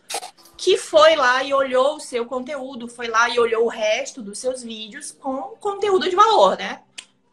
que 0.56 0.78
foi 0.78 1.16
lá 1.16 1.44
e 1.44 1.56
olhou 1.56 1.96
o 1.96 2.00
seu 2.00 2.24
conteúdo, 2.28 2.88
foi 2.88 3.08
lá 3.08 3.28
e 3.30 3.40
olhou 3.40 3.66
o 3.66 3.70
resto 3.70 4.22
dos 4.22 4.38
seus 4.38 4.62
vídeos 4.62 5.12
com 5.12 5.56
conteúdo 5.60 6.08
de 6.08 6.16
valor, 6.16 6.56
né? 6.56 6.84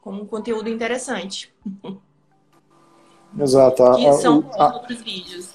Com 0.01 0.13
um 0.13 0.27
conteúdo 0.27 0.71
interessante. 0.71 1.53
Exato. 3.39 3.97
Que 3.97 4.13
são 4.15 4.51
a, 4.55 4.77
outros 4.77 5.03
vídeos. 5.03 5.51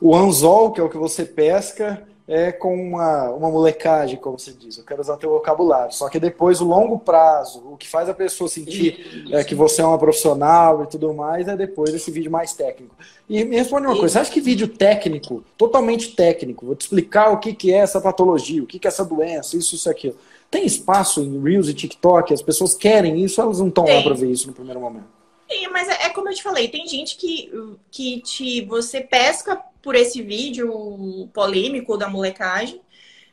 O 0.00 0.16
anzol, 0.16 0.72
que 0.72 0.80
é 0.80 0.82
o 0.82 0.88
que 0.88 0.96
você 0.96 1.26
pesca, 1.26 2.07
é 2.28 2.52
com 2.52 2.74
uma, 2.74 3.30
uma 3.30 3.50
molecagem, 3.50 4.18
como 4.18 4.38
se 4.38 4.52
diz. 4.52 4.76
Eu 4.76 4.84
quero 4.84 5.00
usar 5.00 5.16
teu 5.16 5.30
vocabulário. 5.30 5.94
Só 5.94 6.10
que 6.10 6.20
depois, 6.20 6.60
o 6.60 6.66
longo 6.66 6.98
prazo, 6.98 7.62
o 7.72 7.76
que 7.76 7.88
faz 7.88 8.06
a 8.06 8.12
pessoa 8.12 8.50
sentir 8.50 9.26
é, 9.32 9.42
que 9.42 9.54
você 9.54 9.80
é 9.80 9.86
uma 9.86 9.96
profissional 9.96 10.84
e 10.84 10.86
tudo 10.86 11.14
mais, 11.14 11.48
é 11.48 11.56
depois 11.56 11.94
esse 11.94 12.10
vídeo 12.10 12.30
mais 12.30 12.52
técnico. 12.52 12.94
E 13.26 13.42
me 13.44 13.56
responde 13.56 13.86
uma 13.86 13.96
coisa: 13.96 14.12
você 14.12 14.18
acha 14.18 14.30
que 14.30 14.42
vídeo 14.42 14.68
técnico, 14.68 15.42
totalmente 15.56 16.14
técnico, 16.14 16.66
vou 16.66 16.76
te 16.76 16.82
explicar 16.82 17.32
o 17.32 17.38
que, 17.38 17.54
que 17.54 17.72
é 17.72 17.78
essa 17.78 17.98
patologia, 17.98 18.62
o 18.62 18.66
que, 18.66 18.78
que 18.78 18.86
é 18.86 18.90
essa 18.90 19.06
doença, 19.06 19.56
isso, 19.56 19.74
isso, 19.74 19.88
aquilo. 19.88 20.16
Tem 20.50 20.66
espaço 20.66 21.22
em 21.22 21.42
Reels 21.42 21.68
e 21.68 21.74
TikTok? 21.74 22.32
As 22.34 22.42
pessoas 22.42 22.74
querem 22.74 23.22
isso, 23.24 23.40
elas 23.40 23.58
não 23.58 23.68
estão 23.68 23.84
lá 23.84 24.02
para 24.02 24.14
ver 24.14 24.30
isso 24.30 24.48
no 24.48 24.52
primeiro 24.52 24.80
momento. 24.80 25.17
Sim, 25.50 25.68
mas 25.68 25.88
é, 25.88 26.06
é, 26.06 26.10
como 26.10 26.28
eu 26.28 26.34
te 26.34 26.42
falei, 26.42 26.68
tem 26.68 26.86
gente 26.86 27.16
que, 27.16 27.50
que 27.90 28.20
te, 28.20 28.64
você 28.66 29.00
pesca 29.00 29.56
por 29.82 29.94
esse 29.94 30.20
vídeo 30.20 31.28
polêmico 31.32 31.96
da 31.96 32.08
molecagem, 32.08 32.80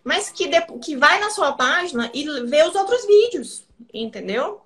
mas 0.04 0.30
que, 0.30 0.48
de, 0.48 0.62
que 0.82 0.96
vai 0.96 1.20
na 1.20 1.30
sua 1.30 1.52
página 1.54 2.10
e 2.14 2.24
vê 2.46 2.64
os 2.64 2.76
outros 2.76 3.06
vídeos, 3.06 3.64
entendeu? 3.94 4.62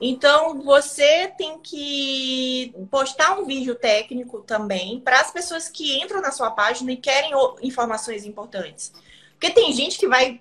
Então, 0.00 0.60
você 0.62 1.28
tem 1.38 1.58
que 1.58 2.74
postar 2.90 3.38
um 3.38 3.44
vídeo 3.44 3.74
técnico 3.74 4.40
também 4.40 5.00
para 5.00 5.20
as 5.20 5.30
pessoas 5.30 5.68
que 5.68 6.00
entram 6.00 6.20
na 6.20 6.32
sua 6.32 6.50
página 6.50 6.92
e 6.92 6.96
querem 6.96 7.32
informações 7.62 8.24
importantes. 8.24 8.92
Porque 9.32 9.50
tem 9.50 9.72
gente 9.72 9.98
que 9.98 10.08
vai 10.08 10.40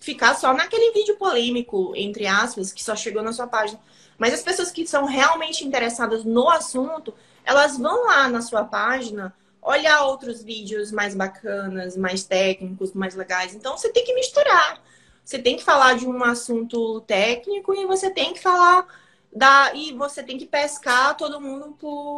ficar 0.00 0.34
só 0.34 0.52
naquele 0.52 0.92
vídeo 0.92 1.16
polêmico, 1.16 1.92
entre 1.96 2.26
aspas, 2.26 2.72
que 2.72 2.82
só 2.82 2.94
chegou 2.94 3.22
na 3.22 3.32
sua 3.32 3.46
página. 3.46 3.80
Mas 4.18 4.34
as 4.34 4.42
pessoas 4.42 4.72
que 4.72 4.86
são 4.86 5.06
realmente 5.06 5.64
interessadas 5.64 6.24
no 6.24 6.50
assunto, 6.50 7.14
elas 7.44 7.78
vão 7.78 8.04
lá 8.06 8.28
na 8.28 8.42
sua 8.42 8.64
página 8.64 9.32
olhar 9.62 10.04
outros 10.04 10.42
vídeos 10.42 10.90
mais 10.90 11.14
bacanas, 11.14 11.96
mais 11.96 12.24
técnicos, 12.24 12.92
mais 12.92 13.14
legais. 13.14 13.54
Então 13.54 13.76
você 13.76 13.90
tem 13.90 14.04
que 14.04 14.14
misturar. 14.14 14.82
Você 15.24 15.38
tem 15.38 15.56
que 15.56 15.64
falar 15.64 15.94
de 15.94 16.06
um 16.06 16.24
assunto 16.24 17.00
técnico 17.02 17.74
e 17.74 17.86
você 17.86 18.10
tem 18.10 18.32
que 18.32 18.40
falar 18.40 18.86
da 19.32 19.72
e 19.74 19.92
você 19.92 20.22
tem 20.22 20.38
que 20.38 20.46
pescar 20.46 21.16
todo 21.16 21.40
mundo 21.40 21.76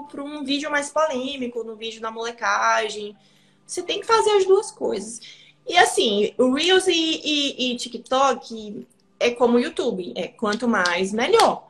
para 0.08 0.22
um 0.22 0.44
vídeo 0.44 0.70
mais 0.70 0.90
polêmico, 0.90 1.64
no 1.64 1.76
vídeo 1.76 2.00
da 2.00 2.10
molecagem. 2.10 3.16
Você 3.66 3.82
tem 3.82 4.00
que 4.00 4.06
fazer 4.06 4.30
as 4.30 4.46
duas 4.46 4.70
coisas. 4.70 5.20
E 5.66 5.76
assim, 5.76 6.32
o 6.38 6.54
Reels 6.54 6.86
e, 6.86 6.92
e, 6.92 7.72
e 7.72 7.76
TikTok 7.76 8.86
é 9.18 9.30
como 9.30 9.56
o 9.56 9.60
YouTube, 9.60 10.12
é 10.16 10.28
quanto 10.28 10.66
mais 10.66 11.12
melhor. 11.12 11.69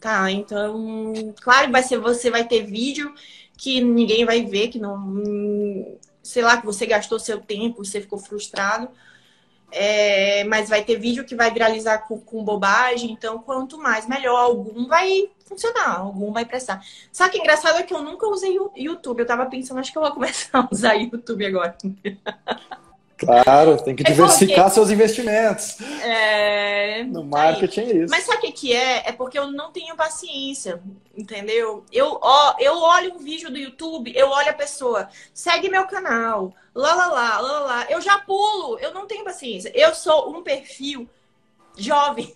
Tá, 0.00 0.30
então, 0.30 1.34
claro, 1.42 1.70
vai 1.70 1.82
ser 1.82 1.98
você 1.98 2.30
vai 2.30 2.46
ter 2.46 2.64
vídeo 2.64 3.14
que 3.56 3.82
ninguém 3.82 4.24
vai 4.24 4.42
ver, 4.42 4.68
que 4.68 4.78
não, 4.78 5.98
sei 6.22 6.42
lá, 6.42 6.56
que 6.56 6.64
você 6.64 6.86
gastou 6.86 7.18
seu 7.18 7.38
tempo, 7.38 7.84
você 7.84 8.00
ficou 8.00 8.18
frustrado. 8.18 8.88
É, 9.72 10.42
mas 10.44 10.68
vai 10.68 10.82
ter 10.82 10.96
vídeo 10.96 11.24
que 11.24 11.36
vai 11.36 11.52
viralizar 11.52 11.98
com, 12.08 12.18
com, 12.18 12.42
bobagem, 12.42 13.12
então 13.12 13.38
quanto 13.38 13.78
mais 13.78 14.08
melhor 14.08 14.36
algum 14.36 14.88
vai 14.88 15.30
funcionar, 15.44 15.98
algum 15.98 16.32
vai 16.32 16.44
prestar. 16.44 16.82
Sabe 17.12 17.32
que 17.32 17.38
engraçado 17.38 17.78
é 17.78 17.82
que 17.84 17.94
eu 17.94 18.02
nunca 18.02 18.26
usei 18.26 18.58
o 18.58 18.72
YouTube. 18.74 19.20
Eu 19.20 19.26
tava 19.26 19.46
pensando, 19.46 19.78
acho 19.78 19.92
que 19.92 19.98
eu 19.98 20.02
vou 20.02 20.12
começar 20.12 20.58
a 20.58 20.68
usar 20.72 20.94
YouTube 20.94 21.46
agora. 21.46 21.76
Claro, 23.20 23.76
tem 23.82 23.94
que 23.94 24.02
é 24.02 24.10
diversificar 24.10 24.64
porque... 24.64 24.74
seus 24.74 24.90
investimentos. 24.90 25.78
É... 26.02 27.04
No 27.04 27.22
marketing 27.22 27.80
é 27.80 27.96
isso. 27.96 28.10
Mas 28.10 28.24
sabe 28.24 28.48
o 28.48 28.52
que 28.52 28.72
é? 28.74 29.10
É 29.10 29.12
porque 29.12 29.38
eu 29.38 29.52
não 29.52 29.70
tenho 29.70 29.94
paciência, 29.94 30.80
entendeu? 31.14 31.84
Eu, 31.92 32.18
ó, 32.22 32.54
eu 32.58 32.78
olho 32.78 33.14
um 33.14 33.18
vídeo 33.18 33.50
do 33.50 33.58
YouTube, 33.58 34.10
eu 34.16 34.30
olho 34.30 34.48
a 34.48 34.54
pessoa, 34.54 35.10
segue 35.34 35.68
meu 35.68 35.86
canal, 35.86 36.54
lá, 36.74 36.94
lá, 36.94 37.06
lá, 37.08 37.40
lá, 37.40 37.58
lá. 37.60 37.86
Eu 37.90 38.00
já 38.00 38.18
pulo, 38.18 38.78
eu 38.78 38.94
não 38.94 39.06
tenho 39.06 39.22
paciência. 39.22 39.70
Eu 39.74 39.94
sou 39.94 40.34
um 40.34 40.42
perfil 40.42 41.06
jovem, 41.76 42.34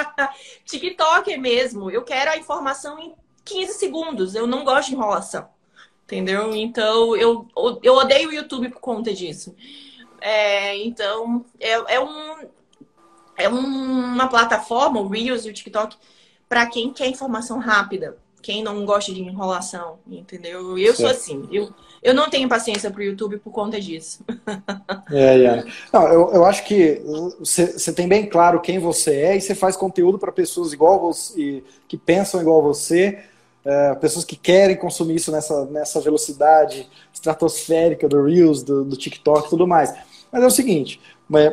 TikToker 0.64 1.38
mesmo. 1.38 1.90
Eu 1.90 2.02
quero 2.04 2.30
a 2.30 2.38
informação 2.38 2.98
em 2.98 3.14
15 3.44 3.74
segundos, 3.74 4.34
eu 4.34 4.46
não 4.46 4.64
gosto 4.64 4.88
de 4.88 4.94
enrolação, 4.94 5.46
entendeu? 6.04 6.56
Então, 6.56 7.14
eu, 7.14 7.46
eu 7.82 7.94
odeio 7.96 8.30
o 8.30 8.32
YouTube 8.32 8.70
por 8.70 8.80
conta 8.80 9.12
disso. 9.12 9.54
É, 10.22 10.76
então, 10.84 11.44
é, 11.58 11.94
é, 11.94 12.00
um, 12.00 12.46
é 13.36 13.48
uma 13.48 14.28
plataforma, 14.28 15.00
o 15.00 15.08
Reels 15.08 15.44
e 15.44 15.50
o 15.50 15.52
TikTok, 15.52 15.96
para 16.48 16.64
quem 16.66 16.92
quer 16.92 17.08
informação 17.08 17.58
rápida, 17.58 18.16
quem 18.40 18.62
não 18.62 18.84
gosta 18.84 19.12
de 19.12 19.20
enrolação, 19.20 19.98
entendeu? 20.06 20.78
Eu 20.78 20.94
sou 20.94 21.08
assim, 21.08 21.48
eu, 21.50 21.70
eu 22.00 22.14
não 22.14 22.30
tenho 22.30 22.48
paciência 22.48 22.88
para 22.88 23.00
o 23.00 23.04
YouTube 23.04 23.38
por 23.38 23.52
conta 23.52 23.80
disso. 23.80 24.24
É, 25.10 25.44
é. 25.44 25.64
Não, 25.92 26.08
eu, 26.08 26.32
eu 26.32 26.44
acho 26.44 26.64
que 26.64 27.02
você 27.38 27.92
tem 27.92 28.08
bem 28.08 28.26
claro 28.26 28.60
quem 28.60 28.78
você 28.78 29.14
é 29.16 29.36
e 29.36 29.40
você 29.40 29.54
faz 29.54 29.76
conteúdo 29.76 30.18
para 30.18 30.32
pessoas 30.32 30.72
igual 30.72 30.98
você, 30.98 31.62
que 31.86 31.98
pensam 31.98 32.40
igual 32.40 32.62
você, 32.62 33.18
é, 33.64 33.94
pessoas 33.96 34.24
que 34.24 34.36
querem 34.36 34.76
consumir 34.76 35.16
isso 35.16 35.30
nessa, 35.30 35.66
nessa 35.66 36.00
velocidade 36.00 36.88
estratosférica 37.12 38.08
do 38.08 38.24
Reels, 38.24 38.62
do, 38.62 38.84
do 38.84 38.96
TikTok 38.96 39.46
e 39.46 39.50
tudo 39.50 39.66
mais. 39.66 39.92
Mas 40.32 40.42
é 40.42 40.46
o 40.46 40.50
seguinte, 40.50 40.98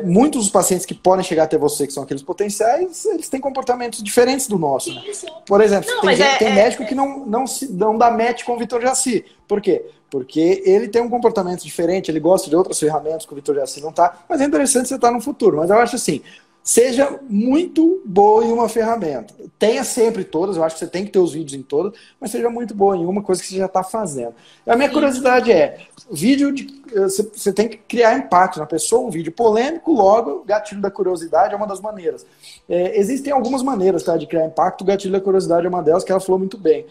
muitos 0.04 0.44
dos 0.44 0.50
pacientes 0.50 0.86
que 0.86 0.94
podem 0.94 1.22
chegar 1.22 1.44
até 1.44 1.58
você, 1.58 1.86
que 1.86 1.92
são 1.92 2.02
aqueles 2.02 2.22
potenciais, 2.22 3.04
eles 3.04 3.28
têm 3.28 3.38
comportamentos 3.38 4.02
diferentes 4.02 4.46
do 4.46 4.58
nosso. 4.58 4.92
Né? 4.94 5.02
Por 5.46 5.60
exemplo, 5.60 5.90
não, 5.90 6.00
tem, 6.00 6.16
gente, 6.16 6.26
é, 6.26 6.38
tem 6.38 6.48
é, 6.48 6.54
médico 6.54 6.82
é, 6.82 6.86
que 6.86 6.94
não, 6.94 7.26
não, 7.26 7.46
se, 7.46 7.70
não 7.70 7.98
dá 7.98 8.10
match 8.10 8.42
com 8.44 8.54
o 8.54 8.58
Vitor 8.58 8.80
Jaci. 8.80 9.24
Por 9.46 9.60
quê? 9.60 9.84
Porque 10.08 10.62
ele 10.64 10.88
tem 10.88 11.02
um 11.02 11.10
comportamento 11.10 11.62
diferente, 11.62 12.10
ele 12.10 12.20
gosta 12.20 12.48
de 12.48 12.56
outras 12.56 12.78
ferramentas 12.78 13.26
que 13.26 13.32
o 13.32 13.36
Vitor 13.36 13.54
Jaci 13.54 13.82
não 13.82 13.92
tá, 13.92 14.24
mas 14.28 14.40
é 14.40 14.44
interessante 14.44 14.88
você 14.88 14.94
estar 14.94 15.08
tá 15.08 15.14
no 15.14 15.20
futuro. 15.20 15.58
Mas 15.58 15.68
eu 15.68 15.78
acho 15.78 15.96
assim, 15.96 16.22
seja 16.62 17.18
muito 17.28 18.02
boa 18.04 18.44
em 18.44 18.52
uma 18.52 18.68
ferramenta. 18.68 19.34
Tenha 19.58 19.82
sempre 19.82 20.24
todas, 20.24 20.56
eu 20.56 20.64
acho 20.64 20.76
que 20.76 20.80
você 20.80 20.90
tem 20.90 21.04
que 21.04 21.10
ter 21.10 21.18
os 21.18 21.32
vídeos 21.32 21.54
em 21.54 21.62
todas, 21.62 21.98
mas 22.20 22.30
seja 22.30 22.50
muito 22.50 22.74
boa 22.74 22.96
em 22.96 23.04
uma 23.04 23.22
coisa 23.22 23.40
que 23.40 23.48
você 23.48 23.56
já 23.56 23.66
está 23.66 23.82
fazendo. 23.82 24.34
A 24.66 24.76
minha 24.76 24.90
curiosidade 24.90 25.50
é, 25.50 25.78
vídeo 26.10 26.52
de, 26.52 26.66
eh, 26.94 27.08
você 27.08 27.52
tem 27.52 27.68
que 27.68 27.76
criar 27.78 28.16
impacto 28.16 28.58
na 28.58 28.66
pessoa, 28.66 29.06
um 29.06 29.10
vídeo 29.10 29.32
polêmico, 29.32 29.92
logo, 29.92 30.44
gatilho 30.44 30.80
da 30.80 30.90
curiosidade 30.90 31.54
é 31.54 31.56
uma 31.56 31.66
das 31.66 31.80
maneiras. 31.80 32.26
É, 32.68 32.98
existem 32.98 33.32
algumas 33.32 33.62
maneiras 33.62 34.02
tá, 34.02 34.16
de 34.16 34.26
criar 34.26 34.46
impacto, 34.46 34.82
o 34.82 34.84
gatilho 34.84 35.12
da 35.12 35.20
curiosidade 35.20 35.66
é 35.66 35.68
uma 35.68 35.82
delas, 35.82 36.04
que 36.04 36.12
ela 36.12 36.20
falou 36.20 36.38
muito 36.38 36.58
bem. 36.58 36.86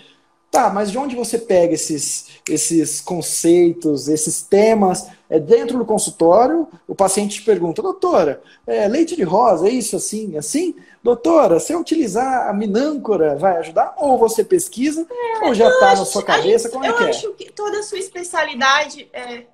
Tá, 0.52 0.70
mas 0.72 0.90
de 0.90 0.98
onde 0.98 1.16
você 1.16 1.38
pega 1.38 1.76
esses, 1.76 2.28
esses 2.50 3.00
conceitos, 3.00 4.08
esses 4.08 4.42
temas? 4.42 5.08
É 5.30 5.40
dentro 5.40 5.78
do 5.78 5.86
consultório, 5.86 6.68
o 6.88 6.96
paciente 6.96 7.36
te 7.36 7.46
pergunta, 7.46 7.84
doutora, 7.84 8.42
é, 8.66 8.88
leite 8.88 9.16
de 9.16 9.22
rosa, 9.22 9.68
é 9.68 9.72
isso 9.72 9.96
assim, 9.96 10.36
assim? 10.36 10.76
Doutora, 11.04 11.60
se 11.60 11.72
eu 11.72 11.80
utilizar 11.80 12.50
a 12.50 12.54
minâncora, 12.54 13.36
vai 13.36 13.58
ajudar? 13.58 13.94
Ou 13.98 14.18
você 14.18 14.44
pesquisa, 14.44 15.06
é, 15.08 15.46
ou 15.46 15.54
já 15.54 15.70
está 15.70 15.96
na 15.96 16.06
sua 16.06 16.24
cabeça? 16.24 16.64
Gente, 16.64 16.74
como 16.74 16.86
é 16.86 16.90
eu 16.90 16.98
que 16.98 17.04
é? 17.04 17.10
acho 17.10 17.32
que 17.34 17.52
toda 17.52 17.78
a 17.78 17.84
sua 17.84 18.00
especialidade, 18.00 19.08
é, 19.14 19.42
eu 19.42 19.46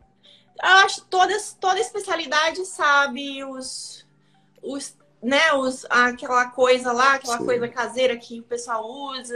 acho 0.86 1.02
toda, 1.10 1.38
toda 1.60 1.78
especialidade 1.78 2.66
sabe 2.66 3.44
os, 3.44 4.08
os 4.64 4.96
né, 5.26 5.54
os, 5.54 5.88
aquela 5.90 6.52
coisa 6.52 6.92
lá, 6.92 7.16
aquela 7.16 7.40
Sim. 7.40 7.46
coisa 7.46 7.68
caseira 7.68 8.16
que 8.16 8.42
o 8.42 8.44
pessoal 8.44 8.88
usa. 8.88 9.34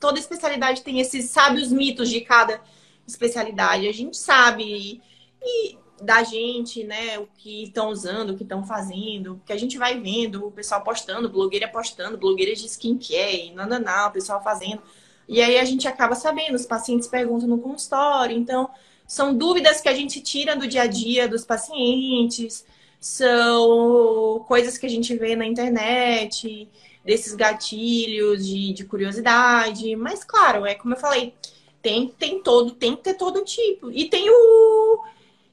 Toda 0.00 0.18
especialidade 0.18 0.80
tem 0.80 0.98
esses, 0.98 1.26
sabe 1.26 1.60
os 1.60 1.70
mitos 1.70 2.08
de 2.08 2.22
cada 2.22 2.58
especialidade. 3.06 3.86
A 3.86 3.92
gente 3.92 4.16
sabe 4.16 4.64
e, 4.64 5.02
e 5.42 5.78
da 6.00 6.22
gente, 6.22 6.82
né, 6.84 7.18
o 7.18 7.26
que 7.36 7.64
estão 7.64 7.90
usando, 7.90 8.30
o 8.30 8.36
que 8.36 8.44
estão 8.44 8.64
fazendo, 8.64 9.34
o 9.34 9.40
que 9.44 9.52
a 9.52 9.58
gente 9.58 9.76
vai 9.76 10.00
vendo, 10.00 10.46
o 10.46 10.50
pessoal 10.50 10.82
postando, 10.82 11.28
blogueira 11.28 11.68
postando, 11.68 12.16
blogueiras 12.16 12.58
de 12.58 12.66
skincare, 12.66 13.48
e 13.48 13.52
nananá, 13.52 14.06
o 14.06 14.12
pessoal 14.12 14.42
fazendo. 14.42 14.80
E 15.28 15.42
aí 15.42 15.58
a 15.58 15.64
gente 15.66 15.86
acaba 15.86 16.14
sabendo, 16.14 16.54
os 16.54 16.64
pacientes 16.64 17.06
perguntam 17.06 17.46
no 17.46 17.58
consultório, 17.58 18.34
então 18.34 18.70
são 19.06 19.36
dúvidas 19.36 19.82
que 19.82 19.88
a 19.90 19.94
gente 19.94 20.22
tira 20.22 20.56
do 20.56 20.66
dia 20.66 20.82
a 20.82 20.86
dia 20.86 21.28
dos 21.28 21.44
pacientes 21.44 22.64
são 23.00 24.44
coisas 24.46 24.76
que 24.76 24.84
a 24.84 24.90
gente 24.90 25.16
vê 25.16 25.34
na 25.34 25.46
internet, 25.46 26.68
desses 27.04 27.34
gatilhos 27.34 28.46
de, 28.46 28.74
de 28.74 28.84
curiosidade. 28.84 29.96
Mas, 29.96 30.22
claro, 30.22 30.66
é 30.66 30.74
como 30.74 30.94
eu 30.94 30.98
falei, 30.98 31.34
tem, 31.80 32.08
tem 32.08 32.42
todo, 32.42 32.72
tem 32.72 32.94
que 32.94 33.02
ter 33.02 33.14
todo 33.14 33.44
tipo. 33.44 33.90
E 33.90 34.08
tem 34.08 34.28
o. 34.30 35.04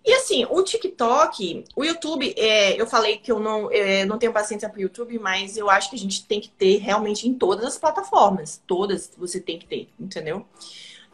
E 0.06 0.14
assim, 0.14 0.45
o 0.50 0.62
TikTok, 0.64 1.66
o 1.76 1.84
YouTube, 1.84 2.34
é, 2.38 2.80
eu 2.80 2.88
falei 2.88 3.18
que 3.18 3.30
eu 3.30 3.39
não, 3.39 3.70
é, 3.72 4.06
não 4.06 4.18
tenho 4.18 4.32
paciência 4.32 4.70
para 4.70 4.78
o 4.80 4.82
YouTube, 4.82 5.20
mas 5.20 5.58
eu 5.58 5.70
acho 5.70 5.89
que 5.89 5.98
a 5.98 6.00
gente 6.00 6.26
tem 6.26 6.39
que 6.39 6.50
ter 6.50 6.78
realmente 6.78 7.28
em 7.28 7.34
todas 7.34 7.66
as 7.66 7.78
plataformas. 7.78 8.62
Todas 8.66 9.12
você 9.18 9.39
tem 9.39 9.60
que 9.60 9.66
ter, 9.66 9.89
entendeu? 10.00 10.45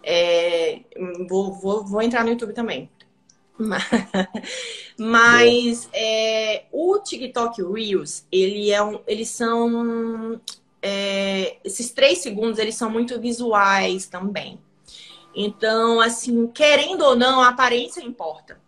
É, 0.03 0.81
vou, 1.27 1.53
vou, 1.53 1.83
vou 1.83 2.01
entrar 2.03 2.23
no 2.23 2.29
YouTube 2.29 2.53
também. 2.53 2.87
Mas 4.97 5.89
é, 5.93 6.65
o 6.71 6.99
TikTok 6.99 7.61
Reels, 7.61 8.25
ele 8.31 8.71
é 8.71 8.83
um, 8.83 8.99
eles 9.07 9.29
são. 9.29 10.39
É, 10.81 11.57
esses 11.63 11.91
três 11.91 12.19
segundos, 12.19 12.59
eles 12.59 12.75
são 12.75 12.89
muito 12.89 13.19
visuais 13.19 14.05
também. 14.07 14.59
Então, 15.35 15.99
assim, 15.99 16.47
querendo 16.47 17.03
ou 17.03 17.15
não, 17.15 17.41
a 17.41 17.49
aparência 17.49 18.01
importa, 18.01 18.59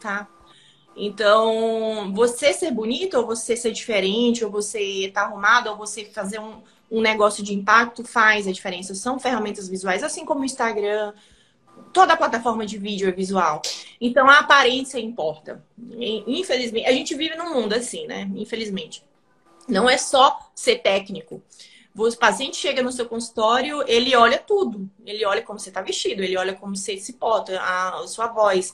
tá? 0.00 0.28
Então, 0.96 2.12
você 2.14 2.52
ser 2.52 2.70
bonito, 2.70 3.14
ou 3.18 3.26
você 3.26 3.56
ser 3.56 3.72
diferente, 3.72 4.44
ou 4.44 4.50
você 4.50 4.80
estar 5.06 5.22
tá 5.22 5.26
arrumado, 5.26 5.70
ou 5.70 5.76
você 5.76 6.06
fazer 6.06 6.40
um, 6.40 6.62
um 6.90 7.00
negócio 7.00 7.42
de 7.42 7.54
impacto 7.54 8.04
faz 8.04 8.48
a 8.48 8.52
diferença. 8.52 8.94
São 8.94 9.18
ferramentas 9.18 9.68
visuais, 9.68 10.02
assim 10.02 10.24
como 10.24 10.40
o 10.40 10.44
Instagram, 10.44 11.12
toda 11.98 12.12
a 12.12 12.16
plataforma 12.16 12.64
de 12.64 12.78
vídeo 12.78 13.08
é 13.08 13.12
visual. 13.12 13.60
Então 14.00 14.28
a 14.30 14.38
aparência 14.38 15.00
importa. 15.00 15.64
Infelizmente, 15.98 16.86
a 16.86 16.92
gente 16.92 17.12
vive 17.16 17.34
num 17.34 17.52
mundo 17.52 17.72
assim, 17.72 18.06
né? 18.06 18.30
Infelizmente. 18.36 19.04
Não 19.68 19.90
é 19.90 19.98
só 19.98 20.38
ser 20.54 20.76
técnico. 20.76 21.42
O 21.96 22.16
paciente 22.16 22.56
chega 22.56 22.84
no 22.84 22.92
seu 22.92 23.06
consultório, 23.06 23.82
ele 23.88 24.14
olha 24.14 24.38
tudo. 24.38 24.88
Ele 25.04 25.24
olha 25.24 25.42
como 25.42 25.58
você 25.58 25.70
está 25.70 25.82
vestido, 25.82 26.22
ele 26.22 26.36
olha 26.36 26.54
como 26.54 26.76
você 26.76 26.96
se 26.98 27.14
porta, 27.14 27.60
a, 27.60 28.06
sua 28.06 28.28
voz. 28.28 28.72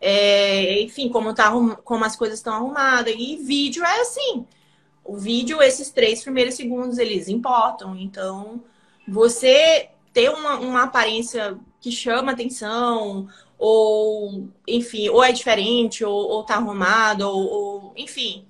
É, 0.00 0.80
enfim, 0.80 1.10
como, 1.10 1.34
tá, 1.34 1.52
como 1.84 2.04
as 2.06 2.16
coisas 2.16 2.38
estão 2.38 2.54
arrumadas. 2.54 3.14
E 3.14 3.36
vídeo 3.36 3.84
é 3.84 4.00
assim. 4.00 4.46
O 5.04 5.18
vídeo, 5.18 5.60
esses 5.60 5.90
três 5.90 6.22
primeiros 6.22 6.54
segundos, 6.54 6.96
eles 6.96 7.28
importam. 7.28 7.94
Então, 7.94 8.62
você 9.06 9.90
ter 10.16 10.30
uma, 10.30 10.58
uma 10.58 10.82
aparência 10.84 11.58
que 11.78 11.92
chama 11.92 12.32
atenção, 12.32 13.28
ou, 13.58 14.48
enfim, 14.66 15.10
ou 15.10 15.22
é 15.22 15.30
diferente, 15.30 16.02
ou, 16.02 16.14
ou 16.14 16.42
tá 16.42 16.54
arrumado, 16.54 17.28
ou, 17.28 17.44
ou, 17.44 17.92
enfim, 17.94 18.46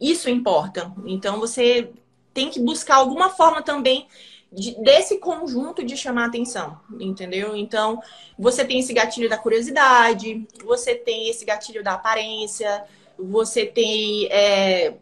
isso 0.00 0.28
importa. 0.28 0.92
Então 1.06 1.38
você 1.38 1.88
tem 2.32 2.50
que 2.50 2.58
buscar 2.58 2.96
alguma 2.96 3.30
forma 3.30 3.62
também 3.62 4.08
de, 4.50 4.74
desse 4.82 5.18
conjunto 5.18 5.84
de 5.84 5.96
chamar 5.96 6.24
atenção, 6.26 6.80
entendeu? 6.98 7.56
Então, 7.56 8.02
você 8.36 8.64
tem 8.64 8.80
esse 8.80 8.92
gatilho 8.92 9.28
da 9.28 9.38
curiosidade, 9.38 10.44
você 10.64 10.96
tem 10.96 11.30
esse 11.30 11.44
gatilho 11.44 11.84
da 11.84 11.92
aparência, 11.92 12.82
você 13.16 13.64
tem 13.64 14.26
é, 14.32 14.94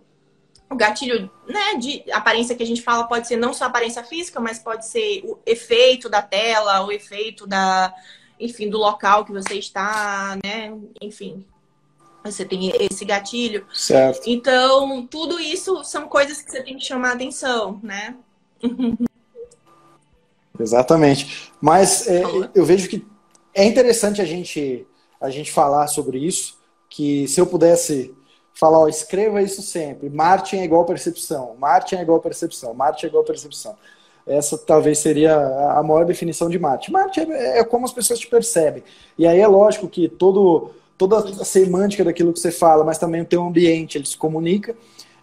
o 0.72 0.76
gatilho, 0.76 1.30
né, 1.46 1.74
de 1.78 2.02
aparência 2.10 2.54
que 2.54 2.62
a 2.62 2.66
gente 2.66 2.82
fala 2.82 3.04
pode 3.04 3.28
ser 3.28 3.36
não 3.36 3.52
só 3.52 3.66
aparência 3.66 4.02
física, 4.02 4.40
mas 4.40 4.58
pode 4.58 4.86
ser 4.86 5.22
o 5.24 5.38
efeito 5.44 6.08
da 6.08 6.22
tela, 6.22 6.84
o 6.84 6.90
efeito 6.90 7.46
da, 7.46 7.94
enfim, 8.40 8.68
do 8.70 8.78
local 8.78 9.24
que 9.24 9.32
você 9.32 9.54
está, 9.54 10.38
né, 10.44 10.74
enfim. 11.00 11.44
Você 12.24 12.44
tem 12.44 12.72
esse 12.80 13.04
gatilho. 13.04 13.66
Certo. 13.72 14.22
Então, 14.26 15.06
tudo 15.08 15.40
isso 15.40 15.82
são 15.84 16.08
coisas 16.08 16.40
que 16.40 16.50
você 16.50 16.62
tem 16.62 16.76
que 16.76 16.84
chamar 16.84 17.14
atenção, 17.14 17.80
né? 17.82 18.14
Exatamente. 20.58 21.52
Mas 21.60 22.06
é, 22.06 22.22
eu 22.54 22.64
vejo 22.64 22.88
que 22.88 23.04
é 23.52 23.64
interessante 23.64 24.22
a 24.22 24.24
gente, 24.24 24.86
a 25.20 25.30
gente 25.30 25.50
falar 25.50 25.88
sobre 25.88 26.18
isso, 26.18 26.58
que 26.88 27.26
se 27.26 27.40
eu 27.40 27.46
pudesse 27.46 28.14
falar, 28.54 28.78
ó, 28.78 28.88
escreva 28.88 29.42
isso 29.42 29.62
sempre. 29.62 30.08
Martin 30.10 30.56
é 30.56 30.64
igual 30.64 30.84
percepção, 30.84 31.56
Martin 31.58 31.96
é 31.96 32.02
igual 32.02 32.20
percepção, 32.20 32.74
Martin 32.74 33.06
é 33.06 33.08
igual 33.08 33.24
percepção. 33.24 33.76
essa 34.26 34.56
talvez 34.56 34.98
seria 34.98 35.36
a 35.36 35.82
maior 35.82 36.04
definição 36.04 36.48
de 36.48 36.58
marketing. 36.58 36.92
Marketing 36.92 37.32
é, 37.32 37.58
é 37.58 37.64
como 37.64 37.84
as 37.84 37.92
pessoas 37.92 38.18
te 38.18 38.26
percebem. 38.26 38.82
E 39.18 39.26
aí 39.26 39.40
é 39.40 39.46
lógico 39.46 39.88
que 39.88 40.08
todo, 40.08 40.70
toda 40.96 41.18
a 41.18 41.44
semântica 41.44 42.04
daquilo 42.04 42.32
que 42.32 42.40
você 42.40 42.52
fala, 42.52 42.84
mas 42.84 42.98
também 42.98 43.20
o 43.20 43.26
teu 43.26 43.42
ambiente, 43.42 43.98
ele 43.98 44.06
se 44.06 44.16
comunica. 44.16 44.76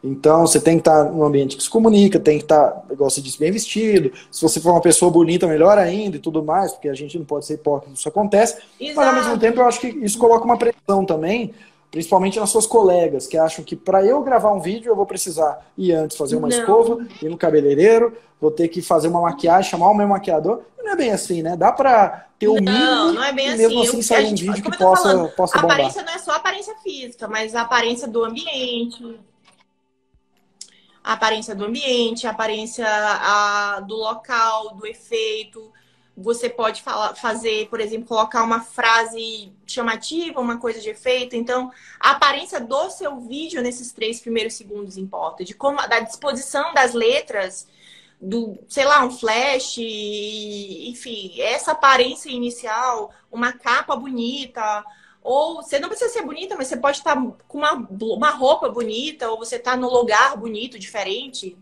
Então, 0.03 0.47
você 0.47 0.61
tem 0.61 0.75
que 0.75 0.81
estar 0.81 1.03
num 1.03 1.23
ambiente 1.23 1.57
que 1.57 1.63
se 1.63 1.69
comunica, 1.69 2.19
tem 2.19 2.37
que 2.37 2.45
estar, 2.45 2.85
igual 2.89 3.09
você 3.09 3.21
disse, 3.21 3.37
bem 3.37 3.51
vestido. 3.51 4.11
Se 4.31 4.41
você 4.41 4.59
for 4.59 4.71
uma 4.71 4.81
pessoa 4.81 5.11
bonita, 5.11 5.45
melhor 5.45 5.77
ainda 5.77 6.15
e 6.15 6.19
tudo 6.19 6.43
mais, 6.43 6.71
porque 6.71 6.87
a 6.87 6.93
gente 6.93 7.17
não 7.17 7.25
pode 7.25 7.45
ser 7.45 7.55
hipócrita, 7.55 7.93
isso 7.93 8.07
acontece. 8.07 8.61
Exato. 8.79 8.95
Mas, 8.95 9.07
ao 9.07 9.13
mesmo 9.13 9.37
tempo, 9.39 9.59
eu 9.59 9.67
acho 9.67 9.81
que 9.81 9.87
isso 9.87 10.17
coloca 10.17 10.45
uma 10.45 10.57
pressão 10.57 11.03
também, 11.05 11.53
principalmente 11.91 12.39
nas 12.39 12.49
suas 12.49 12.65
colegas, 12.65 13.27
que 13.27 13.37
acham 13.37 13.63
que 13.63 13.75
para 13.75 14.05
eu 14.05 14.21
gravar 14.21 14.51
um 14.51 14.59
vídeo, 14.59 14.91
eu 14.91 14.95
vou 14.95 15.05
precisar 15.05 15.65
ir 15.77 15.93
antes 15.93 16.15
fazer 16.15 16.35
uma 16.35 16.47
não. 16.47 16.57
escova, 16.57 17.05
ir 17.21 17.29
no 17.29 17.37
cabeleireiro, 17.37 18.15
vou 18.39 18.51
ter 18.51 18.67
que 18.67 18.81
fazer 18.81 19.07
uma 19.07 19.21
maquiagem, 19.21 19.71
chamar 19.71 19.89
o 19.89 19.93
meu 19.93 20.07
maquiador. 20.07 20.61
Não 20.77 20.93
é 20.93 20.95
bem 20.95 21.11
assim, 21.11 21.41
né? 21.41 21.57
Dá 21.57 21.71
para 21.71 22.27
ter 22.37 22.47
o 22.47 22.53
um 22.53 22.55
mínimo 22.55 22.77
não, 22.77 23.13
não 23.13 23.23
é 23.23 23.33
bem 23.33 23.51
e 23.51 23.57
mesmo 23.57 23.79
assim, 23.81 23.89
assim 23.89 24.01
sair 24.01 24.27
um 24.27 24.35
vídeo 24.35 24.63
que 24.63 24.77
possa, 24.77 25.03
falando, 25.03 25.29
possa 25.29 25.59
bombar. 25.59 25.71
A 25.71 25.73
aparência 25.73 26.03
não 26.03 26.13
é 26.13 26.17
só 26.19 26.31
a 26.31 26.35
aparência 26.35 26.75
física, 26.77 27.27
mas 27.27 27.55
a 27.55 27.61
aparência 27.61 28.07
do 28.07 28.23
ambiente, 28.23 29.19
a 31.03 31.13
aparência 31.13 31.55
do 31.55 31.65
ambiente, 31.65 32.27
a 32.27 32.31
aparência 32.31 32.85
a, 32.87 33.79
do 33.81 33.95
local, 33.95 34.75
do 34.75 34.85
efeito. 34.85 35.71
Você 36.21 36.49
pode 36.49 36.81
falar, 36.81 37.15
fazer, 37.15 37.67
por 37.69 37.79
exemplo, 37.79 38.07
colocar 38.07 38.43
uma 38.43 38.61
frase 38.61 39.51
chamativa, 39.65 40.39
uma 40.39 40.57
coisa 40.57 40.79
de 40.79 40.89
efeito. 40.89 41.35
Então, 41.35 41.71
a 41.99 42.11
aparência 42.11 42.59
do 42.59 42.89
seu 42.89 43.19
vídeo 43.21 43.61
nesses 43.61 43.91
três 43.91 44.19
primeiros 44.19 44.53
segundos 44.53 44.97
importa. 44.97 45.43
De 45.43 45.53
como, 45.53 45.77
da 45.87 45.99
disposição 45.99 46.73
das 46.73 46.93
letras, 46.93 47.67
do, 48.21 48.57
sei 48.67 48.85
lá, 48.85 49.03
um 49.05 49.11
flash, 49.11 49.77
enfim, 49.77 51.39
essa 51.39 51.71
aparência 51.71 52.29
inicial, 52.29 53.11
uma 53.31 53.53
capa 53.53 53.95
bonita, 53.95 54.83
ou 55.23 55.57
você 55.57 55.79
não 55.79 55.89
precisa 55.89 56.11
ser 56.11 56.23
bonita, 56.23 56.55
mas 56.57 56.67
você 56.67 56.77
pode 56.77 56.97
estar 56.97 57.15
com 57.47 57.57
uma, 57.57 57.87
uma 58.01 58.29
roupa 58.31 58.67
bonita, 58.69 59.29
ou 59.29 59.37
você 59.37 59.55
está 59.55 59.75
no 59.75 59.89
lugar 59.89 60.35
bonito, 60.35 60.77
diferente, 60.77 61.57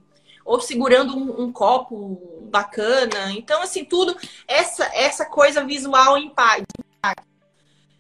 ou 0.48 0.60
segurando 0.60 1.16
um, 1.16 1.44
um, 1.44 1.52
copo 1.52 2.42
bacana. 2.50 3.32
Então, 3.34 3.62
assim, 3.62 3.86
tudo, 3.86 4.18
essa, 4.48 4.86
essa 4.96 5.26
coisa 5.26 5.64
visual 5.64 6.18
impacta. 6.18 6.66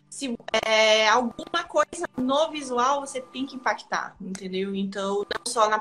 Se 0.09 0.35
é, 0.65 1.07
alguma 1.09 1.63
coisa 1.67 2.07
no 2.17 2.49
visual, 2.49 3.01
você 3.01 3.21
tem 3.21 3.45
que 3.45 3.55
impactar, 3.55 4.15
entendeu? 4.19 4.73
Então, 4.73 5.23
não 5.35 5.45
só 5.45 5.69
na 5.69 5.79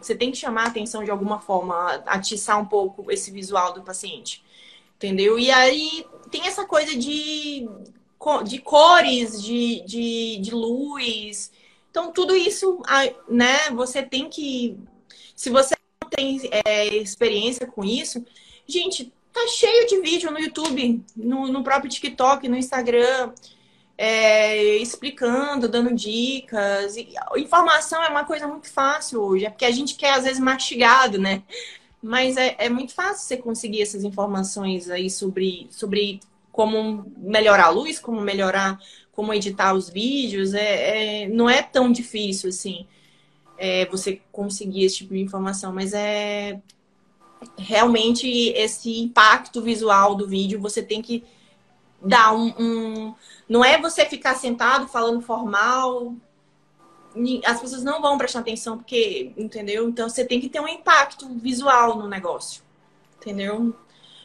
você 0.00 0.14
tem 0.14 0.30
que 0.30 0.36
chamar 0.36 0.64
a 0.64 0.68
atenção 0.68 1.02
de 1.02 1.10
alguma 1.10 1.40
forma, 1.40 1.94
atiçar 2.06 2.60
um 2.60 2.64
pouco 2.64 3.10
esse 3.10 3.32
visual 3.32 3.72
do 3.72 3.82
paciente 3.82 4.44
entendeu? 5.04 5.38
E 5.38 5.50
aí 5.50 6.06
tem 6.30 6.46
essa 6.46 6.64
coisa 6.64 6.96
de, 6.96 7.68
de 8.44 8.58
cores, 8.58 9.42
de, 9.42 9.82
de, 9.84 10.38
de 10.38 10.50
luz. 10.50 11.52
Então, 11.94 12.10
tudo 12.10 12.34
isso, 12.34 12.82
né, 13.28 13.70
você 13.70 14.02
tem 14.02 14.28
que. 14.28 14.76
Se 15.36 15.48
você 15.48 15.76
não 16.02 16.10
tem 16.10 16.40
é, 16.66 16.88
experiência 16.96 17.68
com 17.68 17.84
isso, 17.84 18.26
gente, 18.66 19.12
tá 19.32 19.46
cheio 19.46 19.86
de 19.86 20.00
vídeo 20.00 20.28
no 20.32 20.40
YouTube, 20.40 21.04
no, 21.16 21.46
no 21.46 21.62
próprio 21.62 21.88
TikTok, 21.88 22.48
no 22.48 22.56
Instagram, 22.56 23.32
é, 23.96 24.76
explicando, 24.78 25.68
dando 25.68 25.94
dicas. 25.94 26.96
E 26.96 27.14
informação 27.36 28.02
é 28.02 28.08
uma 28.08 28.24
coisa 28.24 28.48
muito 28.48 28.68
fácil 28.68 29.20
hoje, 29.22 29.46
é 29.46 29.50
porque 29.50 29.64
a 29.64 29.70
gente 29.70 29.94
quer, 29.94 30.14
às 30.14 30.24
vezes, 30.24 30.40
mastigado, 30.40 31.16
né? 31.16 31.44
Mas 32.02 32.36
é, 32.36 32.56
é 32.58 32.68
muito 32.68 32.92
fácil 32.92 33.24
você 33.24 33.36
conseguir 33.36 33.82
essas 33.82 34.02
informações 34.02 34.90
aí 34.90 35.08
sobre, 35.08 35.68
sobre 35.70 36.18
como 36.50 37.12
melhorar 37.16 37.66
a 37.66 37.70
luz, 37.70 38.00
como 38.00 38.20
melhorar, 38.20 38.80
como 39.14 39.32
editar 39.32 39.74
os 39.74 39.88
vídeos. 39.88 40.54
É, 40.54 41.24
é 41.24 41.28
não 41.28 41.48
é 41.48 41.62
tão 41.62 41.90
difícil 41.90 42.48
assim 42.48 42.86
é, 43.58 43.86
você 43.86 44.20
conseguir 44.32 44.84
esse 44.84 44.98
tipo 44.98 45.14
de 45.14 45.20
informação, 45.20 45.72
mas 45.72 45.92
é 45.92 46.60
realmente 47.58 48.26
esse 48.28 49.00
impacto 49.00 49.60
visual 49.60 50.14
do 50.14 50.26
vídeo 50.26 50.60
você 50.60 50.82
tem 50.82 51.02
que 51.02 51.22
dar 52.00 52.34
um, 52.34 52.54
um 52.58 53.14
não 53.46 53.62
é 53.62 53.78
você 53.78 54.06
ficar 54.06 54.34
sentado 54.34 54.88
falando 54.88 55.20
formal 55.20 56.14
as 57.44 57.60
pessoas 57.60 57.84
não 57.84 58.00
vão 58.00 58.18
prestar 58.18 58.40
atenção 58.40 58.76
porque, 58.76 59.32
entendeu? 59.36 59.88
Então 59.88 60.08
você 60.08 60.24
tem 60.24 60.40
que 60.40 60.48
ter 60.48 60.60
um 60.60 60.68
impacto 60.68 61.28
visual 61.38 61.96
no 61.96 62.08
negócio, 62.08 62.62
entendeu? 63.20 63.74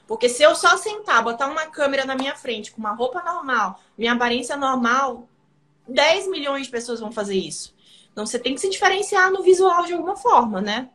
Porque 0.09 0.27
se 0.27 0.41
eu 0.41 0.55
só 0.55 0.75
sentar, 0.75 1.23
botar 1.23 1.45
uma 1.45 1.67
câmera 1.67 2.03
na 2.03 2.15
minha 2.15 2.35
frente 2.35 2.71
com 2.71 2.79
uma 2.79 2.95
roupa 2.95 3.21
normal, 3.21 3.79
minha 3.95 4.13
aparência 4.13 4.57
normal, 4.57 5.29
10 5.87 6.27
milhões 6.31 6.65
de 6.65 6.71
pessoas 6.71 6.99
vão 6.99 7.11
fazer 7.11 7.35
isso. 7.35 7.75
Então 8.11 8.25
você 8.25 8.39
tem 8.39 8.55
que 8.55 8.59
se 8.59 8.71
diferenciar 8.71 9.31
no 9.31 9.43
visual 9.43 9.85
de 9.85 9.93
alguma 9.93 10.15
forma, 10.15 10.61
né? 10.61 10.89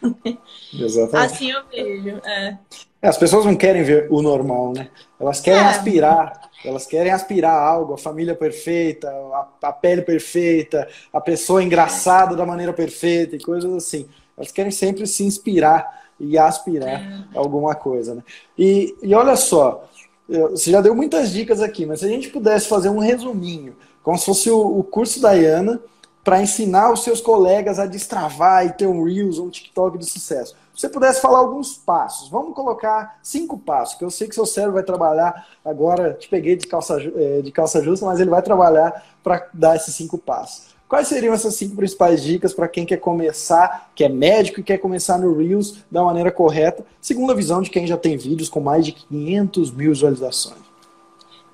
Exatamente. 0.72 1.34
Assim 1.34 1.50
eu 1.50 1.62
vejo. 1.66 2.22
É. 2.24 2.58
é. 3.02 3.06
As 3.06 3.18
pessoas 3.18 3.44
não 3.44 3.54
querem 3.54 3.82
ver 3.82 4.08
o 4.10 4.22
normal, 4.22 4.72
né? 4.72 4.88
Elas 5.20 5.40
querem 5.40 5.60
é. 5.60 5.66
aspirar 5.66 6.50
elas 6.64 6.86
querem 6.86 7.12
aspirar 7.12 7.54
algo, 7.54 7.94
a 7.94 7.98
família 7.98 8.34
perfeita, 8.34 9.08
a, 9.08 9.68
a, 9.68 9.72
pele 9.72 10.02
perfeita, 10.02 10.88
a 11.12 11.20
pessoa 11.20 11.62
engraçada 11.62 12.34
da 12.34 12.46
maneira 12.46 12.72
perfeita 12.72 13.36
e 13.36 13.40
coisas 13.40 13.72
assim. 13.74 14.08
Elas 14.36 14.50
querem 14.50 14.70
sempre 14.70 15.06
se 15.06 15.24
inspirar 15.24 16.04
e 16.18 16.38
aspirar 16.38 17.00
é. 17.00 17.24
alguma 17.34 17.74
coisa. 17.74 18.14
Né? 18.14 18.22
E, 18.58 18.96
e 19.02 19.14
olha 19.14 19.36
só, 19.36 19.88
você 20.28 20.70
já 20.70 20.80
deu 20.80 20.94
muitas 20.94 21.30
dicas 21.30 21.60
aqui, 21.60 21.84
mas 21.84 22.00
se 22.00 22.06
a 22.06 22.08
gente 22.08 22.30
pudesse 22.30 22.66
fazer 22.66 22.88
um 22.88 22.98
resuminho, 22.98 23.76
como 24.02 24.18
se 24.18 24.24
fosse 24.24 24.50
o, 24.50 24.78
o 24.78 24.82
curso 24.82 25.20
da 25.20 25.32
Iana, 25.32 25.80
para 26.22 26.40
ensinar 26.40 26.90
os 26.90 27.04
seus 27.04 27.20
colegas 27.20 27.78
a 27.78 27.84
destravar 27.84 28.66
e 28.66 28.72
ter 28.72 28.86
um 28.86 29.04
Reels, 29.04 29.38
um 29.38 29.50
TikTok 29.50 29.98
de 29.98 30.06
sucesso 30.06 30.56
você 30.74 30.88
pudesse 30.88 31.20
falar 31.20 31.38
alguns 31.38 31.76
passos, 31.76 32.28
vamos 32.28 32.54
colocar 32.54 33.18
cinco 33.22 33.56
passos, 33.56 33.96
que 33.96 34.04
eu 34.04 34.10
sei 34.10 34.26
que 34.26 34.34
seu 34.34 34.44
cérebro 34.44 34.74
vai 34.74 34.82
trabalhar 34.82 35.46
agora, 35.64 36.14
te 36.14 36.28
peguei 36.28 36.56
de 36.56 36.66
calça, 36.66 37.00
é, 37.00 37.42
de 37.42 37.52
calça 37.52 37.82
justa, 37.82 38.04
mas 38.04 38.18
ele 38.18 38.30
vai 38.30 38.42
trabalhar 38.42 39.04
para 39.22 39.48
dar 39.54 39.76
esses 39.76 39.94
cinco 39.94 40.18
passos. 40.18 40.74
Quais 40.88 41.08
seriam 41.08 41.32
essas 41.32 41.54
cinco 41.54 41.76
principais 41.76 42.22
dicas 42.22 42.52
para 42.52 42.68
quem 42.68 42.84
quer 42.84 42.98
começar, 42.98 43.90
que 43.94 44.04
é 44.04 44.08
médico 44.08 44.60
e 44.60 44.62
quer 44.62 44.78
começar 44.78 45.18
no 45.18 45.36
Reels 45.36 45.78
da 45.90 46.02
maneira 46.02 46.30
correta, 46.30 46.84
segundo 47.00 47.32
a 47.32 47.34
visão 47.34 47.62
de 47.62 47.70
quem 47.70 47.86
já 47.86 47.96
tem 47.96 48.16
vídeos 48.16 48.48
com 48.48 48.60
mais 48.60 48.84
de 48.84 48.92
500 48.92 49.70
mil 49.70 49.92
visualizações? 49.92 50.62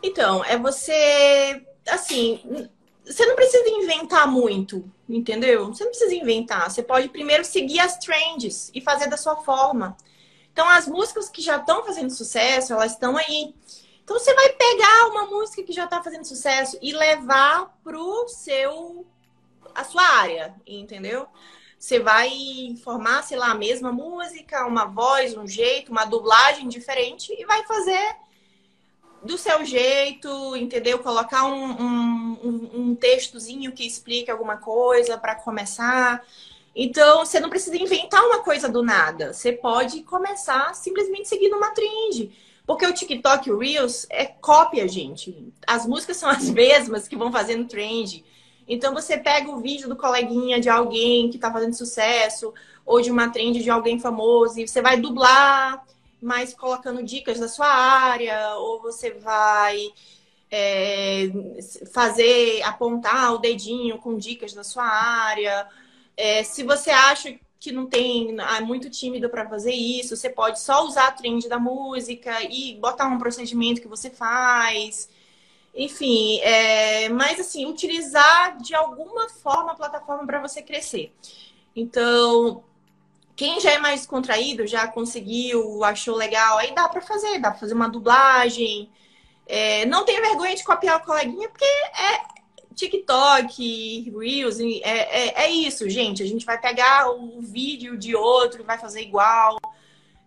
Então, 0.02 0.44
é 0.44 0.58
você, 0.58 1.62
assim, 1.88 2.40
você 3.04 3.24
não 3.26 3.36
precisa 3.36 3.68
inventar 3.68 4.26
muito, 4.26 4.84
entendeu? 5.16 5.66
Você 5.66 5.84
não 5.84 5.90
precisa 5.90 6.14
inventar. 6.14 6.70
Você 6.70 6.82
pode 6.82 7.08
primeiro 7.08 7.44
seguir 7.44 7.80
as 7.80 7.98
trends 7.98 8.70
e 8.74 8.80
fazer 8.80 9.08
da 9.08 9.16
sua 9.16 9.36
forma. 9.36 9.96
Então, 10.52 10.68
as 10.68 10.86
músicas 10.86 11.28
que 11.28 11.42
já 11.42 11.56
estão 11.56 11.84
fazendo 11.84 12.10
sucesso, 12.10 12.72
elas 12.72 12.92
estão 12.92 13.16
aí. 13.16 13.54
Então, 14.02 14.18
você 14.18 14.34
vai 14.34 14.48
pegar 14.50 15.08
uma 15.08 15.26
música 15.26 15.62
que 15.62 15.72
já 15.72 15.84
está 15.84 16.02
fazendo 16.02 16.24
sucesso 16.24 16.78
e 16.82 16.92
levar 16.92 17.78
pro 17.82 18.26
seu 18.28 19.06
a 19.74 19.84
sua 19.84 20.02
área, 20.02 20.54
entendeu? 20.66 21.26
Você 21.78 21.98
vai 21.98 22.30
formar, 22.82 23.22
sei 23.22 23.38
lá, 23.38 23.52
a 23.52 23.54
mesma 23.54 23.92
música, 23.92 24.66
uma 24.66 24.84
voz, 24.84 25.36
um 25.36 25.46
jeito, 25.46 25.92
uma 25.92 26.04
dublagem 26.04 26.68
diferente 26.68 27.32
e 27.32 27.46
vai 27.46 27.64
fazer 27.64 28.16
do 29.22 29.36
seu 29.36 29.64
jeito, 29.64 30.56
entendeu? 30.56 30.98
Colocar 30.98 31.44
um, 31.44 31.70
um, 31.72 32.70
um 32.74 32.94
textozinho 32.94 33.72
que 33.72 33.86
explique 33.86 34.30
alguma 34.30 34.56
coisa 34.56 35.18
para 35.18 35.34
começar. 35.34 36.22
Então, 36.74 37.24
você 37.24 37.40
não 37.40 37.50
precisa 37.50 37.76
inventar 37.76 38.22
uma 38.24 38.38
coisa 38.42 38.68
do 38.68 38.82
nada. 38.82 39.32
Você 39.32 39.52
pode 39.52 40.02
começar 40.02 40.74
simplesmente 40.74 41.28
seguindo 41.28 41.56
uma 41.56 41.70
trend. 41.70 42.30
Porque 42.66 42.86
o 42.86 42.94
TikTok 42.94 43.50
o 43.50 43.58
Reels 43.58 44.06
é 44.08 44.26
cópia, 44.26 44.86
gente. 44.86 45.52
As 45.66 45.86
músicas 45.86 46.16
são 46.16 46.28
as 46.28 46.48
mesmas 46.50 47.08
que 47.08 47.16
vão 47.16 47.32
fazendo 47.32 47.68
trend. 47.68 48.24
Então, 48.66 48.94
você 48.94 49.18
pega 49.18 49.50
o 49.50 49.58
vídeo 49.58 49.88
do 49.88 49.96
coleguinha 49.96 50.60
de 50.60 50.68
alguém 50.68 51.28
que 51.28 51.36
está 51.36 51.52
fazendo 51.52 51.74
sucesso, 51.74 52.54
ou 52.86 53.00
de 53.00 53.10
uma 53.10 53.28
trend 53.28 53.62
de 53.62 53.70
alguém 53.70 53.98
famoso, 53.98 54.60
e 54.60 54.68
você 54.68 54.80
vai 54.80 54.98
dublar 54.98 55.84
mas 56.20 56.54
colocando 56.54 57.02
dicas 57.02 57.38
da 57.38 57.48
sua 57.48 57.68
área, 57.68 58.54
ou 58.56 58.80
você 58.80 59.12
vai 59.12 59.92
é, 60.50 61.28
fazer, 61.92 62.62
apontar 62.62 63.34
o 63.34 63.38
dedinho 63.38 63.98
com 63.98 64.16
dicas 64.16 64.52
da 64.52 64.64
sua 64.64 64.84
área. 64.84 65.68
É, 66.16 66.42
se 66.42 66.62
você 66.62 66.90
acha 66.90 67.38
que 67.58 67.72
não 67.72 67.86
tem, 67.86 68.36
é 68.40 68.60
muito 68.60 68.88
tímido 68.90 69.28
para 69.28 69.48
fazer 69.48 69.72
isso, 69.72 70.16
você 70.16 70.30
pode 70.30 70.60
só 70.60 70.84
usar 70.86 71.08
a 71.08 71.12
trend 71.12 71.48
da 71.48 71.58
música 71.58 72.42
e 72.42 72.76
botar 72.76 73.06
um 73.06 73.18
procedimento 73.18 73.80
que 73.82 73.88
você 73.88 74.10
faz. 74.10 75.08
Enfim, 75.74 76.40
é, 76.40 77.08
mas 77.10 77.38
assim, 77.38 77.66
utilizar 77.66 78.56
de 78.58 78.74
alguma 78.74 79.28
forma 79.28 79.72
a 79.72 79.74
plataforma 79.76 80.26
para 80.26 80.40
você 80.40 80.62
crescer. 80.62 81.12
Então, 81.76 82.64
quem 83.40 83.58
já 83.58 83.70
é 83.70 83.78
mais 83.78 84.04
contraído, 84.04 84.66
já 84.66 84.86
conseguiu, 84.86 85.82
achou 85.82 86.14
legal, 86.14 86.58
aí 86.58 86.74
dá 86.74 86.86
para 86.90 87.00
fazer, 87.00 87.38
dá 87.38 87.50
para 87.50 87.58
fazer 87.58 87.72
uma 87.72 87.88
dublagem. 87.88 88.90
É, 89.46 89.86
não 89.86 90.04
tenha 90.04 90.20
vergonha 90.20 90.54
de 90.54 90.62
copiar 90.62 91.00
o 91.00 91.06
coleguinha, 91.06 91.48
porque 91.48 91.64
é 91.64 92.20
TikTok, 92.74 94.12
Reels, 94.14 94.60
é, 94.60 94.82
é, 94.82 95.44
é, 95.44 95.50
isso, 95.52 95.88
gente. 95.88 96.22
A 96.22 96.26
gente 96.26 96.44
vai 96.44 96.60
pegar 96.60 97.10
o 97.12 97.40
vídeo 97.40 97.96
de 97.96 98.14
outro 98.14 98.62
vai 98.62 98.76
fazer 98.76 99.00
igual. 99.00 99.56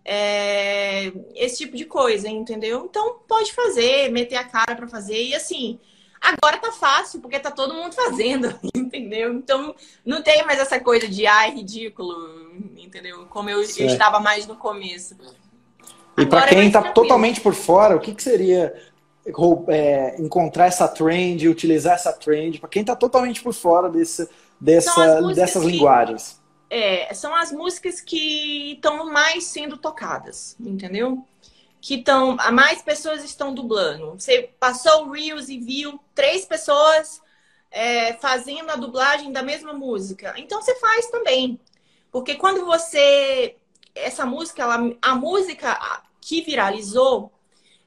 É, 0.04 1.12
esse 1.36 1.58
tipo 1.58 1.76
de 1.76 1.84
coisa, 1.84 2.28
entendeu? 2.28 2.84
Então 2.84 3.20
pode 3.28 3.52
fazer, 3.52 4.10
meter 4.10 4.34
a 4.34 4.42
cara 4.42 4.74
para 4.74 4.88
fazer 4.88 5.22
e 5.22 5.36
assim. 5.36 5.78
Agora 6.24 6.56
tá 6.56 6.72
fácil, 6.72 7.20
porque 7.20 7.38
tá 7.38 7.50
todo 7.50 7.74
mundo 7.74 7.92
fazendo, 7.94 8.58
entendeu? 8.74 9.34
Então 9.34 9.74
não 10.04 10.22
tem 10.22 10.44
mais 10.46 10.58
essa 10.58 10.80
coisa 10.80 11.06
de 11.06 11.26
ai, 11.26 11.50
ridículo, 11.50 12.50
entendeu? 12.76 13.26
Como 13.26 13.50
eu, 13.50 13.58
eu 13.58 13.86
estava 13.86 14.18
mais 14.18 14.46
no 14.46 14.56
começo. 14.56 15.14
E 16.16 16.24
para 16.24 16.46
quem 16.46 16.68
é 16.68 16.70
tá 16.70 16.80
tranquilo. 16.80 16.94
totalmente 16.94 17.40
por 17.42 17.54
fora, 17.54 17.94
o 17.94 18.00
que, 18.00 18.14
que 18.14 18.22
seria 18.22 18.74
é, 19.68 20.16
encontrar 20.18 20.66
essa 20.66 20.88
trend, 20.88 21.46
utilizar 21.46 21.94
essa 21.94 22.12
trend, 22.12 22.58
para 22.58 22.70
quem 22.70 22.80
está 22.80 22.96
totalmente 22.96 23.42
por 23.42 23.52
fora 23.52 23.90
desse, 23.90 24.26
dessa, 24.58 25.20
dessas 25.34 25.62
que, 25.62 25.72
linguagens? 25.72 26.40
É, 26.70 27.12
são 27.12 27.34
as 27.34 27.52
músicas 27.52 28.00
que 28.00 28.72
estão 28.72 29.12
mais 29.12 29.44
sendo 29.44 29.76
tocadas, 29.76 30.56
entendeu? 30.58 31.22
Que 31.84 31.96
estão. 31.96 32.36
Mais 32.50 32.80
pessoas 32.80 33.22
estão 33.22 33.52
dublando. 33.52 34.12
Você 34.12 34.50
passou 34.58 35.04
o 35.04 35.10
Reels 35.10 35.50
e 35.50 35.58
viu 35.58 36.00
três 36.14 36.46
pessoas 36.46 37.20
é, 37.70 38.14
fazendo 38.14 38.70
a 38.70 38.76
dublagem 38.76 39.30
da 39.30 39.42
mesma 39.42 39.74
música. 39.74 40.32
Então 40.38 40.62
você 40.62 40.74
faz 40.76 41.10
também. 41.10 41.60
Porque 42.10 42.36
quando 42.36 42.64
você. 42.64 43.56
Essa 43.94 44.24
música, 44.24 44.62
ela, 44.62 44.96
a 45.02 45.14
música 45.14 45.78
que 46.22 46.40
viralizou, 46.40 47.30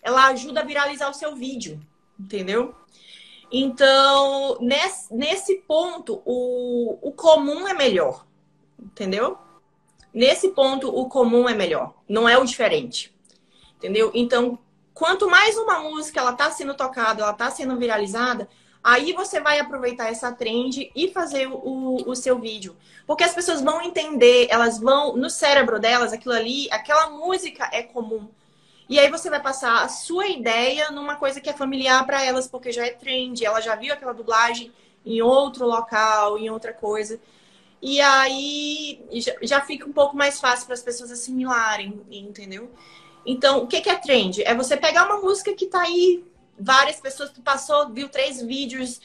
ela 0.03 0.27
ajuda 0.27 0.61
a 0.61 0.63
viralizar 0.63 1.09
o 1.09 1.13
seu 1.13 1.35
vídeo, 1.35 1.81
entendeu? 2.19 2.75
Então, 3.51 4.59
nesse, 4.61 5.11
nesse 5.11 5.55
ponto, 5.67 6.21
o, 6.23 6.99
o 7.01 7.11
comum 7.13 7.67
é 7.67 7.73
melhor, 7.73 8.27
entendeu? 8.79 9.39
Nesse 10.13 10.49
ponto, 10.49 10.87
o 10.87 11.09
comum 11.09 11.49
é 11.49 11.55
melhor, 11.55 11.95
não 12.07 12.29
é 12.29 12.37
o 12.37 12.45
diferente, 12.45 13.13
entendeu? 13.77 14.11
Então, 14.13 14.59
quanto 14.93 15.29
mais 15.29 15.57
uma 15.57 15.79
música 15.79 16.19
ela 16.19 16.33
tá 16.33 16.51
sendo 16.51 16.73
tocada, 16.73 17.23
ela 17.23 17.33
tá 17.33 17.49
sendo 17.49 17.77
viralizada, 17.77 18.47
aí 18.83 19.13
você 19.13 19.39
vai 19.39 19.59
aproveitar 19.59 20.09
essa 20.09 20.31
trend 20.31 20.91
e 20.95 21.11
fazer 21.11 21.47
o, 21.47 22.03
o 22.05 22.15
seu 22.15 22.39
vídeo. 22.39 22.75
Porque 23.05 23.23
as 23.23 23.33
pessoas 23.33 23.61
vão 23.61 23.81
entender, 23.81 24.47
elas 24.49 24.79
vão, 24.79 25.15
no 25.15 25.29
cérebro 25.29 25.79
delas, 25.79 26.13
aquilo 26.13 26.33
ali, 26.33 26.67
aquela 26.71 27.09
música 27.09 27.69
é 27.71 27.83
comum. 27.83 28.27
E 28.89 28.99
aí 28.99 29.09
você 29.09 29.29
vai 29.29 29.41
passar 29.41 29.83
a 29.83 29.89
sua 29.89 30.27
ideia 30.27 30.89
numa 30.91 31.15
coisa 31.17 31.41
que 31.41 31.49
é 31.49 31.53
familiar 31.53 32.05
para 32.05 32.23
elas, 32.23 32.47
porque 32.47 32.71
já 32.71 32.85
é 32.85 32.91
trend, 32.91 33.43
ela 33.43 33.59
já 33.59 33.75
viu 33.75 33.93
aquela 33.93 34.13
dublagem 34.13 34.71
em 35.05 35.21
outro 35.21 35.65
local, 35.65 36.37
em 36.37 36.49
outra 36.49 36.73
coisa. 36.73 37.19
E 37.81 38.01
aí 38.01 39.01
já, 39.41 39.61
fica 39.61 39.85
um 39.85 39.93
pouco 39.93 40.15
mais 40.15 40.39
fácil 40.39 40.65
para 40.65 40.73
as 40.73 40.81
pessoas 40.81 41.11
assimilarem, 41.11 42.01
entendeu? 42.09 42.71
Então, 43.27 43.63
o 43.63 43.67
que, 43.67 43.81
que 43.81 43.89
é 43.89 43.95
trend? 43.97 44.41
É 44.43 44.55
você 44.55 44.77
pegar 44.77 45.05
uma 45.05 45.19
música 45.19 45.53
que 45.53 45.67
tá 45.67 45.81
aí, 45.81 46.23
várias 46.57 46.99
pessoas, 46.99 47.29
tu 47.29 47.41
passou, 47.41 47.89
viu 47.89 48.09
três 48.09 48.41
vídeos, 48.41 49.01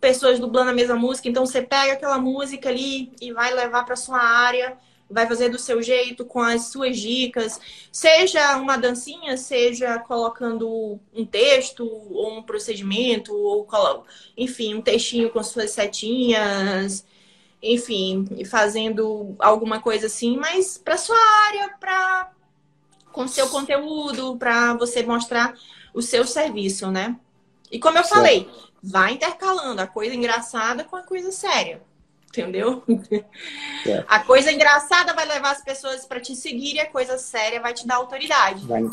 pessoas 0.00 0.40
dublando 0.40 0.70
a 0.70 0.74
mesma 0.74 0.96
música, 0.96 1.28
então 1.28 1.44
você 1.44 1.60
pega 1.60 1.92
aquela 1.92 2.18
música 2.18 2.70
ali 2.70 3.12
e 3.20 3.32
vai 3.32 3.54
levar 3.54 3.84
para 3.84 3.94
sua 3.94 4.20
área 4.20 4.76
vai 5.10 5.26
fazer 5.26 5.48
do 5.48 5.58
seu 5.58 5.82
jeito, 5.82 6.24
com 6.24 6.40
as 6.40 6.66
suas 6.66 6.98
dicas, 6.98 7.58
seja 7.90 8.56
uma 8.56 8.76
dancinha, 8.76 9.36
seja 9.36 9.98
colocando 10.00 11.00
um 11.14 11.24
texto 11.24 11.84
ou 11.86 12.38
um 12.38 12.42
procedimento, 12.42 13.34
ou 13.34 13.66
enfim, 14.36 14.74
um 14.74 14.82
textinho 14.82 15.30
com 15.30 15.42
suas 15.42 15.70
setinhas, 15.70 17.06
enfim, 17.62 18.44
fazendo 18.44 19.34
alguma 19.38 19.80
coisa 19.80 20.06
assim, 20.06 20.36
mas 20.36 20.76
para 20.76 20.98
sua 20.98 21.18
área, 21.48 21.74
para 21.80 22.30
com 23.18 23.26
seu 23.26 23.48
conteúdo, 23.48 24.36
para 24.36 24.74
você 24.74 25.02
mostrar 25.02 25.52
o 25.92 26.00
seu 26.00 26.24
serviço, 26.24 26.88
né? 26.88 27.16
E 27.68 27.76
como 27.76 27.98
eu 27.98 28.04
certo. 28.04 28.14
falei, 28.14 28.48
vai 28.80 29.14
intercalando 29.14 29.82
a 29.82 29.88
coisa 29.88 30.14
engraçada 30.14 30.84
com 30.84 30.94
a 30.94 31.02
coisa 31.02 31.32
séria 31.32 31.82
entendeu? 32.28 32.82
É. 33.86 34.04
A 34.06 34.20
coisa 34.20 34.52
engraçada 34.52 35.14
vai 35.14 35.26
levar 35.26 35.50
as 35.50 35.64
pessoas 35.64 36.04
para 36.04 36.20
te 36.20 36.36
seguir 36.36 36.74
e 36.74 36.80
a 36.80 36.86
coisa 36.86 37.16
séria 37.16 37.58
vai 37.58 37.72
te 37.72 37.86
dar 37.86 37.96
autoridade. 37.96 38.66
Vai. 38.66 38.88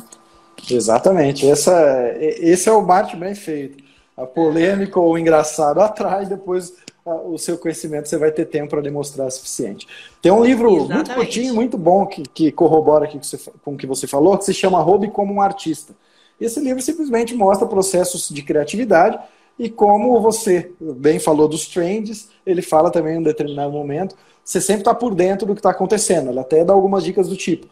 Exatamente. 0.71 1.45
Essa, 1.47 2.15
esse 2.17 2.69
é 2.69 2.71
o 2.71 2.81
bate 2.81 3.15
bem 3.17 3.35
feito. 3.35 3.83
A 4.15 4.25
polêmica 4.25 4.99
ou 4.99 5.11
o 5.11 5.17
engraçado 5.17 5.81
atrai, 5.81 6.25
depois 6.25 6.73
o 7.05 7.37
seu 7.37 7.57
conhecimento 7.57 8.09
você 8.09 8.17
vai 8.17 8.31
ter 8.31 8.45
tempo 8.45 8.71
para 8.71 8.81
demonstrar 8.81 9.27
o 9.27 9.31
suficiente. 9.31 9.87
Tem 10.21 10.31
um 10.31 10.43
livro 10.43 10.69
Exatamente. 10.75 10.95
muito 10.95 11.13
curtinho, 11.13 11.53
muito 11.55 11.77
bom, 11.77 12.05
que, 12.07 12.23
que 12.23 12.51
corrobora 12.51 13.05
aqui 13.05 13.19
com 13.63 13.73
o 13.73 13.77
que 13.77 13.85
você 13.85 14.07
falou, 14.07 14.37
que 14.37 14.45
se 14.45 14.53
chama 14.53 14.81
Hobby 14.81 15.11
como 15.11 15.33
um 15.33 15.41
Artista. 15.41 15.93
Esse 16.41 16.59
livro 16.59 16.81
simplesmente 16.81 17.35
mostra 17.35 17.67
processos 17.67 18.27
de 18.29 18.41
criatividade 18.41 19.19
e 19.57 19.69
como 19.69 20.19
você 20.19 20.71
bem 20.79 21.19
falou 21.19 21.47
dos 21.47 21.67
trends, 21.67 22.29
ele 22.45 22.61
fala 22.61 22.91
também 22.91 23.15
em 23.15 23.19
um 23.19 23.23
determinado 23.23 23.71
momento, 23.71 24.15
você 24.43 24.59
sempre 24.59 24.81
está 24.81 24.93
por 24.93 25.13
dentro 25.15 25.45
do 25.45 25.53
que 25.53 25.59
está 25.59 25.69
acontecendo. 25.69 26.29
Ele 26.29 26.39
até 26.39 26.65
dá 26.65 26.73
algumas 26.73 27.03
dicas 27.03 27.29
do 27.29 27.37
tipo: 27.37 27.67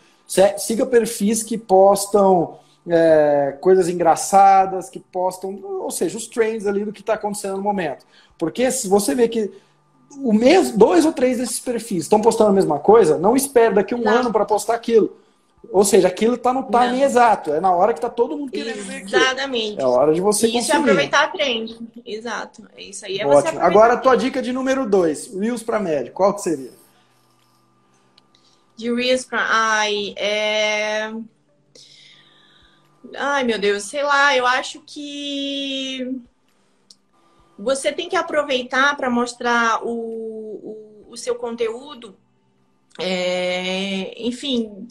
siga 0.58 0.86
perfis 0.86 1.44
que 1.44 1.58
postam 1.58 2.58
é, 2.88 3.58
coisas 3.62 3.88
engraçadas, 3.88 4.90
que 4.90 5.00
postam, 5.00 5.60
ou 5.64 5.92
seja, 5.92 6.18
os 6.18 6.28
trends 6.28 6.68
ali 6.68 6.84
do 6.84 6.94
que 6.94 7.02
está 7.02 7.14
acontecendo 7.14 7.58
no 7.58 7.64
momento. 7.64 8.06
Porque 8.38 8.70
se 8.72 8.88
você 8.88 9.16
vê 9.16 9.28
que 9.28 9.52
o 10.18 10.34
mesmo, 10.34 10.78
dois 10.78 11.06
ou 11.06 11.14
três 11.14 11.38
desses 11.38 11.60
perfis 11.60 12.04
estão 12.04 12.22
postando 12.22 12.52
a 12.52 12.54
mesma 12.54 12.80
coisa, 12.80 13.18
não 13.18 13.36
espere 13.36 13.76
daqui 13.76 13.94
a 13.94 13.98
um 13.98 14.02
não. 14.02 14.12
ano 14.12 14.32
para 14.32 14.46
postar 14.46 14.76
aquilo. 14.76 15.18
Ou 15.72 15.86
seja, 15.86 16.10
aquilo 16.10 16.36
está 16.36 16.54
no 16.54 16.64
timing 16.64 17.00
Não. 17.00 17.06
exato. 17.06 17.54
É 17.54 17.62
na 17.62 17.72
hora 17.72 17.94
que 17.94 18.00
está 18.00 18.10
todo 18.10 18.38
mundo 18.38 18.52
querendo 18.52 18.84
ver 18.84 18.98
aquilo. 18.98 19.22
Exatamente. 19.22 19.80
É 19.80 19.84
a 19.84 19.88
hora 19.88 20.14
de 20.14 20.20
você 20.20 20.48
isso 20.48 20.58
consumir. 20.58 20.76
é 20.76 20.82
aproveitar 20.82 21.24
a 21.24 21.28
trend. 21.30 21.80
Exato. 22.06 22.68
É 22.76 22.84
isso 22.84 23.06
aí 23.06 23.20
é 23.20 23.26
Ótimo. 23.26 23.62
Agora 23.62 23.94
a 23.94 23.98
tua 23.98 24.16
dica 24.16 24.42
de 24.42 24.52
número 24.52 24.88
dois. 24.88 25.34
Reels 25.34 25.64
para 25.64 25.80
médio. 25.80 26.12
Qual 26.12 26.34
que 26.34 26.42
seria? 26.42 26.72
De 28.76 28.94
Reels 28.94 29.24
para... 29.24 29.40
Ai, 29.50 30.14
é... 30.18 31.14
Ai, 33.16 33.44
meu 33.44 33.60
Deus. 33.60 33.84
Sei 33.84 34.04
lá. 34.04 34.36
Eu 34.36 34.46
acho 34.46 34.82
que... 34.82 36.22
Você 37.58 37.92
tem 37.92 38.10
que 38.10 38.16
aproveitar 38.16 38.98
para 38.98 39.10
mostrar 39.10 39.84
o, 39.86 39.90
o, 39.90 41.06
o 41.10 41.18
seu 41.18 41.36
conteúdo. 41.36 42.18
É... 43.00 44.14
Enfim 44.18 44.88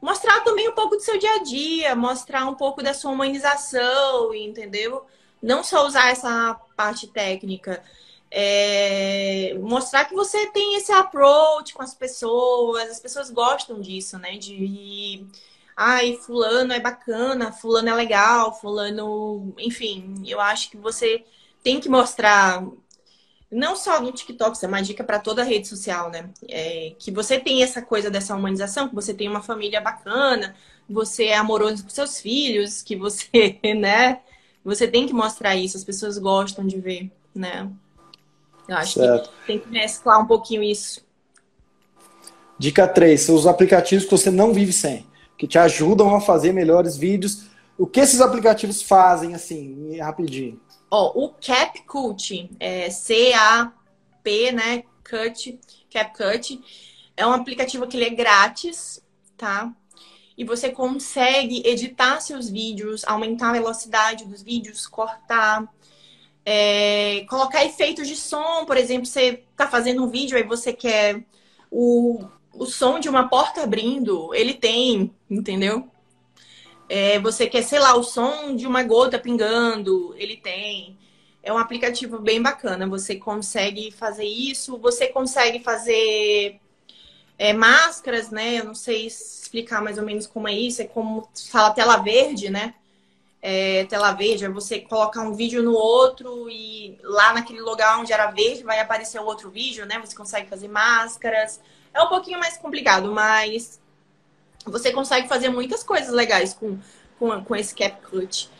mostrar 0.00 0.42
também 0.42 0.68
um 0.68 0.72
pouco 0.72 0.96
do 0.96 1.02
seu 1.02 1.18
dia 1.18 1.34
a 1.34 1.42
dia, 1.42 1.96
mostrar 1.96 2.46
um 2.46 2.54
pouco 2.54 2.82
da 2.82 2.94
sua 2.94 3.10
humanização, 3.10 4.32
entendeu? 4.34 5.04
Não 5.42 5.64
só 5.64 5.86
usar 5.86 6.10
essa 6.10 6.54
parte 6.76 7.08
técnica. 7.08 7.82
É, 8.30 9.56
mostrar 9.60 10.04
que 10.04 10.14
você 10.14 10.46
tem 10.50 10.76
esse 10.76 10.92
approach 10.92 11.72
com 11.74 11.82
as 11.82 11.94
pessoas, 11.94 12.90
as 12.90 13.00
pessoas 13.00 13.30
gostam 13.30 13.80
disso, 13.80 14.18
né? 14.18 14.36
De 14.36 15.26
ai, 15.76 16.16
fulano 16.16 16.72
é 16.72 16.80
bacana, 16.80 17.52
fulano 17.52 17.88
é 17.88 17.94
legal, 17.94 18.58
fulano, 18.58 19.54
enfim, 19.58 20.14
eu 20.26 20.40
acho 20.40 20.70
que 20.70 20.76
você 20.76 21.22
tem 21.62 21.78
que 21.80 21.88
mostrar 21.88 22.64
não 23.50 23.76
só 23.76 24.00
no 24.00 24.10
TikTok, 24.10 24.56
isso 24.56 24.64
é 24.64 24.68
uma 24.68 24.82
dica 24.82 25.04
para 25.04 25.18
toda 25.18 25.42
a 25.42 25.44
rede 25.44 25.68
social, 25.68 26.10
né? 26.10 26.30
É, 26.48 26.94
que 26.98 27.10
você 27.10 27.38
tem 27.38 27.62
essa 27.62 27.80
coisa 27.80 28.10
dessa 28.10 28.34
humanização, 28.34 28.88
que 28.88 28.94
você 28.94 29.14
tem 29.14 29.28
uma 29.28 29.42
família 29.42 29.80
bacana, 29.80 30.54
você 30.88 31.26
é 31.26 31.36
amoroso 31.36 31.84
com 31.84 31.90
seus 31.90 32.20
filhos, 32.20 32.82
que 32.82 32.96
você, 32.96 33.58
né? 33.78 34.20
Você 34.64 34.88
tem 34.88 35.06
que 35.06 35.12
mostrar 35.12 35.54
isso, 35.54 35.76
as 35.76 35.84
pessoas 35.84 36.18
gostam 36.18 36.66
de 36.66 36.80
ver, 36.80 37.10
né? 37.34 37.70
Eu 38.68 38.76
acho 38.76 38.94
certo. 38.94 39.30
que 39.30 39.46
tem 39.46 39.58
que 39.60 39.68
mesclar 39.68 40.20
um 40.20 40.26
pouquinho 40.26 40.62
isso. 40.62 41.06
Dica 42.58 42.88
3, 42.88 43.20
são 43.20 43.34
os 43.34 43.46
aplicativos 43.46 44.04
que 44.04 44.10
você 44.10 44.30
não 44.30 44.52
vive 44.52 44.72
sem, 44.72 45.06
que 45.36 45.46
te 45.46 45.58
ajudam 45.58 46.14
a 46.14 46.20
fazer 46.20 46.52
melhores 46.52 46.96
vídeos. 46.96 47.46
O 47.78 47.86
que 47.86 48.00
esses 48.00 48.20
aplicativos 48.20 48.82
fazem, 48.82 49.34
assim, 49.34 49.98
rapidinho? 49.98 50.60
Ó, 50.90 51.12
o 51.14 51.34
CapCut, 51.34 52.50
é 52.58 52.88
C-A-P, 52.90 54.52
né? 54.52 54.84
Cut, 55.08 55.58
CapCut, 55.90 56.60
é 57.16 57.26
um 57.26 57.32
aplicativo 57.32 57.86
que 57.86 57.96
ele 57.96 58.06
é 58.06 58.10
grátis, 58.10 59.02
tá? 59.36 59.72
E 60.36 60.44
você 60.44 60.70
consegue 60.70 61.62
editar 61.66 62.20
seus 62.20 62.48
vídeos, 62.48 63.04
aumentar 63.06 63.50
a 63.50 63.54
velocidade 63.54 64.24
dos 64.26 64.42
vídeos, 64.42 64.86
cortar, 64.86 65.66
é, 66.44 67.24
colocar 67.28 67.64
efeitos 67.64 68.06
de 68.06 68.16
som, 68.16 68.64
por 68.66 68.76
exemplo, 68.76 69.06
você 69.06 69.42
tá 69.56 69.66
fazendo 69.66 70.04
um 70.04 70.08
vídeo 70.08 70.36
aí 70.36 70.44
você 70.44 70.72
quer 70.72 71.24
O, 71.70 72.24
o 72.58 72.66
som 72.66 72.98
de 72.98 73.08
uma 73.08 73.28
porta 73.28 73.62
abrindo, 73.62 74.34
ele 74.34 74.54
tem, 74.54 75.14
entendeu? 75.30 75.88
É, 76.88 77.18
você 77.18 77.46
quer, 77.46 77.62
sei 77.62 77.78
lá, 77.78 77.96
o 77.96 78.02
som 78.02 78.54
de 78.54 78.66
uma 78.66 78.82
gota 78.82 79.18
pingando, 79.18 80.14
ele 80.16 80.36
tem. 80.36 80.96
É 81.42 81.52
um 81.52 81.58
aplicativo 81.58 82.18
bem 82.18 82.40
bacana. 82.40 82.86
Você 82.86 83.16
consegue 83.16 83.90
fazer 83.90 84.24
isso, 84.24 84.78
você 84.78 85.08
consegue 85.08 85.60
fazer 85.60 86.60
é, 87.38 87.52
máscaras, 87.52 88.30
né? 88.30 88.60
Eu 88.60 88.64
não 88.64 88.74
sei 88.74 89.06
explicar 89.06 89.82
mais 89.82 89.98
ou 89.98 90.04
menos 90.04 90.26
como 90.26 90.48
é 90.48 90.52
isso. 90.52 90.82
É 90.82 90.84
como 90.84 91.28
fala 91.50 91.70
tela 91.70 91.96
verde, 91.98 92.50
né? 92.50 92.74
É, 93.42 93.84
tela 93.84 94.12
verde 94.12 94.44
é 94.44 94.48
você 94.48 94.80
colocar 94.80 95.22
um 95.22 95.34
vídeo 95.34 95.62
no 95.62 95.72
outro 95.72 96.50
e 96.50 96.98
lá 97.02 97.32
naquele 97.32 97.60
lugar 97.60 97.98
onde 97.98 98.12
era 98.12 98.30
verde 98.30 98.64
vai 98.64 98.80
aparecer 98.80 99.20
outro 99.20 99.50
vídeo, 99.50 99.86
né? 99.86 100.00
Você 100.04 100.16
consegue 100.16 100.48
fazer 100.48 100.68
máscaras. 100.68 101.60
É 101.96 102.02
um 102.02 102.08
pouquinho 102.08 102.38
mais 102.38 102.58
complicado, 102.58 103.10
mas 103.10 103.80
você 104.66 104.92
consegue 104.92 105.26
fazer 105.26 105.48
muitas 105.48 105.82
coisas 105.82 106.12
legais 106.12 106.52
com, 106.52 106.78
com, 107.18 107.42
com 107.42 107.56
esse 107.56 107.74
CapCut. 107.74 108.50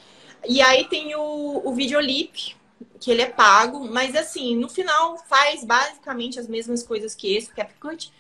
E 0.49 0.63
aí 0.63 0.89
tem 0.89 1.15
o, 1.15 1.61
o 1.63 1.75
Videolip, 1.75 2.57
que 2.99 3.11
ele 3.11 3.21
é 3.21 3.27
pago, 3.27 3.87
mas 3.93 4.17
assim, 4.17 4.57
no 4.57 4.71
final 4.71 5.19
faz 5.29 5.63
basicamente 5.65 6.41
as 6.41 6.49
mesmas 6.49 6.83
coisas 6.83 7.15
que 7.15 7.37
esse, 7.37 7.51
CapCut. 7.51 8.11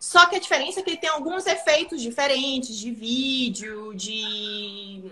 Só 0.00 0.26
que 0.26 0.34
a 0.34 0.40
diferença 0.40 0.80
é 0.80 0.82
que 0.82 0.90
ele 0.90 0.96
tem 0.96 1.10
alguns 1.10 1.46
efeitos 1.46 2.02
diferentes 2.02 2.76
de 2.76 2.90
vídeo, 2.90 3.94
de, 3.94 5.04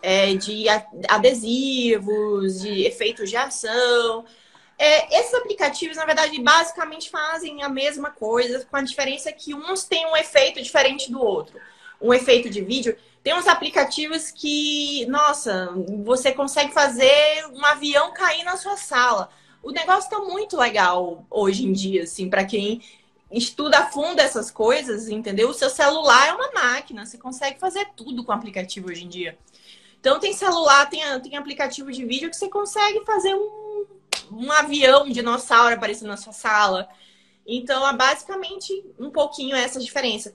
é, 0.00 0.32
de 0.34 0.66
adesivos, 1.08 2.60
de 2.60 2.84
efeitos 2.84 3.28
de 3.28 3.36
ação. 3.36 4.24
É, 4.78 5.20
esses 5.20 5.32
aplicativos, 5.34 5.96
na 5.96 6.04
verdade, 6.04 6.40
basicamente 6.40 7.10
fazem 7.10 7.62
a 7.62 7.68
mesma 7.68 8.10
coisa, 8.10 8.64
com 8.64 8.76
a 8.76 8.82
diferença 8.82 9.32
que 9.32 9.54
uns 9.54 9.84
têm 9.84 10.06
um 10.06 10.16
efeito 10.16 10.62
diferente 10.62 11.10
do 11.10 11.20
outro. 11.20 11.58
Um 12.00 12.12
efeito 12.12 12.50
de 12.50 12.60
vídeo. 12.60 12.96
Tem 13.22 13.34
uns 13.34 13.48
aplicativos 13.48 14.30
que, 14.30 15.06
nossa, 15.06 15.72
você 16.04 16.30
consegue 16.30 16.72
fazer 16.72 17.46
um 17.52 17.64
avião 17.64 18.12
cair 18.12 18.44
na 18.44 18.56
sua 18.56 18.76
sala. 18.76 19.30
O 19.62 19.72
negócio 19.72 20.04
está 20.04 20.20
muito 20.20 20.56
legal 20.56 21.26
hoje 21.30 21.66
em 21.66 21.72
dia, 21.72 22.04
assim, 22.04 22.28
para 22.28 22.44
quem 22.44 22.82
estuda 23.30 23.78
a 23.78 23.86
fundo 23.86 24.20
essas 24.20 24.50
coisas, 24.50 25.08
entendeu? 25.08 25.48
O 25.48 25.54
seu 25.54 25.70
celular 25.70 26.28
é 26.28 26.32
uma 26.32 26.52
máquina, 26.52 27.04
você 27.04 27.18
consegue 27.18 27.58
fazer 27.58 27.88
tudo 27.96 28.22
com 28.22 28.30
aplicativo 28.30 28.90
hoje 28.90 29.04
em 29.04 29.08
dia. 29.08 29.36
Então 29.98 30.20
tem 30.20 30.32
celular, 30.32 30.88
tem, 30.88 31.02
tem 31.20 31.36
aplicativo 31.36 31.90
de 31.90 32.04
vídeo 32.04 32.30
que 32.30 32.36
você 32.36 32.48
consegue 32.48 33.04
fazer 33.04 33.34
um 33.34 33.86
um 34.30 34.50
avião, 34.52 35.04
um 35.04 35.10
dinossauro 35.10 35.74
aparecendo 35.74 36.08
na 36.08 36.16
sua 36.16 36.32
sala. 36.32 36.88
Então, 37.46 37.86
é 37.88 37.96
basicamente 37.96 38.84
um 38.98 39.10
pouquinho 39.10 39.54
essa 39.56 39.78
diferença. 39.78 40.34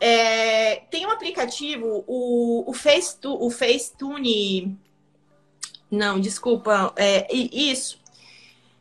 É, 0.00 0.76
tem 0.90 1.06
um 1.06 1.10
aplicativo, 1.10 2.04
o, 2.06 2.68
o, 2.68 2.72
Face, 2.72 3.16
o 3.24 3.50
Facetune. 3.50 4.76
Não, 5.90 6.18
desculpa. 6.18 6.92
É, 6.96 7.32
isso. 7.32 8.00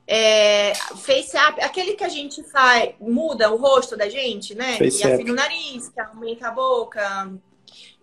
É, 0.08 0.74
FaceApp, 0.74 1.62
aquele 1.62 1.94
que 1.94 2.04
a 2.04 2.10
gente 2.10 2.44
faz, 2.44 2.96
muda 3.00 3.50
o 3.52 3.58
rosto 3.58 3.96
da 3.96 4.10
gente, 4.10 4.54
né? 4.56 4.78
Face 4.78 5.02
e 5.02 5.04
afina 5.04 5.32
o 5.32 5.36
nariz, 5.36 5.90
que 5.90 6.02
aumenta 6.02 6.48
a 6.48 6.52
boca. 6.52 7.32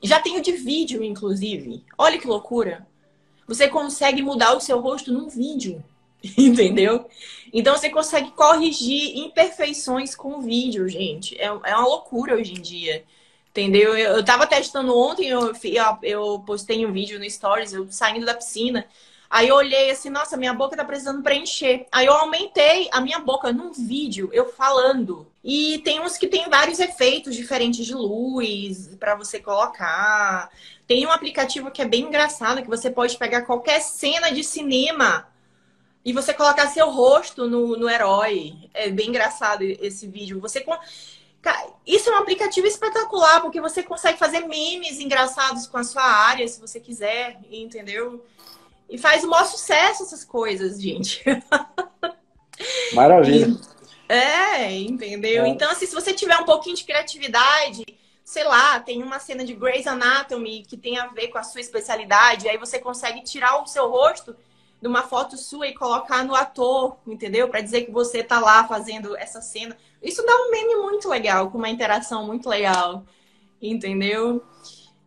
Já 0.02 0.20
tem 0.20 0.38
o 0.38 0.42
de 0.42 0.52
vídeo, 0.52 1.02
inclusive. 1.02 1.84
Olha 1.98 2.18
que 2.18 2.26
loucura. 2.26 2.86
Você 3.46 3.68
consegue 3.68 4.22
mudar 4.22 4.54
o 4.54 4.60
seu 4.60 4.80
rosto 4.80 5.12
num 5.12 5.28
vídeo. 5.28 5.82
Entendeu? 6.36 7.08
Então 7.52 7.76
você 7.76 7.88
consegue 7.88 8.30
corrigir 8.32 9.18
imperfeições 9.18 10.14
com 10.14 10.36
o 10.36 10.40
vídeo, 10.40 10.88
gente. 10.88 11.38
É, 11.40 11.46
é 11.46 11.74
uma 11.74 11.86
loucura 11.86 12.34
hoje 12.34 12.54
em 12.54 12.60
dia. 12.60 13.04
Entendeu? 13.50 13.96
Eu, 13.96 14.16
eu 14.16 14.24
tava 14.24 14.46
testando 14.46 14.96
ontem, 14.96 15.28
eu, 15.28 15.52
eu 16.02 16.38
postei 16.46 16.84
um 16.84 16.92
vídeo 16.92 17.18
no 17.18 17.28
Stories, 17.28 17.72
eu 17.72 17.90
saindo 17.90 18.26
da 18.26 18.34
piscina. 18.34 18.86
Aí 19.30 19.48
eu 19.48 19.56
olhei 19.56 19.90
assim, 19.90 20.08
nossa, 20.08 20.36
minha 20.36 20.54
boca 20.54 20.76
tá 20.76 20.84
precisando 20.84 21.22
preencher. 21.22 21.86
Aí 21.92 22.06
eu 22.06 22.14
aumentei 22.14 22.88
a 22.92 23.00
minha 23.00 23.18
boca 23.18 23.52
num 23.52 23.72
vídeo, 23.72 24.30
eu 24.32 24.50
falando. 24.52 25.26
E 25.44 25.78
tem 25.84 26.00
uns 26.00 26.16
que 26.16 26.26
tem 26.26 26.48
vários 26.48 26.78
efeitos 26.78 27.34
diferentes 27.34 27.84
de 27.84 27.94
luz 27.94 28.94
para 28.98 29.14
você 29.14 29.38
colocar. 29.38 30.50
Tem 30.86 31.06
um 31.06 31.10
aplicativo 31.10 31.70
que 31.70 31.82
é 31.82 31.84
bem 31.84 32.04
engraçado, 32.04 32.62
que 32.62 32.68
você 32.68 32.90
pode 32.90 33.16
pegar 33.18 33.42
qualquer 33.42 33.80
cena 33.80 34.30
de 34.30 34.42
cinema 34.42 35.26
e 36.04 36.12
você 36.12 36.32
colocar 36.32 36.68
seu 36.68 36.90
rosto 36.90 37.48
no, 37.48 37.76
no 37.76 37.88
herói. 37.88 38.54
É 38.72 38.90
bem 38.90 39.08
engraçado 39.08 39.62
esse 39.62 40.06
vídeo. 40.06 40.40
Você 40.40 40.64
isso 41.86 42.10
é 42.10 42.12
um 42.12 42.18
aplicativo 42.18 42.66
espetacular, 42.66 43.40
porque 43.40 43.60
você 43.60 43.82
consegue 43.82 44.18
fazer 44.18 44.40
memes 44.40 45.00
engraçados 45.00 45.66
com 45.66 45.78
a 45.78 45.84
sua 45.84 46.02
área, 46.02 46.46
se 46.46 46.60
você 46.60 46.78
quiser, 46.78 47.38
entendeu? 47.50 48.24
E 48.88 48.98
faz 48.98 49.24
o 49.24 49.28
maior 49.28 49.44
sucesso 49.44 50.02
essas 50.02 50.24
coisas, 50.24 50.80
gente. 50.80 51.22
Maravilha. 52.92 53.56
É, 54.08 54.72
entendeu? 54.72 55.44
É. 55.44 55.48
Então, 55.48 55.70
assim, 55.70 55.86
se 55.86 55.94
você 55.94 56.12
tiver 56.12 56.36
um 56.38 56.44
pouquinho 56.44 56.76
de 56.76 56.84
criatividade, 56.84 57.84
sei 58.24 58.44
lá, 58.44 58.80
tem 58.80 59.02
uma 59.02 59.18
cena 59.18 59.44
de 59.44 59.54
Grey's 59.54 59.86
Anatomy 59.86 60.62
que 60.62 60.76
tem 60.76 60.98
a 60.98 61.08
ver 61.08 61.28
com 61.28 61.38
a 61.38 61.42
sua 61.42 61.60
especialidade, 61.60 62.48
aí 62.48 62.56
você 62.56 62.78
consegue 62.78 63.22
tirar 63.22 63.62
o 63.62 63.66
seu 63.66 63.88
rosto 63.88 64.34
de 64.80 64.86
uma 64.86 65.02
foto 65.02 65.36
sua 65.36 65.66
e 65.66 65.74
colocar 65.74 66.24
no 66.24 66.34
ator, 66.34 66.96
entendeu? 67.06 67.48
Para 67.48 67.60
dizer 67.60 67.82
que 67.82 67.90
você 67.90 68.22
tá 68.22 68.38
lá 68.38 68.66
fazendo 68.66 69.16
essa 69.16 69.40
cena. 69.40 69.76
Isso 70.02 70.24
dá 70.24 70.32
um 70.36 70.50
meme 70.50 70.76
muito 70.76 71.08
legal, 71.08 71.50
com 71.50 71.58
uma 71.58 71.68
interação 71.68 72.24
muito 72.24 72.48
legal, 72.48 73.04
entendeu? 73.60 74.42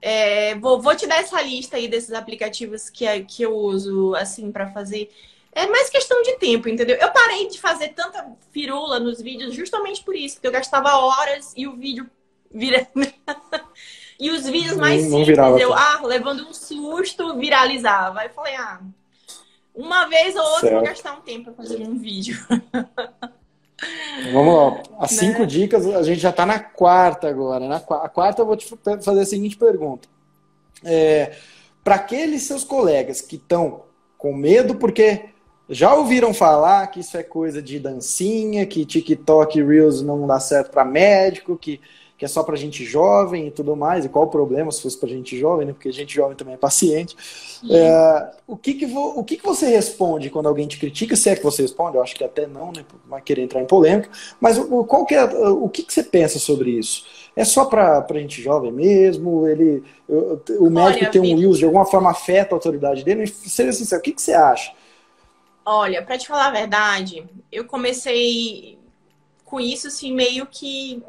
É, 0.01 0.55
vou, 0.55 0.81
vou 0.81 0.95
te 0.95 1.07
dar 1.07 1.19
essa 1.19 1.41
lista 1.41 1.77
aí 1.77 1.87
desses 1.87 2.11
aplicativos 2.11 2.89
que, 2.89 3.05
que 3.21 3.43
eu 3.43 3.55
uso, 3.55 4.13
assim, 4.15 4.51
para 4.51 4.67
fazer. 4.71 5.09
É 5.53 5.67
mais 5.67 5.89
questão 5.89 6.21
de 6.21 6.37
tempo, 6.37 6.67
entendeu? 6.67 6.97
Eu 6.97 7.11
parei 7.11 7.47
de 7.47 7.59
fazer 7.59 7.89
tanta 7.89 8.25
firula 8.51 8.99
nos 8.99 9.21
vídeos 9.21 9.53
justamente 9.53 10.03
por 10.03 10.15
isso, 10.15 10.35
porque 10.35 10.47
eu 10.47 10.51
gastava 10.51 10.95
horas 10.97 11.53
e 11.55 11.67
o 11.67 11.75
vídeo 11.75 12.09
vira. 12.49 12.87
e 14.19 14.31
os 14.31 14.49
vídeos 14.49 14.75
mais 14.77 15.03
não, 15.03 15.19
simples, 15.19 15.37
não 15.37 15.59
eu, 15.59 15.73
ah, 15.73 16.01
levando 16.03 16.47
um 16.47 16.53
susto, 16.53 17.37
viralizava. 17.37 18.21
Aí 18.21 18.27
eu 18.27 18.33
falei, 18.33 18.55
ah, 18.55 18.81
uma 19.81 20.05
vez 20.05 20.35
ou 20.35 20.43
outra 20.43 20.59
certo. 20.61 20.73
vou 20.75 20.83
gastar 20.83 21.13
um 21.13 21.21
tempo 21.21 21.51
para 21.51 21.53
fazer 21.53 21.81
um 21.83 21.97
vídeo. 21.97 22.37
Vamos 24.31 24.55
lá. 24.55 24.83
As 24.99 25.11
né? 25.11 25.17
cinco 25.17 25.45
dicas, 25.45 25.85
a 25.87 26.03
gente 26.03 26.19
já 26.19 26.29
está 26.29 26.45
na 26.45 26.59
quarta 26.59 27.27
agora. 27.27 27.67
Na 27.67 27.77
a 27.77 28.09
quarta 28.09 28.41
eu 28.41 28.45
vou 28.45 28.55
te 28.55 28.67
fazer 29.01 29.21
a 29.21 29.25
seguinte 29.25 29.57
pergunta. 29.57 30.07
É, 30.83 31.35
para 31.83 31.95
aqueles 31.95 32.43
seus 32.43 32.63
colegas 32.63 33.21
que 33.21 33.35
estão 33.35 33.83
com 34.17 34.33
medo 34.33 34.75
porque 34.75 35.29
já 35.67 35.93
ouviram 35.93 36.33
falar 36.33 36.87
que 36.87 36.99
isso 36.99 37.17
é 37.17 37.23
coisa 37.23 37.61
de 37.61 37.79
dancinha, 37.79 38.65
que 38.65 38.85
TikTok 38.85 39.63
Reels 39.63 40.01
não 40.01 40.27
dá 40.27 40.39
certo 40.39 40.71
para 40.71 40.83
médico, 40.85 41.57
que 41.57 41.79
que 42.21 42.25
é 42.25 42.27
só 42.27 42.43
para 42.43 42.55
gente 42.55 42.85
jovem 42.85 43.47
e 43.47 43.51
tudo 43.51 43.75
mais, 43.75 44.05
e 44.05 44.09
qual 44.09 44.25
o 44.25 44.29
problema 44.29 44.71
se 44.71 44.83
fosse 44.83 44.95
para 44.95 45.09
gente 45.09 45.35
jovem, 45.39 45.65
né? 45.65 45.73
Porque 45.73 45.91
gente 45.91 46.13
jovem 46.13 46.37
também 46.37 46.53
é 46.53 46.57
paciente. 46.57 47.17
É, 47.67 48.31
o 48.45 48.55
que 48.55 48.75
que, 48.75 48.85
vo, 48.85 49.17
o 49.17 49.23
que 49.23 49.37
que 49.37 49.43
você 49.43 49.65
responde 49.65 50.29
quando 50.29 50.45
alguém 50.45 50.67
te 50.67 50.77
critica? 50.77 51.15
Se 51.15 51.31
é 51.31 51.35
que 51.35 51.43
você 51.43 51.63
responde, 51.63 51.97
eu 51.97 52.03
acho 52.03 52.13
que 52.15 52.23
até 52.23 52.45
não, 52.45 52.71
né? 52.71 52.85
Vai 53.07 53.23
querer 53.23 53.41
entrar 53.41 53.59
em 53.59 53.65
polêmica. 53.65 54.07
Mas 54.39 54.59
o, 54.59 54.83
qual 54.83 55.03
que 55.03 55.15
é, 55.15 55.23
o 55.23 55.67
que, 55.67 55.81
que 55.81 55.91
você 55.91 56.03
pensa 56.03 56.37
sobre 56.37 56.69
isso? 56.69 57.07
É 57.35 57.43
só 57.43 57.65
para 57.65 58.05
gente 58.13 58.39
jovem 58.39 58.71
mesmo? 58.71 59.47
Ele, 59.47 59.83
o 60.07 60.69
médico 60.69 60.99
Olha, 60.99 61.09
tem 61.09 61.21
um 61.21 61.49
use 61.49 61.57
de 61.57 61.65
alguma 61.65 61.87
forma 61.87 62.11
afeta 62.11 62.53
a 62.53 62.55
autoridade 62.55 63.03
dele? 63.03 63.25
Seja 63.25 63.73
sincero, 63.73 63.99
o 63.99 64.03
que, 64.03 64.11
que 64.11 64.21
você 64.21 64.33
acha? 64.33 64.71
Olha, 65.65 66.03
para 66.03 66.19
te 66.19 66.27
falar 66.27 66.49
a 66.49 66.51
verdade, 66.51 67.25
eu 67.51 67.65
comecei 67.65 68.77
com 69.43 69.59
isso 69.59 69.87
assim 69.87 70.13
meio 70.13 70.45
que 70.45 71.01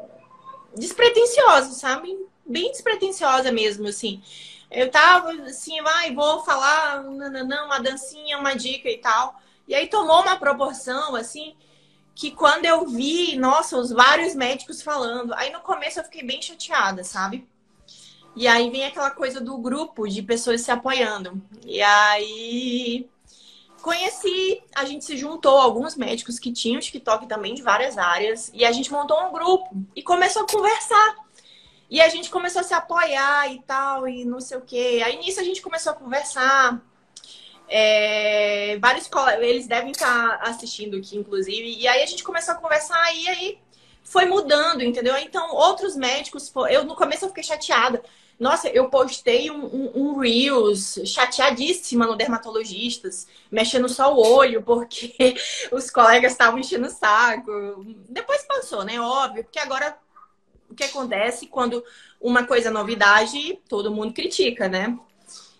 despretensiosa, 0.75 1.71
sabe? 1.71 2.17
Bem 2.45 2.71
despretensiosa 2.71 3.51
mesmo, 3.51 3.87
assim. 3.87 4.21
Eu 4.69 4.89
tava 4.89 5.31
assim, 5.43 5.81
vai, 5.81 6.13
vou 6.13 6.43
falar, 6.43 7.03
não, 7.03 7.65
uma 7.65 7.79
dancinha, 7.79 8.39
uma 8.39 8.55
dica 8.55 8.89
e 8.89 8.97
tal. 8.97 9.39
E 9.67 9.75
aí 9.75 9.87
tomou 9.87 10.21
uma 10.21 10.37
proporção, 10.37 11.15
assim, 11.15 11.55
que 12.15 12.31
quando 12.31 12.65
eu 12.65 12.85
vi, 12.87 13.35
nossa, 13.37 13.77
os 13.77 13.91
vários 13.91 14.35
médicos 14.35 14.81
falando, 14.81 15.33
aí 15.35 15.51
no 15.51 15.61
começo 15.61 15.99
eu 15.99 16.03
fiquei 16.03 16.23
bem 16.23 16.41
chateada, 16.41 17.03
sabe? 17.03 17.47
E 18.35 18.47
aí 18.47 18.69
vem 18.71 18.85
aquela 18.85 19.11
coisa 19.11 19.39
do 19.39 19.57
grupo 19.57 20.07
de 20.07 20.21
pessoas 20.23 20.61
se 20.61 20.71
apoiando. 20.71 21.41
E 21.65 21.81
aí 21.81 23.07
conheci, 23.83 24.63
a 24.73 24.85
gente 24.85 25.03
se 25.03 25.17
juntou, 25.17 25.57
alguns 25.57 25.97
médicos 25.97 26.39
que 26.39 26.53
tinham 26.53 26.79
TikTok 26.79 27.27
também 27.27 27.53
de 27.53 27.61
várias 27.61 27.97
áreas, 27.97 28.49
e 28.53 28.63
a 28.63 28.71
gente 28.71 28.89
montou 28.89 29.21
um 29.27 29.33
grupo 29.33 29.69
e 29.93 30.01
começou 30.01 30.43
a 30.43 30.47
conversar. 30.47 31.15
E 31.89 32.01
a 32.01 32.07
gente 32.07 32.29
começou 32.29 32.61
a 32.61 32.63
se 32.63 32.73
apoiar 32.73 33.53
e 33.53 33.61
tal, 33.63 34.07
e 34.07 34.23
não 34.23 34.39
sei 34.39 34.57
o 34.57 34.61
quê. 34.61 35.03
Aí 35.05 35.17
nisso 35.17 35.39
a 35.39 35.43
gente 35.43 35.61
começou 35.61 35.91
a 35.91 35.95
conversar. 35.95 36.81
É, 37.67 38.77
vários 38.79 39.09
eles 39.41 39.67
devem 39.67 39.91
estar 39.91 40.39
assistindo 40.41 40.95
aqui, 40.97 41.17
inclusive. 41.17 41.77
E 41.77 41.85
aí 41.85 42.01
a 42.01 42.05
gente 42.05 42.23
começou 42.23 42.53
a 42.53 42.57
conversar 42.57 43.13
e 43.13 43.27
aí 43.27 43.59
foi 44.01 44.25
mudando, 44.25 44.81
entendeu? 44.81 45.17
Então, 45.17 45.53
outros 45.53 45.95
médicos, 45.95 46.51
eu 46.69 46.85
no 46.85 46.95
começo 46.95 47.25
eu 47.25 47.29
fiquei 47.29 47.43
chateada. 47.43 48.01
Nossa, 48.39 48.67
eu 48.69 48.89
postei 48.89 49.49
um, 49.51 49.65
um, 49.65 49.91
um 49.95 50.17
Reels 50.19 50.99
chateadíssima 51.05 52.05
no 52.05 52.15
dermatologistas, 52.15 53.27
mexendo 53.51 53.87
só 53.87 54.13
o 54.13 54.21
olho, 54.21 54.61
porque 54.63 55.35
os 55.71 55.89
colegas 55.89 56.31
estavam 56.31 56.59
enchendo 56.59 56.87
o 56.87 56.91
saco. 56.91 57.85
Depois 58.09 58.43
passou, 58.43 58.83
né? 58.83 58.99
Óbvio, 58.99 59.43
porque 59.43 59.59
agora 59.59 59.97
o 60.69 60.75
que 60.75 60.83
acontece 60.83 61.47
quando 61.47 61.83
uma 62.19 62.45
coisa 62.45 62.69
é 62.69 62.71
novidade, 62.71 63.59
todo 63.69 63.91
mundo 63.91 64.13
critica, 64.13 64.67
né? 64.67 64.97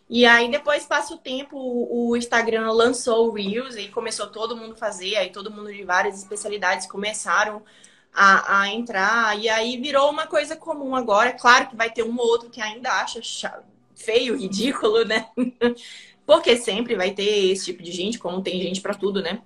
E 0.09 0.25
aí 0.25 0.51
depois 0.51 0.85
passa 0.85 1.13
o 1.13 1.17
tempo, 1.17 1.57
o 1.57 2.15
Instagram 2.15 2.71
lançou 2.71 3.29
o 3.29 3.31
Reels 3.31 3.75
e 3.75 3.87
começou 3.87 4.27
todo 4.27 4.55
mundo 4.55 4.75
fazer, 4.75 5.15
aí 5.15 5.31
todo 5.31 5.49
mundo 5.49 5.71
de 5.71 5.83
várias 5.83 6.19
especialidades 6.19 6.87
começaram 6.87 7.63
a, 8.13 8.61
a 8.61 8.69
entrar, 8.69 9.39
e 9.39 9.49
aí 9.49 9.77
virou 9.77 10.09
uma 10.09 10.27
coisa 10.27 10.55
comum 10.55 10.95
agora. 10.95 11.33
Claro 11.33 11.69
que 11.69 11.75
vai 11.75 11.89
ter 11.91 12.03
um 12.03 12.15
ou 12.17 12.25
outro 12.25 12.49
que 12.49 12.61
ainda 12.61 12.91
acha 12.91 13.19
feio, 13.95 14.37
ridículo, 14.37 15.03
né? 15.03 15.27
Porque 16.25 16.55
sempre 16.55 16.95
vai 16.95 17.11
ter 17.11 17.51
esse 17.51 17.65
tipo 17.65 17.81
de 17.81 17.91
gente, 17.91 18.19
como 18.19 18.41
tem 18.41 18.61
gente 18.61 18.81
para 18.81 18.93
tudo, 18.93 19.21
né? 19.21 19.41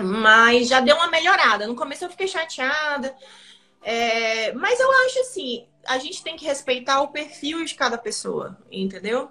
Mas 0.00 0.68
já 0.68 0.80
deu 0.80 0.94
uma 0.94 1.08
melhorada. 1.08 1.66
No 1.66 1.74
começo 1.74 2.04
eu 2.04 2.10
fiquei 2.10 2.28
chateada. 2.28 3.16
É... 3.82 4.52
Mas 4.52 4.78
eu 4.78 4.90
acho 5.06 5.20
assim, 5.20 5.66
a 5.86 5.98
gente 5.98 6.22
tem 6.22 6.36
que 6.36 6.44
respeitar 6.44 7.00
o 7.00 7.08
perfil 7.08 7.64
de 7.64 7.74
cada 7.74 7.96
pessoa, 7.96 8.58
entendeu? 8.70 9.30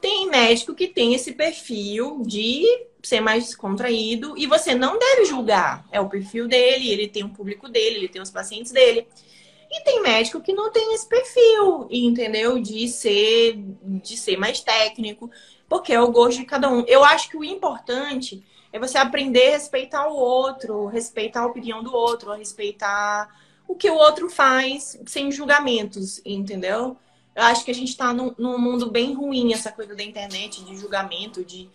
Tem 0.00 0.28
médico 0.28 0.74
que 0.74 0.86
tem 0.86 1.14
esse 1.14 1.32
perfil 1.32 2.22
de 2.24 2.64
ser 3.06 3.20
mais 3.20 3.54
contraído 3.54 4.36
e 4.36 4.46
você 4.46 4.74
não 4.74 4.98
deve 4.98 5.24
julgar. 5.26 5.86
É 5.92 6.00
o 6.00 6.08
perfil 6.08 6.48
dele, 6.48 6.90
ele 6.90 7.08
tem 7.08 7.22
um 7.22 7.28
público 7.28 7.68
dele, 7.68 7.96
ele 7.96 8.08
tem 8.08 8.20
os 8.20 8.30
pacientes 8.30 8.72
dele. 8.72 9.06
E 9.70 9.82
tem 9.82 10.02
médico 10.02 10.40
que 10.40 10.52
não 10.52 10.70
tem 10.70 10.94
esse 10.94 11.08
perfil, 11.08 11.86
entendeu? 11.90 12.58
De 12.60 12.88
ser, 12.88 13.56
de 13.82 14.16
ser 14.16 14.36
mais 14.36 14.60
técnico, 14.60 15.30
porque 15.68 15.92
é 15.92 16.00
o 16.00 16.10
gosto 16.10 16.38
de 16.38 16.44
cada 16.44 16.68
um. 16.68 16.84
Eu 16.86 17.04
acho 17.04 17.28
que 17.28 17.36
o 17.36 17.44
importante 17.44 18.44
é 18.72 18.78
você 18.78 18.98
aprender 18.98 19.48
a 19.48 19.52
respeitar 19.52 20.08
o 20.08 20.16
outro, 20.16 20.86
respeitar 20.86 21.42
a 21.42 21.46
opinião 21.46 21.82
do 21.82 21.94
outro, 21.94 22.32
respeitar 22.32 23.28
o 23.68 23.74
que 23.74 23.90
o 23.90 23.96
outro 23.96 24.28
faz 24.28 25.00
sem 25.06 25.30
julgamentos, 25.30 26.20
entendeu? 26.24 26.96
Eu 27.34 27.42
acho 27.42 27.64
que 27.64 27.70
a 27.70 27.74
gente 27.74 27.90
está 27.90 28.12
num, 28.12 28.34
num 28.38 28.58
mundo 28.58 28.90
bem 28.90 29.14
ruim, 29.14 29.52
essa 29.52 29.70
coisa 29.70 29.94
da 29.94 30.02
internet, 30.02 30.64
de 30.64 30.76
julgamento, 30.76 31.44
de, 31.44 31.68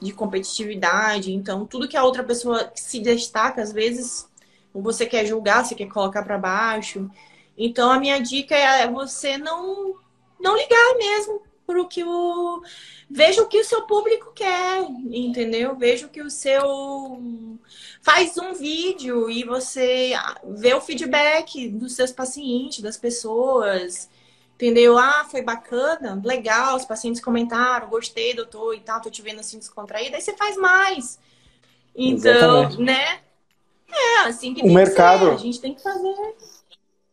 de 0.00 0.12
competitividade. 0.12 1.32
Então, 1.32 1.66
tudo 1.66 1.88
que 1.88 1.96
a 1.96 2.04
outra 2.04 2.22
pessoa 2.22 2.70
se 2.74 3.00
destaca, 3.00 3.62
às 3.62 3.72
vezes, 3.72 4.28
você 4.72 5.06
quer 5.06 5.26
julgar, 5.26 5.64
você 5.64 5.74
quer 5.74 5.88
colocar 5.88 6.22
para 6.22 6.38
baixo. 6.38 7.10
Então, 7.56 7.90
a 7.90 7.98
minha 7.98 8.18
dica 8.20 8.54
é 8.54 8.88
você 8.88 9.36
não, 9.36 9.96
não 10.40 10.56
ligar 10.56 10.96
mesmo 10.96 11.42
para 11.66 11.82
o 11.82 11.86
que 11.86 12.02
o. 12.02 12.62
Veja 13.10 13.42
o 13.42 13.46
que 13.46 13.60
o 13.60 13.64
seu 13.64 13.82
público 13.82 14.32
quer, 14.34 14.82
entendeu? 15.10 15.76
Veja 15.76 16.06
o 16.06 16.08
que 16.08 16.22
o 16.22 16.30
seu. 16.30 17.20
Faz 18.00 18.38
um 18.38 18.54
vídeo 18.54 19.28
e 19.28 19.44
você 19.44 20.12
vê 20.56 20.72
o 20.74 20.80
feedback 20.80 21.68
dos 21.68 21.94
seus 21.94 22.12
pacientes, 22.12 22.80
das 22.80 22.96
pessoas 22.96 24.08
entendeu? 24.58 24.98
Ah, 24.98 25.24
foi 25.30 25.40
bacana, 25.40 26.20
legal, 26.24 26.76
os 26.76 26.84
pacientes 26.84 27.22
comentaram, 27.22 27.88
gostei, 27.88 28.34
doutor 28.34 28.74
e 28.74 28.80
tal, 28.80 29.00
tô 29.00 29.08
te 29.08 29.22
vendo 29.22 29.38
assim 29.38 29.58
descontraída, 29.58 30.16
aí 30.16 30.20
você 30.20 30.36
faz 30.36 30.56
mais. 30.56 31.18
Então, 31.94 32.64
Exatamente. 32.64 32.82
né? 32.82 33.20
É, 33.90 34.18
assim 34.26 34.52
que 34.52 34.62
o 34.62 34.72
mercado, 34.72 35.26
ser, 35.26 35.32
a 35.32 35.36
gente 35.36 35.60
tem 35.60 35.74
que 35.74 35.82
fazer. 35.82 36.14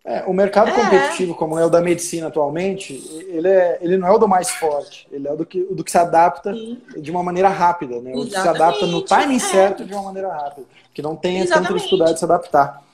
É, 0.03 0.23
o 0.25 0.33
mercado 0.33 0.69
é. 0.69 0.73
competitivo, 0.73 1.35
como 1.35 1.57
é 1.57 1.65
o 1.65 1.69
da 1.69 1.81
medicina 1.81 2.27
atualmente, 2.27 2.93
ele, 3.27 3.47
é, 3.47 3.77
ele 3.79 3.95
não 3.95 4.07
é 4.07 4.11
o 4.11 4.17
do 4.17 4.27
mais 4.27 4.49
forte, 4.49 5.07
ele 5.11 5.27
é 5.27 5.31
o 5.31 5.37
do 5.37 5.45
que, 5.45 5.63
do 5.63 5.83
que 5.83 5.91
se 5.91 5.97
adapta 5.97 6.51
Sim. 6.51 6.81
de 6.97 7.11
uma 7.11 7.23
maneira 7.23 7.49
rápida, 7.49 8.01
né? 8.01 8.11
O 8.15 8.25
que 8.25 8.31
se 8.31 8.47
adapta 8.47 8.85
no 8.87 9.01
timing 9.03 9.37
é. 9.37 9.39
certo 9.39 9.85
de 9.85 9.93
uma 9.93 10.03
maneira 10.03 10.33
rápida, 10.33 10.67
que 10.93 11.01
não 11.01 11.15
tenha 11.15 11.43
Exatamente. 11.43 11.67
tanta 11.67 11.79
dificuldade 11.79 12.13
de 12.13 12.19
se 12.19 12.25
adaptar. 12.25 12.84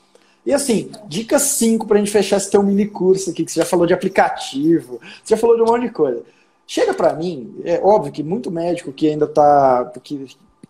E 0.45 0.53
assim, 0.53 0.91
dica 1.07 1.37
5 1.37 1.85
para 1.85 1.97
a 1.97 1.99
gente 1.99 2.11
fechar 2.11 2.37
esse 2.37 2.49
teu 2.49 2.63
mini 2.63 2.87
curso 2.87 3.29
aqui, 3.29 3.45
que 3.45 3.51
você 3.51 3.59
já 3.59 3.65
falou 3.65 3.85
de 3.85 3.93
aplicativo, 3.93 4.99
você 5.23 5.35
já 5.35 5.37
falou 5.37 5.55
de 5.55 5.61
um 5.61 5.65
monte 5.65 5.83
de 5.83 5.91
coisa. 5.91 6.23
Chega 6.65 6.93
para 6.93 7.13
mim, 7.13 7.53
é 7.63 7.79
óbvio 7.83 8.11
que 8.11 8.23
muito 8.23 8.49
médico 8.49 8.91
que 8.91 9.09
ainda 9.09 9.25
está 9.25 9.91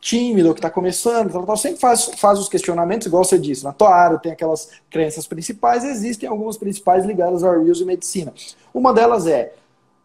tímido, 0.02 0.54
que 0.54 0.60
está 0.60 0.70
começando, 0.70 1.32
tal, 1.32 1.46
tal, 1.46 1.56
sempre 1.56 1.80
faz, 1.80 2.06
faz 2.18 2.40
os 2.40 2.50
questionamentos, 2.50 3.06
igual 3.06 3.24
você 3.24 3.38
disse, 3.38 3.64
na 3.64 3.72
tua 3.72 3.94
área 3.94 4.18
tem 4.18 4.32
aquelas 4.32 4.70
crenças 4.90 5.28
principais, 5.28 5.84
existem 5.84 6.28
algumas 6.28 6.58
principais 6.58 7.06
ligadas 7.06 7.44
ao 7.44 7.62
Reels 7.62 7.80
e 7.80 7.86
medicina. 7.86 8.34
Uma 8.74 8.92
delas 8.94 9.28
é, 9.28 9.54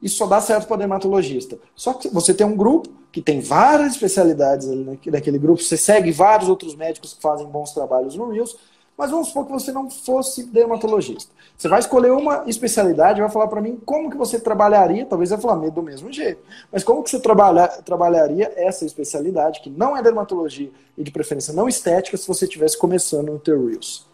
isso 0.02 0.18
só 0.18 0.26
dá 0.26 0.40
certo 0.40 0.68
para 0.68 0.76
dermatologista. 0.76 1.58
Só 1.74 1.94
que 1.94 2.08
você 2.08 2.34
tem 2.34 2.46
um 2.46 2.56
grupo 2.56 2.90
que 3.10 3.22
tem 3.22 3.40
várias 3.40 3.92
especialidades 3.92 4.68
ali 4.68 5.00
naquele 5.06 5.38
grupo, 5.38 5.62
você 5.62 5.78
segue 5.78 6.12
vários 6.12 6.50
outros 6.50 6.76
médicos 6.76 7.14
que 7.14 7.22
fazem 7.22 7.46
bons 7.46 7.72
trabalhos 7.72 8.14
no 8.14 8.30
Reels, 8.30 8.54
mas 8.96 9.10
vamos 9.10 9.28
supor 9.28 9.46
que 9.46 9.52
você 9.52 9.72
não 9.72 9.90
fosse 9.90 10.44
dermatologista. 10.44 11.30
Você 11.56 11.68
vai 11.68 11.80
escolher 11.80 12.10
uma 12.10 12.44
especialidade, 12.46 13.20
vai 13.20 13.30
falar 13.30 13.48
para 13.48 13.60
mim 13.60 13.80
como 13.84 14.10
que 14.10 14.16
você 14.16 14.40
trabalharia, 14.40 15.04
talvez 15.06 15.30
eu 15.30 15.38
falar 15.38 15.68
do 15.70 15.82
mesmo 15.82 16.12
jeito, 16.12 16.42
mas 16.72 16.82
como 16.82 17.02
que 17.02 17.10
você 17.10 17.20
trabalha, 17.20 17.68
trabalharia 17.68 18.52
essa 18.56 18.84
especialidade, 18.84 19.60
que 19.60 19.70
não 19.70 19.96
é 19.96 20.02
dermatologia 20.02 20.70
e 20.96 21.02
de 21.02 21.10
preferência 21.10 21.52
não 21.52 21.68
estética, 21.68 22.16
se 22.16 22.26
você 22.26 22.44
estivesse 22.44 22.78
começando 22.78 23.32
no 23.32 23.38
teu 23.38 23.66
Reels? 23.66 24.06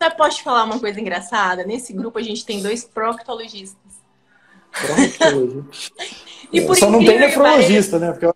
Eu 0.00 0.10
posso 0.12 0.38
te 0.38 0.42
falar 0.42 0.64
uma 0.64 0.78
coisa 0.78 1.00
engraçada? 1.00 1.64
Nesse 1.64 1.92
grupo 1.92 2.18
a 2.18 2.22
gente 2.22 2.44
tem 2.44 2.60
dois 2.60 2.84
proctologistas. 2.84 3.76
Proctologista. 4.70 6.04
e 6.52 6.60
por 6.60 6.76
Só 6.76 6.90
não 6.90 6.98
tem 6.98 7.18
nefrologista, 7.18 7.98
né? 7.98 8.12
Porque 8.12 8.26
eu 8.26 8.34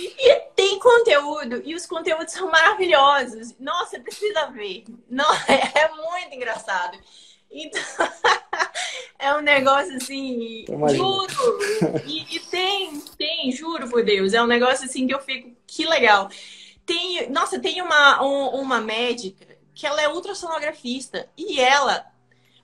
e 0.00 0.40
tem 0.54 0.78
conteúdo, 1.20 1.62
e 1.64 1.74
os 1.74 1.86
conteúdos 1.86 2.32
são 2.32 2.50
maravilhosos. 2.50 3.54
Nossa, 3.58 4.00
precisa 4.00 4.46
ver. 4.46 4.84
Não, 5.08 5.26
é, 5.46 5.88
muito 5.88 6.34
engraçado. 6.34 6.98
Então, 7.50 7.82
é 9.18 9.34
um 9.34 9.40
negócio 9.40 9.96
assim, 9.96 10.64
juro. 10.94 11.58
E, 12.06 12.36
e, 12.36 12.40
tem, 12.40 13.00
tem, 13.16 13.52
juro 13.52 13.88
por 13.88 14.04
Deus. 14.04 14.34
É 14.34 14.42
um 14.42 14.46
negócio 14.46 14.84
assim 14.84 15.06
que 15.06 15.14
eu 15.14 15.20
fico, 15.20 15.56
que 15.66 15.86
legal. 15.86 16.28
Tem, 16.84 17.28
nossa, 17.30 17.58
tem 17.58 17.82
uma, 17.82 18.22
um, 18.22 18.60
uma 18.60 18.80
médica 18.80 19.46
que 19.74 19.86
ela 19.86 20.00
é 20.02 20.08
ultrassonografista 20.08 21.28
e 21.36 21.60
ela 21.60 22.06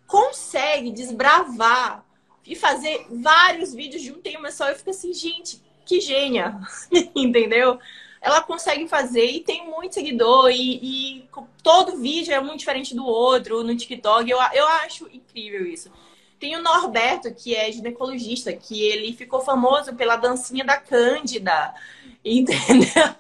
consegue 0.07 0.91
desbravar 0.91 2.05
e 2.47 2.55
fazer 2.55 3.07
vários 3.11 3.73
vídeos 3.73 4.03
de 4.03 4.13
um 4.13 4.21
tema 4.21 4.51
só. 4.51 4.69
Eu 4.69 4.77
fico 4.77 4.91
assim, 4.91 5.13
gente, 5.15 5.63
que 5.87 6.01
gênia, 6.01 6.59
entendeu? 7.15 7.79
Ela 8.25 8.41
consegue 8.41 8.89
fazer 8.89 9.27
e 9.27 9.41
tem 9.41 9.68
muito 9.68 9.93
seguidor 9.93 10.51
e, 10.51 10.81
e, 10.83 11.29
todo 11.62 11.99
vídeo 11.99 12.33
é 12.33 12.41
muito 12.41 12.61
diferente 12.61 12.95
do 12.95 13.05
outro 13.05 13.62
no 13.62 13.77
TikTok. 13.77 14.31
Eu, 14.31 14.39
eu 14.55 14.66
acho 14.66 15.07
incrível 15.12 15.66
isso. 15.66 15.93
Tem 16.41 16.57
o 16.57 16.62
Norberto, 16.62 17.35
que 17.35 17.55
é 17.55 17.70
ginecologista, 17.70 18.51
que 18.51 18.83
ele 18.83 19.12
ficou 19.12 19.43
famoso 19.43 19.95
pela 19.95 20.16
dancinha 20.16 20.64
da 20.64 20.79
Cândida, 20.79 21.75
entendeu? 22.25 23.14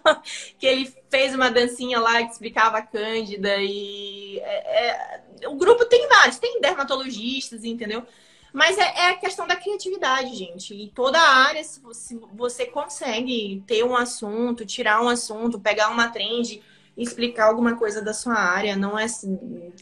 que 0.58 0.66
ele 0.66 0.94
fez 1.10 1.34
uma 1.34 1.50
dancinha 1.50 2.00
lá 2.00 2.22
que 2.22 2.32
explicava 2.32 2.78
a 2.78 2.82
Cândida 2.82 3.58
e 3.58 4.40
é, 4.40 5.42
é, 5.42 5.48
o 5.48 5.54
grupo 5.54 5.84
tem 5.84 6.08
vários, 6.08 6.38
tem 6.38 6.62
dermatologistas, 6.62 7.62
entendeu? 7.62 8.06
Mas 8.54 8.78
é, 8.78 8.82
é, 8.82 9.08
a 9.08 9.16
questão 9.16 9.48
da 9.48 9.56
criatividade, 9.56 10.32
gente. 10.36 10.72
E 10.72 10.88
toda 10.94 11.18
área, 11.20 11.62
se 11.64 11.80
você, 11.80 12.16
você 12.32 12.64
consegue 12.64 13.60
ter 13.66 13.84
um 13.84 13.96
assunto, 13.96 14.64
tirar 14.64 15.02
um 15.02 15.08
assunto, 15.08 15.58
pegar 15.58 15.88
uma 15.88 16.08
trend 16.08 16.62
e 16.96 17.02
explicar 17.02 17.46
alguma 17.46 17.74
coisa 17.74 18.00
da 18.00 18.14
sua 18.14 18.36
área, 18.36 18.76
não 18.76 18.96
é. 18.96 19.04
Assim, 19.04 19.36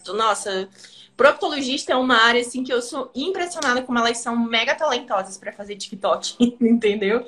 nossa, 0.07 0.71
proctologista 1.15 1.93
é 1.93 1.97
uma 1.97 2.17
área 2.17 2.41
assim 2.41 2.65
que 2.65 2.73
eu 2.73 2.81
sou 2.81 3.11
impressionada 3.15 3.83
como 3.83 3.99
elas 3.99 4.17
são 4.17 4.35
mega 4.39 4.75
talentosas 4.75 5.37
para 5.37 5.53
fazer 5.53 5.77
TikTok, 5.77 6.37
entendeu? 6.59 7.27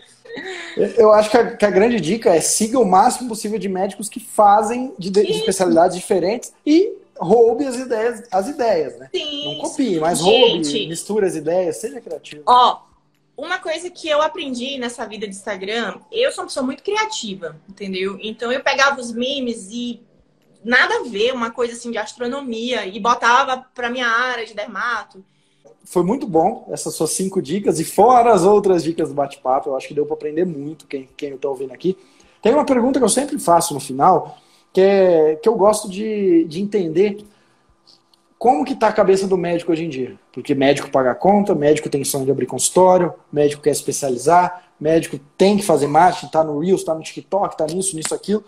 Eu 0.97 1.13
acho 1.13 1.31
que 1.31 1.37
a, 1.37 1.57
que 1.59 1.67
a, 1.67 1.71
grande 1.71 2.01
dica 2.01 2.35
é 2.35 2.41
siga 2.41 2.79
o 2.79 2.87
máximo 2.87 3.29
possível 3.29 3.59
de 3.59 3.69
médicos 3.69 4.09
que 4.09 4.19
fazem 4.19 4.95
de, 4.99 5.11
de 5.11 5.21
especialidades 5.31 5.95
diferentes 5.95 6.55
e 6.65 7.04
roube 7.19 7.65
as 7.65 7.77
ideias, 7.77 8.23
as 8.31 8.49
ideias, 8.49 8.99
né? 8.99 9.09
Sim, 9.15 9.55
Não 9.55 9.61
copie, 9.69 10.01
mas 10.01 10.19
gente, 10.19 10.73
roube, 10.73 10.89
misture 10.89 11.27
as 11.27 11.35
ideias, 11.35 11.77
seja 11.77 12.01
criativo. 12.01 12.43
Ó, 12.47 12.81
uma 13.37 13.59
coisa 13.59 13.91
que 13.91 14.09
eu 14.09 14.23
aprendi 14.23 14.79
nessa 14.79 15.07
vida 15.07 15.27
de 15.27 15.35
Instagram, 15.35 15.99
eu 16.11 16.31
sou 16.33 16.45
uma 16.45 16.49
pessoa 16.49 16.65
muito 16.65 16.83
criativa, 16.83 17.57
entendeu? 17.69 18.19
Então 18.21 18.53
eu 18.53 18.63
pegava 18.63 19.01
os 19.01 19.13
memes 19.13 19.69
e 19.71 20.01
nada 20.65 21.01
a 21.01 21.03
ver, 21.03 21.33
uma 21.33 21.51
coisa 21.51 21.75
assim 21.75 21.91
de 21.91 21.99
astronomia, 21.99 22.87
e 22.87 22.99
botava 22.99 23.67
pra 23.75 23.91
minha 23.91 24.09
área 24.09 24.47
de 24.47 24.55
dermato. 24.55 25.23
Foi 25.85 26.03
muito 26.03 26.27
bom 26.27 26.67
essas 26.71 26.95
suas 26.95 27.11
cinco 27.11 27.43
dicas, 27.43 27.79
e 27.79 27.85
fora 27.85 28.33
as 28.33 28.45
outras 28.45 28.83
dicas 28.83 29.11
do 29.11 29.15
bate-papo, 29.15 29.69
eu 29.69 29.77
acho 29.77 29.89
que 29.89 29.95
deu 29.95 30.07
para 30.07 30.15
aprender 30.15 30.47
muito 30.47 30.87
quem, 30.87 31.09
quem 31.17 31.37
tá 31.37 31.49
ouvindo 31.49 31.73
aqui. 31.75 31.99
Tem 32.41 32.55
uma 32.55 32.65
pergunta 32.65 32.99
que 32.99 33.05
eu 33.05 33.11
sempre 33.11 33.39
faço 33.39 33.75
no 33.75 33.81
final, 33.81 34.39
que, 34.75 34.81
é, 34.81 35.37
que 35.37 35.49
eu 35.49 35.55
gosto 35.55 35.89
de, 35.89 36.45
de 36.45 36.61
entender 36.61 37.25
como 38.37 38.65
que 38.65 38.75
está 38.75 38.89
a 38.89 38.93
cabeça 38.93 39.27
do 39.27 39.39
médico 39.39 39.73
hoje 39.73 39.85
em 39.85 39.89
dia? 39.89 40.19
Porque 40.33 40.55
médico 40.55 40.91
paga 40.91 41.15
conta, 41.15 41.55
médico 41.55 41.89
tem 41.89 42.05
sonho 42.05 42.27
de 42.27 42.31
abrir 42.31 42.45
consultório, 42.45 43.15
médico 43.33 43.63
quer 43.63 43.71
especializar, 43.71 44.65
médico 44.79 45.19
tem 45.39 45.57
que 45.57 45.63
fazer 45.63 45.87
marketing, 45.87 46.27
está 46.27 46.45
no 46.45 46.59
Reels, 46.59 46.81
está 46.81 46.95
no 46.95 47.03
TikTok, 47.03 47.55
está 47.55 47.67
nisso, 47.73 47.97
nisso, 47.97 48.13
aquilo. 48.15 48.45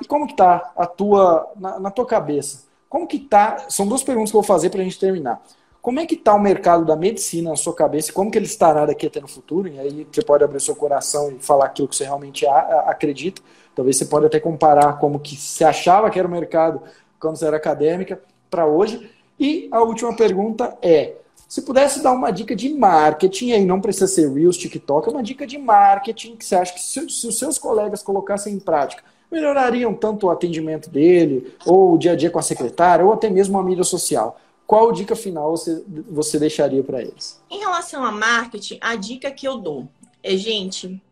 E 0.00 0.04
como 0.06 0.26
que 0.26 0.34
está 0.34 0.72
a 0.76 0.86
tua, 0.86 1.50
na, 1.56 1.80
na, 1.80 1.90
tua 1.90 2.06
cabeça? 2.06 2.64
Como 2.88 3.06
que 3.06 3.16
está? 3.16 3.66
São 3.70 3.86
duas 3.86 4.04
perguntas 4.04 4.30
que 4.30 4.36
eu 4.36 4.42
vou 4.42 4.46
fazer 4.46 4.68
para 4.68 4.80
a 4.82 4.84
gente 4.84 5.00
terminar. 5.00 5.42
Como 5.80 5.98
é 5.98 6.06
que 6.06 6.14
está 6.14 6.34
o 6.34 6.38
mercado 6.38 6.84
da 6.84 6.94
medicina 6.94 7.50
na 7.50 7.56
sua 7.56 7.74
cabeça 7.74 8.10
e 8.10 8.12
como 8.12 8.30
que 8.30 8.38
ele 8.38 8.46
estará 8.46 8.86
daqui 8.86 9.06
até 9.06 9.20
no 9.20 9.26
futuro? 9.26 9.66
E 9.66 9.78
aí 9.80 10.06
você 10.12 10.22
pode 10.22 10.44
abrir 10.44 10.60
seu 10.60 10.76
coração 10.76 11.32
e 11.32 11.42
falar 11.42 11.64
aquilo 11.64 11.88
que 11.88 11.96
você 11.96 12.04
realmente 12.04 12.46
acredita. 12.46 13.42
Talvez 13.74 13.96
você 13.96 14.04
pode 14.04 14.26
até 14.26 14.38
comparar 14.38 14.98
como 14.98 15.18
que 15.18 15.36
você 15.36 15.64
achava 15.64 16.10
que 16.10 16.18
era 16.18 16.28
o 16.28 16.30
mercado 16.30 16.82
quando 17.18 17.36
você 17.36 17.46
era 17.46 17.56
acadêmica 17.56 18.20
para 18.50 18.66
hoje. 18.66 19.10
E 19.38 19.68
a 19.70 19.82
última 19.82 20.14
pergunta 20.14 20.76
é: 20.82 21.14
se 21.48 21.62
pudesse 21.62 22.02
dar 22.02 22.12
uma 22.12 22.30
dica 22.30 22.54
de 22.54 22.68
marketing, 22.68 23.52
aí 23.52 23.64
não 23.64 23.80
precisa 23.80 24.06
ser 24.06 24.32
Reels, 24.32 24.56
TikTok, 24.56 25.08
é 25.08 25.12
uma 25.12 25.22
dica 25.22 25.46
de 25.46 25.58
marketing 25.58 26.36
que 26.36 26.44
você 26.44 26.56
acha 26.56 26.72
que 26.72 26.80
se, 26.80 27.08
se 27.08 27.26
os 27.26 27.38
seus 27.38 27.58
colegas 27.58 28.02
colocassem 28.02 28.54
em 28.54 28.58
prática, 28.58 29.02
melhorariam 29.30 29.94
tanto 29.94 30.26
o 30.26 30.30
atendimento 30.30 30.90
dele, 30.90 31.54
ou 31.64 31.94
o 31.94 31.98
dia 31.98 32.12
a 32.12 32.16
dia 32.16 32.30
com 32.30 32.38
a 32.38 32.42
secretária, 32.42 33.04
ou 33.04 33.12
até 33.12 33.30
mesmo 33.30 33.58
a 33.58 33.62
mídia 33.62 33.84
social. 33.84 34.38
Qual 34.66 34.92
dica 34.92 35.16
final 35.16 35.50
você, 35.50 35.82
você 36.10 36.38
deixaria 36.38 36.82
para 36.82 37.02
eles? 37.02 37.42
Em 37.50 37.58
relação 37.58 38.04
a 38.04 38.12
marketing, 38.12 38.78
a 38.80 38.94
dica 38.96 39.30
que 39.30 39.46
eu 39.46 39.56
dou 39.58 39.88
é, 40.22 40.36
gente, 40.36 41.02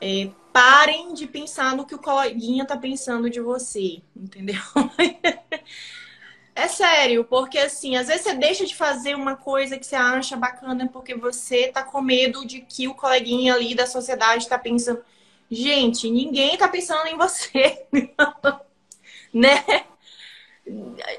é, 0.00 0.30
parem 0.52 1.14
de 1.14 1.26
pensar 1.26 1.76
no 1.76 1.86
que 1.86 1.94
o 1.94 1.98
coleguinha 1.98 2.66
tá 2.66 2.76
pensando 2.76 3.30
de 3.30 3.40
você, 3.40 4.02
entendeu? 4.16 4.60
É 6.54 6.68
sério, 6.68 7.24
porque 7.24 7.58
assim, 7.58 7.96
às 7.96 8.08
vezes 8.08 8.22
você 8.24 8.34
deixa 8.34 8.66
de 8.66 8.76
fazer 8.76 9.14
uma 9.14 9.36
coisa 9.36 9.78
que 9.78 9.86
você 9.86 9.96
acha 9.96 10.36
bacana 10.36 10.86
porque 10.92 11.14
você 11.14 11.68
tá 11.68 11.82
com 11.82 12.02
medo 12.02 12.46
de 12.46 12.60
que 12.60 12.86
o 12.86 12.94
coleguinha 12.94 13.54
ali 13.54 13.74
da 13.74 13.86
sociedade 13.86 14.48
tá 14.48 14.58
pensando. 14.58 15.02
Gente, 15.50 16.10
ninguém 16.10 16.56
tá 16.58 16.68
pensando 16.68 17.06
em 17.06 17.16
você, 17.16 17.86
né? 19.32 19.64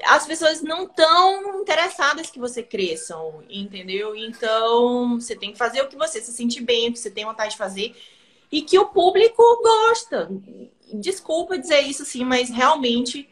As 0.06 0.26
pessoas 0.26 0.62
não 0.62 0.84
estão 0.84 1.60
interessadas 1.60 2.30
que 2.30 2.38
você 2.38 2.62
cresça, 2.62 3.14
entendeu? 3.48 4.14
Então, 4.16 5.20
você 5.20 5.36
tem 5.36 5.52
que 5.52 5.58
fazer 5.58 5.82
o 5.82 5.88
que 5.88 5.96
você 5.96 6.20
se 6.20 6.32
sente 6.32 6.60
bem, 6.62 6.88
o 6.88 6.92
que 6.92 6.98
você 6.98 7.10
tem 7.10 7.24
vontade 7.24 7.52
de 7.52 7.58
fazer 7.58 7.94
e 8.54 8.62
que 8.62 8.78
o 8.78 8.86
público 8.86 9.42
gosta. 9.60 10.30
Desculpa 10.94 11.58
dizer 11.58 11.80
isso 11.80 12.02
assim, 12.02 12.24
mas 12.24 12.48
realmente 12.48 13.28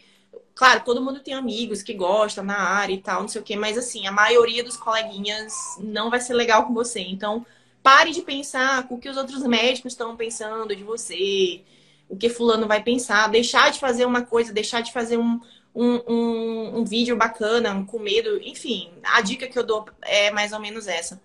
Claro, 0.54 0.82
todo 0.84 1.02
mundo 1.02 1.20
tem 1.20 1.32
amigos 1.32 1.82
que 1.82 1.94
gostam 1.94 2.44
na 2.44 2.58
área 2.58 2.92
e 2.92 2.98
tal, 2.98 3.22
não 3.22 3.28
sei 3.28 3.40
o 3.40 3.44
quê, 3.44 3.56
mas 3.56 3.78
assim, 3.78 4.06
a 4.06 4.12
maioria 4.12 4.62
dos 4.62 4.76
coleguinhas 4.76 5.54
não 5.80 6.10
vai 6.10 6.20
ser 6.20 6.34
legal 6.34 6.66
com 6.66 6.74
você. 6.74 7.00
Então, 7.00 7.44
pare 7.82 8.12
de 8.12 8.20
pensar 8.20 8.86
o 8.90 8.98
que 8.98 9.08
os 9.08 9.16
outros 9.16 9.42
médicos 9.44 9.92
estão 9.92 10.14
pensando 10.14 10.76
de 10.76 10.84
você, 10.84 11.62
o 12.06 12.16
que 12.16 12.28
fulano 12.28 12.68
vai 12.68 12.82
pensar, 12.82 13.28
deixar 13.28 13.70
de 13.70 13.80
fazer 13.80 14.04
uma 14.04 14.22
coisa, 14.22 14.52
deixar 14.52 14.82
de 14.82 14.92
fazer 14.92 15.16
um, 15.16 15.40
um, 15.74 16.00
um, 16.06 16.78
um 16.80 16.84
vídeo 16.84 17.16
bacana, 17.16 17.84
com 17.86 17.98
medo, 17.98 18.38
enfim, 18.42 18.90
a 19.02 19.22
dica 19.22 19.48
que 19.48 19.58
eu 19.58 19.64
dou 19.64 19.86
é 20.02 20.30
mais 20.30 20.52
ou 20.52 20.60
menos 20.60 20.86
essa. 20.86 21.18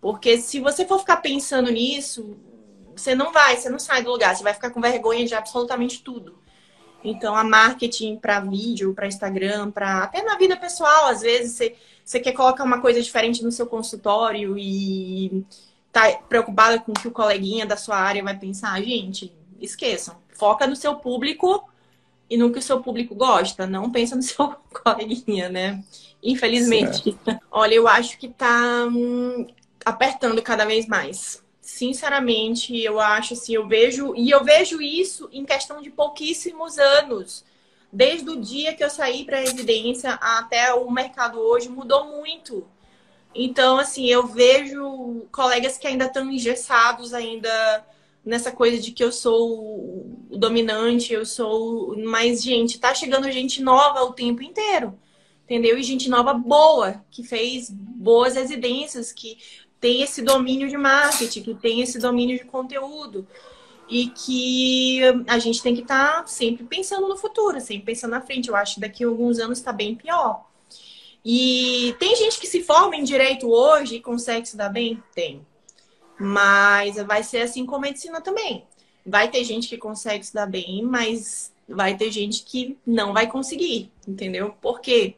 Porque 0.00 0.38
se 0.38 0.60
você 0.60 0.84
for 0.84 0.98
ficar 0.98 1.18
pensando 1.18 1.70
nisso, 1.70 2.36
você 2.96 3.14
não 3.14 3.32
vai, 3.32 3.56
você 3.56 3.68
não 3.68 3.78
sai 3.78 4.02
do 4.02 4.10
lugar, 4.10 4.34
você 4.34 4.42
vai 4.42 4.54
ficar 4.54 4.70
com 4.70 4.80
vergonha 4.80 5.26
de 5.26 5.34
absolutamente 5.34 6.02
tudo. 6.02 6.38
Então, 7.04 7.36
a 7.36 7.44
marketing 7.44 8.16
para 8.16 8.40
vídeo, 8.40 8.92
para 8.94 9.06
Instagram, 9.06 9.70
para 9.70 10.04
até 10.04 10.22
na 10.22 10.36
vida 10.36 10.56
pessoal, 10.56 11.06
às 11.06 11.20
vezes 11.20 11.52
você, 11.52 11.76
você 12.04 12.18
quer 12.18 12.32
colocar 12.32 12.64
uma 12.64 12.80
coisa 12.80 13.00
diferente 13.00 13.44
no 13.44 13.52
seu 13.52 13.66
consultório 13.66 14.58
e 14.58 15.44
tá 15.92 16.12
preocupada 16.28 16.80
com 16.80 16.92
o 16.92 16.94
que 16.94 17.06
o 17.06 17.12
coleguinha 17.12 17.64
da 17.64 17.76
sua 17.76 17.96
área 17.96 18.24
vai 18.24 18.36
pensar. 18.36 18.80
Gente, 18.82 19.32
esqueçam. 19.60 20.16
Foca 20.30 20.66
no 20.66 20.74
seu 20.74 20.96
público 20.96 21.68
e 22.28 22.36
no 22.36 22.50
que 22.50 22.58
o 22.58 22.62
seu 22.62 22.82
público 22.82 23.14
gosta. 23.14 23.66
Não 23.66 23.90
pensa 23.90 24.16
no 24.16 24.22
seu 24.22 24.56
coleguinha, 24.82 25.48
né? 25.48 25.84
Infelizmente. 26.22 27.16
Certo. 27.24 27.40
Olha, 27.50 27.74
eu 27.74 27.86
acho 27.86 28.18
que 28.18 28.28
tá 28.28 28.84
hum, 28.90 29.46
apertando 29.84 30.42
cada 30.42 30.64
vez 30.64 30.88
mais 30.88 31.45
sinceramente, 31.66 32.80
eu 32.80 33.00
acho 33.00 33.34
assim, 33.34 33.54
eu 33.56 33.66
vejo, 33.66 34.14
e 34.14 34.30
eu 34.30 34.44
vejo 34.44 34.80
isso 34.80 35.28
em 35.32 35.44
questão 35.44 35.82
de 35.82 35.90
pouquíssimos 35.90 36.78
anos. 36.78 37.44
Desde 37.92 38.30
o 38.30 38.40
dia 38.40 38.72
que 38.72 38.84
eu 38.84 38.88
saí 38.88 39.24
para 39.24 39.38
a 39.38 39.40
residência 39.40 40.12
até 40.14 40.72
o 40.72 40.88
mercado 40.88 41.40
hoje 41.40 41.68
mudou 41.68 42.04
muito. 42.04 42.64
Então, 43.34 43.78
assim, 43.78 44.06
eu 44.06 44.28
vejo 44.28 45.26
colegas 45.32 45.76
que 45.76 45.88
ainda 45.88 46.04
estão 46.04 46.30
engessados 46.30 47.12
ainda 47.12 47.84
nessa 48.24 48.52
coisa 48.52 48.80
de 48.80 48.92
que 48.92 49.02
eu 49.02 49.10
sou 49.10 50.20
o 50.30 50.38
dominante, 50.38 51.12
eu 51.12 51.26
sou. 51.26 51.96
Mas, 51.98 52.44
gente, 52.44 52.78
tá 52.78 52.94
chegando 52.94 53.30
gente 53.30 53.60
nova 53.60 54.04
o 54.04 54.12
tempo 54.12 54.40
inteiro. 54.40 54.96
Entendeu? 55.44 55.76
E 55.78 55.82
gente 55.82 56.08
nova 56.08 56.32
boa, 56.32 57.04
que 57.10 57.22
fez 57.22 57.70
boas 57.70 58.34
residências, 58.36 59.12
que 59.12 59.38
tem 59.86 60.02
esse 60.02 60.20
domínio 60.20 60.68
de 60.68 60.76
marketing, 60.76 61.42
que 61.42 61.54
tem 61.54 61.80
esse 61.80 61.96
domínio 62.00 62.36
de 62.36 62.44
conteúdo. 62.44 63.24
E 63.88 64.08
que 64.08 65.00
a 65.28 65.38
gente 65.38 65.62
tem 65.62 65.76
que 65.76 65.82
estar 65.82 66.22
tá 66.22 66.26
sempre 66.26 66.64
pensando 66.64 67.06
no 67.06 67.16
futuro, 67.16 67.60
sempre 67.60 67.84
pensando 67.84 68.10
na 68.10 68.20
frente. 68.20 68.48
Eu 68.48 68.56
acho 68.56 68.74
que 68.74 68.80
daqui 68.80 69.04
a 69.04 69.06
alguns 69.06 69.38
anos 69.38 69.58
está 69.58 69.72
bem 69.72 69.94
pior. 69.94 70.44
E 71.24 71.94
tem 72.00 72.16
gente 72.16 72.40
que 72.40 72.48
se 72.48 72.64
forma 72.64 72.96
em 72.96 73.04
direito 73.04 73.48
hoje 73.48 73.96
e 73.96 74.00
consegue 74.00 74.48
se 74.48 74.56
dar 74.56 74.70
bem? 74.70 75.00
Tem. 75.14 75.46
Mas 76.18 76.96
vai 76.96 77.22
ser 77.22 77.42
assim 77.42 77.64
com 77.64 77.78
medicina 77.78 78.20
também. 78.20 78.64
Vai 79.06 79.30
ter 79.30 79.44
gente 79.44 79.68
que 79.68 79.78
consegue 79.78 80.26
se 80.26 80.34
dar 80.34 80.46
bem, 80.46 80.82
mas 80.82 81.52
vai 81.68 81.96
ter 81.96 82.10
gente 82.10 82.42
que 82.42 82.76
não 82.84 83.12
vai 83.12 83.28
conseguir, 83.28 83.92
entendeu? 84.06 84.52
Por 84.60 84.80
quê? 84.80 85.14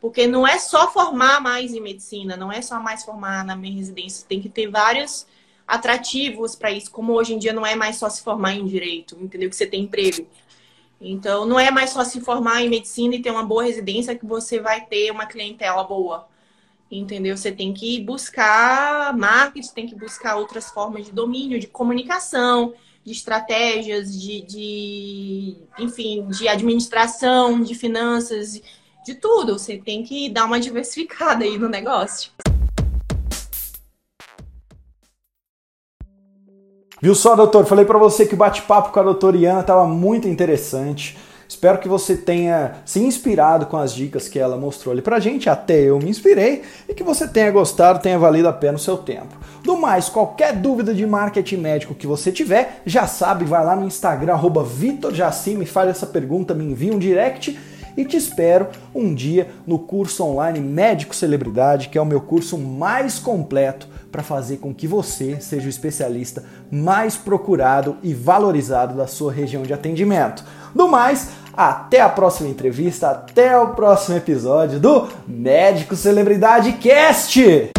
Porque 0.00 0.26
não 0.26 0.46
é 0.46 0.58
só 0.58 0.90
formar 0.92 1.40
mais 1.40 1.74
em 1.74 1.80
medicina, 1.80 2.36
não 2.36 2.52
é 2.52 2.60
só 2.60 2.78
mais 2.80 3.04
formar 3.04 3.44
na 3.44 3.56
minha 3.56 3.74
residência, 3.74 4.26
tem 4.28 4.40
que 4.40 4.48
ter 4.48 4.68
vários 4.68 5.26
atrativos 5.66 6.54
para 6.54 6.70
isso, 6.70 6.90
como 6.90 7.12
hoje 7.12 7.34
em 7.34 7.38
dia 7.38 7.52
não 7.52 7.66
é 7.66 7.74
mais 7.74 7.96
só 7.96 8.08
se 8.08 8.22
formar 8.22 8.54
em 8.54 8.64
direito, 8.66 9.16
entendeu? 9.20 9.50
Que 9.50 9.56
você 9.56 9.66
tem 9.66 9.82
emprego. 9.82 10.26
Então, 11.00 11.44
não 11.44 11.58
é 11.58 11.70
mais 11.70 11.90
só 11.90 12.04
se 12.04 12.20
formar 12.20 12.62
em 12.62 12.68
medicina 12.68 13.16
e 13.16 13.22
ter 13.22 13.30
uma 13.30 13.44
boa 13.44 13.64
residência 13.64 14.16
que 14.16 14.24
você 14.24 14.60
vai 14.60 14.86
ter 14.86 15.10
uma 15.10 15.26
clientela 15.26 15.84
boa. 15.84 16.26
Entendeu? 16.90 17.36
Você 17.36 17.50
tem 17.50 17.74
que 17.74 18.00
buscar 18.00 19.14
marketing, 19.16 19.72
tem 19.74 19.86
que 19.86 19.94
buscar 19.94 20.36
outras 20.36 20.70
formas 20.70 21.04
de 21.04 21.12
domínio, 21.12 21.58
de 21.58 21.66
comunicação, 21.66 22.74
de 23.04 23.12
estratégias, 23.12 24.18
de, 24.18 24.40
de 24.42 25.56
enfim, 25.78 26.26
de 26.28 26.48
administração, 26.48 27.60
de 27.60 27.74
finanças, 27.74 28.62
de 29.06 29.14
tudo. 29.14 29.58
Você 29.58 29.78
tem 29.78 30.02
que 30.02 30.28
dar 30.28 30.44
uma 30.44 30.58
diversificada 30.58 31.44
aí 31.44 31.56
no 31.56 31.68
negócio. 31.68 32.32
Viu 37.00 37.14
só, 37.14 37.36
doutor? 37.36 37.64
Falei 37.66 37.84
para 37.84 37.98
você 37.98 38.26
que 38.26 38.34
o 38.34 38.38
bate-papo 38.38 38.90
com 38.90 38.98
a 38.98 39.02
doutora 39.02 39.36
Iana 39.36 39.60
estava 39.60 39.86
muito 39.86 40.26
interessante. 40.26 41.16
Espero 41.48 41.78
que 41.78 41.86
você 41.86 42.16
tenha 42.16 42.78
se 42.84 42.98
inspirado 42.98 43.66
com 43.66 43.76
as 43.76 43.94
dicas 43.94 44.28
que 44.28 44.36
ela 44.36 44.56
mostrou 44.56 44.92
ali 44.92 45.00
pra 45.00 45.20
gente, 45.20 45.48
até 45.48 45.82
eu 45.82 45.96
me 46.00 46.10
inspirei, 46.10 46.62
e 46.88 46.94
que 46.94 47.04
você 47.04 47.28
tenha 47.28 47.52
gostado, 47.52 48.00
tenha 48.00 48.18
valido 48.18 48.48
a 48.48 48.52
pena 48.52 48.74
o 48.74 48.80
seu 48.80 48.96
tempo. 48.96 49.38
Do 49.62 49.76
mais, 49.76 50.08
qualquer 50.08 50.54
dúvida 50.54 50.92
de 50.92 51.06
marketing 51.06 51.58
médico 51.58 51.94
que 51.94 52.06
você 52.06 52.32
tiver, 52.32 52.82
já 52.84 53.06
sabe, 53.06 53.44
vai 53.44 53.64
lá 53.64 53.76
no 53.76 53.86
Instagram, 53.86 54.32
arroba 54.32 54.64
VitorJacim, 54.64 55.54
me 55.54 55.66
faz 55.66 55.88
essa 55.90 56.06
pergunta, 56.06 56.52
me 56.52 56.64
envia 56.64 56.92
um 56.92 56.98
direct 56.98 57.56
e 57.96 58.04
te 58.04 58.16
espero 58.16 58.68
um 58.94 59.14
dia 59.14 59.48
no 59.66 59.78
curso 59.78 60.24
online 60.24 60.60
Médico 60.60 61.14
Celebridade, 61.14 61.88
que 61.88 61.98
é 61.98 62.00
o 62.00 62.06
meu 62.06 62.20
curso 62.20 62.58
mais 62.58 63.18
completo 63.18 63.88
para 64.12 64.22
fazer 64.22 64.58
com 64.58 64.74
que 64.74 64.86
você 64.86 65.40
seja 65.40 65.66
o 65.66 65.70
especialista 65.70 66.44
mais 66.70 67.16
procurado 67.16 67.96
e 68.02 68.12
valorizado 68.12 68.94
da 68.94 69.06
sua 69.06 69.32
região 69.32 69.62
de 69.62 69.72
atendimento. 69.72 70.44
Do 70.74 70.88
mais, 70.88 71.30
até 71.56 72.00
a 72.00 72.08
próxima 72.08 72.48
entrevista, 72.48 73.10
até 73.10 73.58
o 73.58 73.68
próximo 73.68 74.16
episódio 74.16 74.78
do 74.78 75.08
Médico 75.26 75.96
Celebridade 75.96 76.72
Cast! 76.72 77.76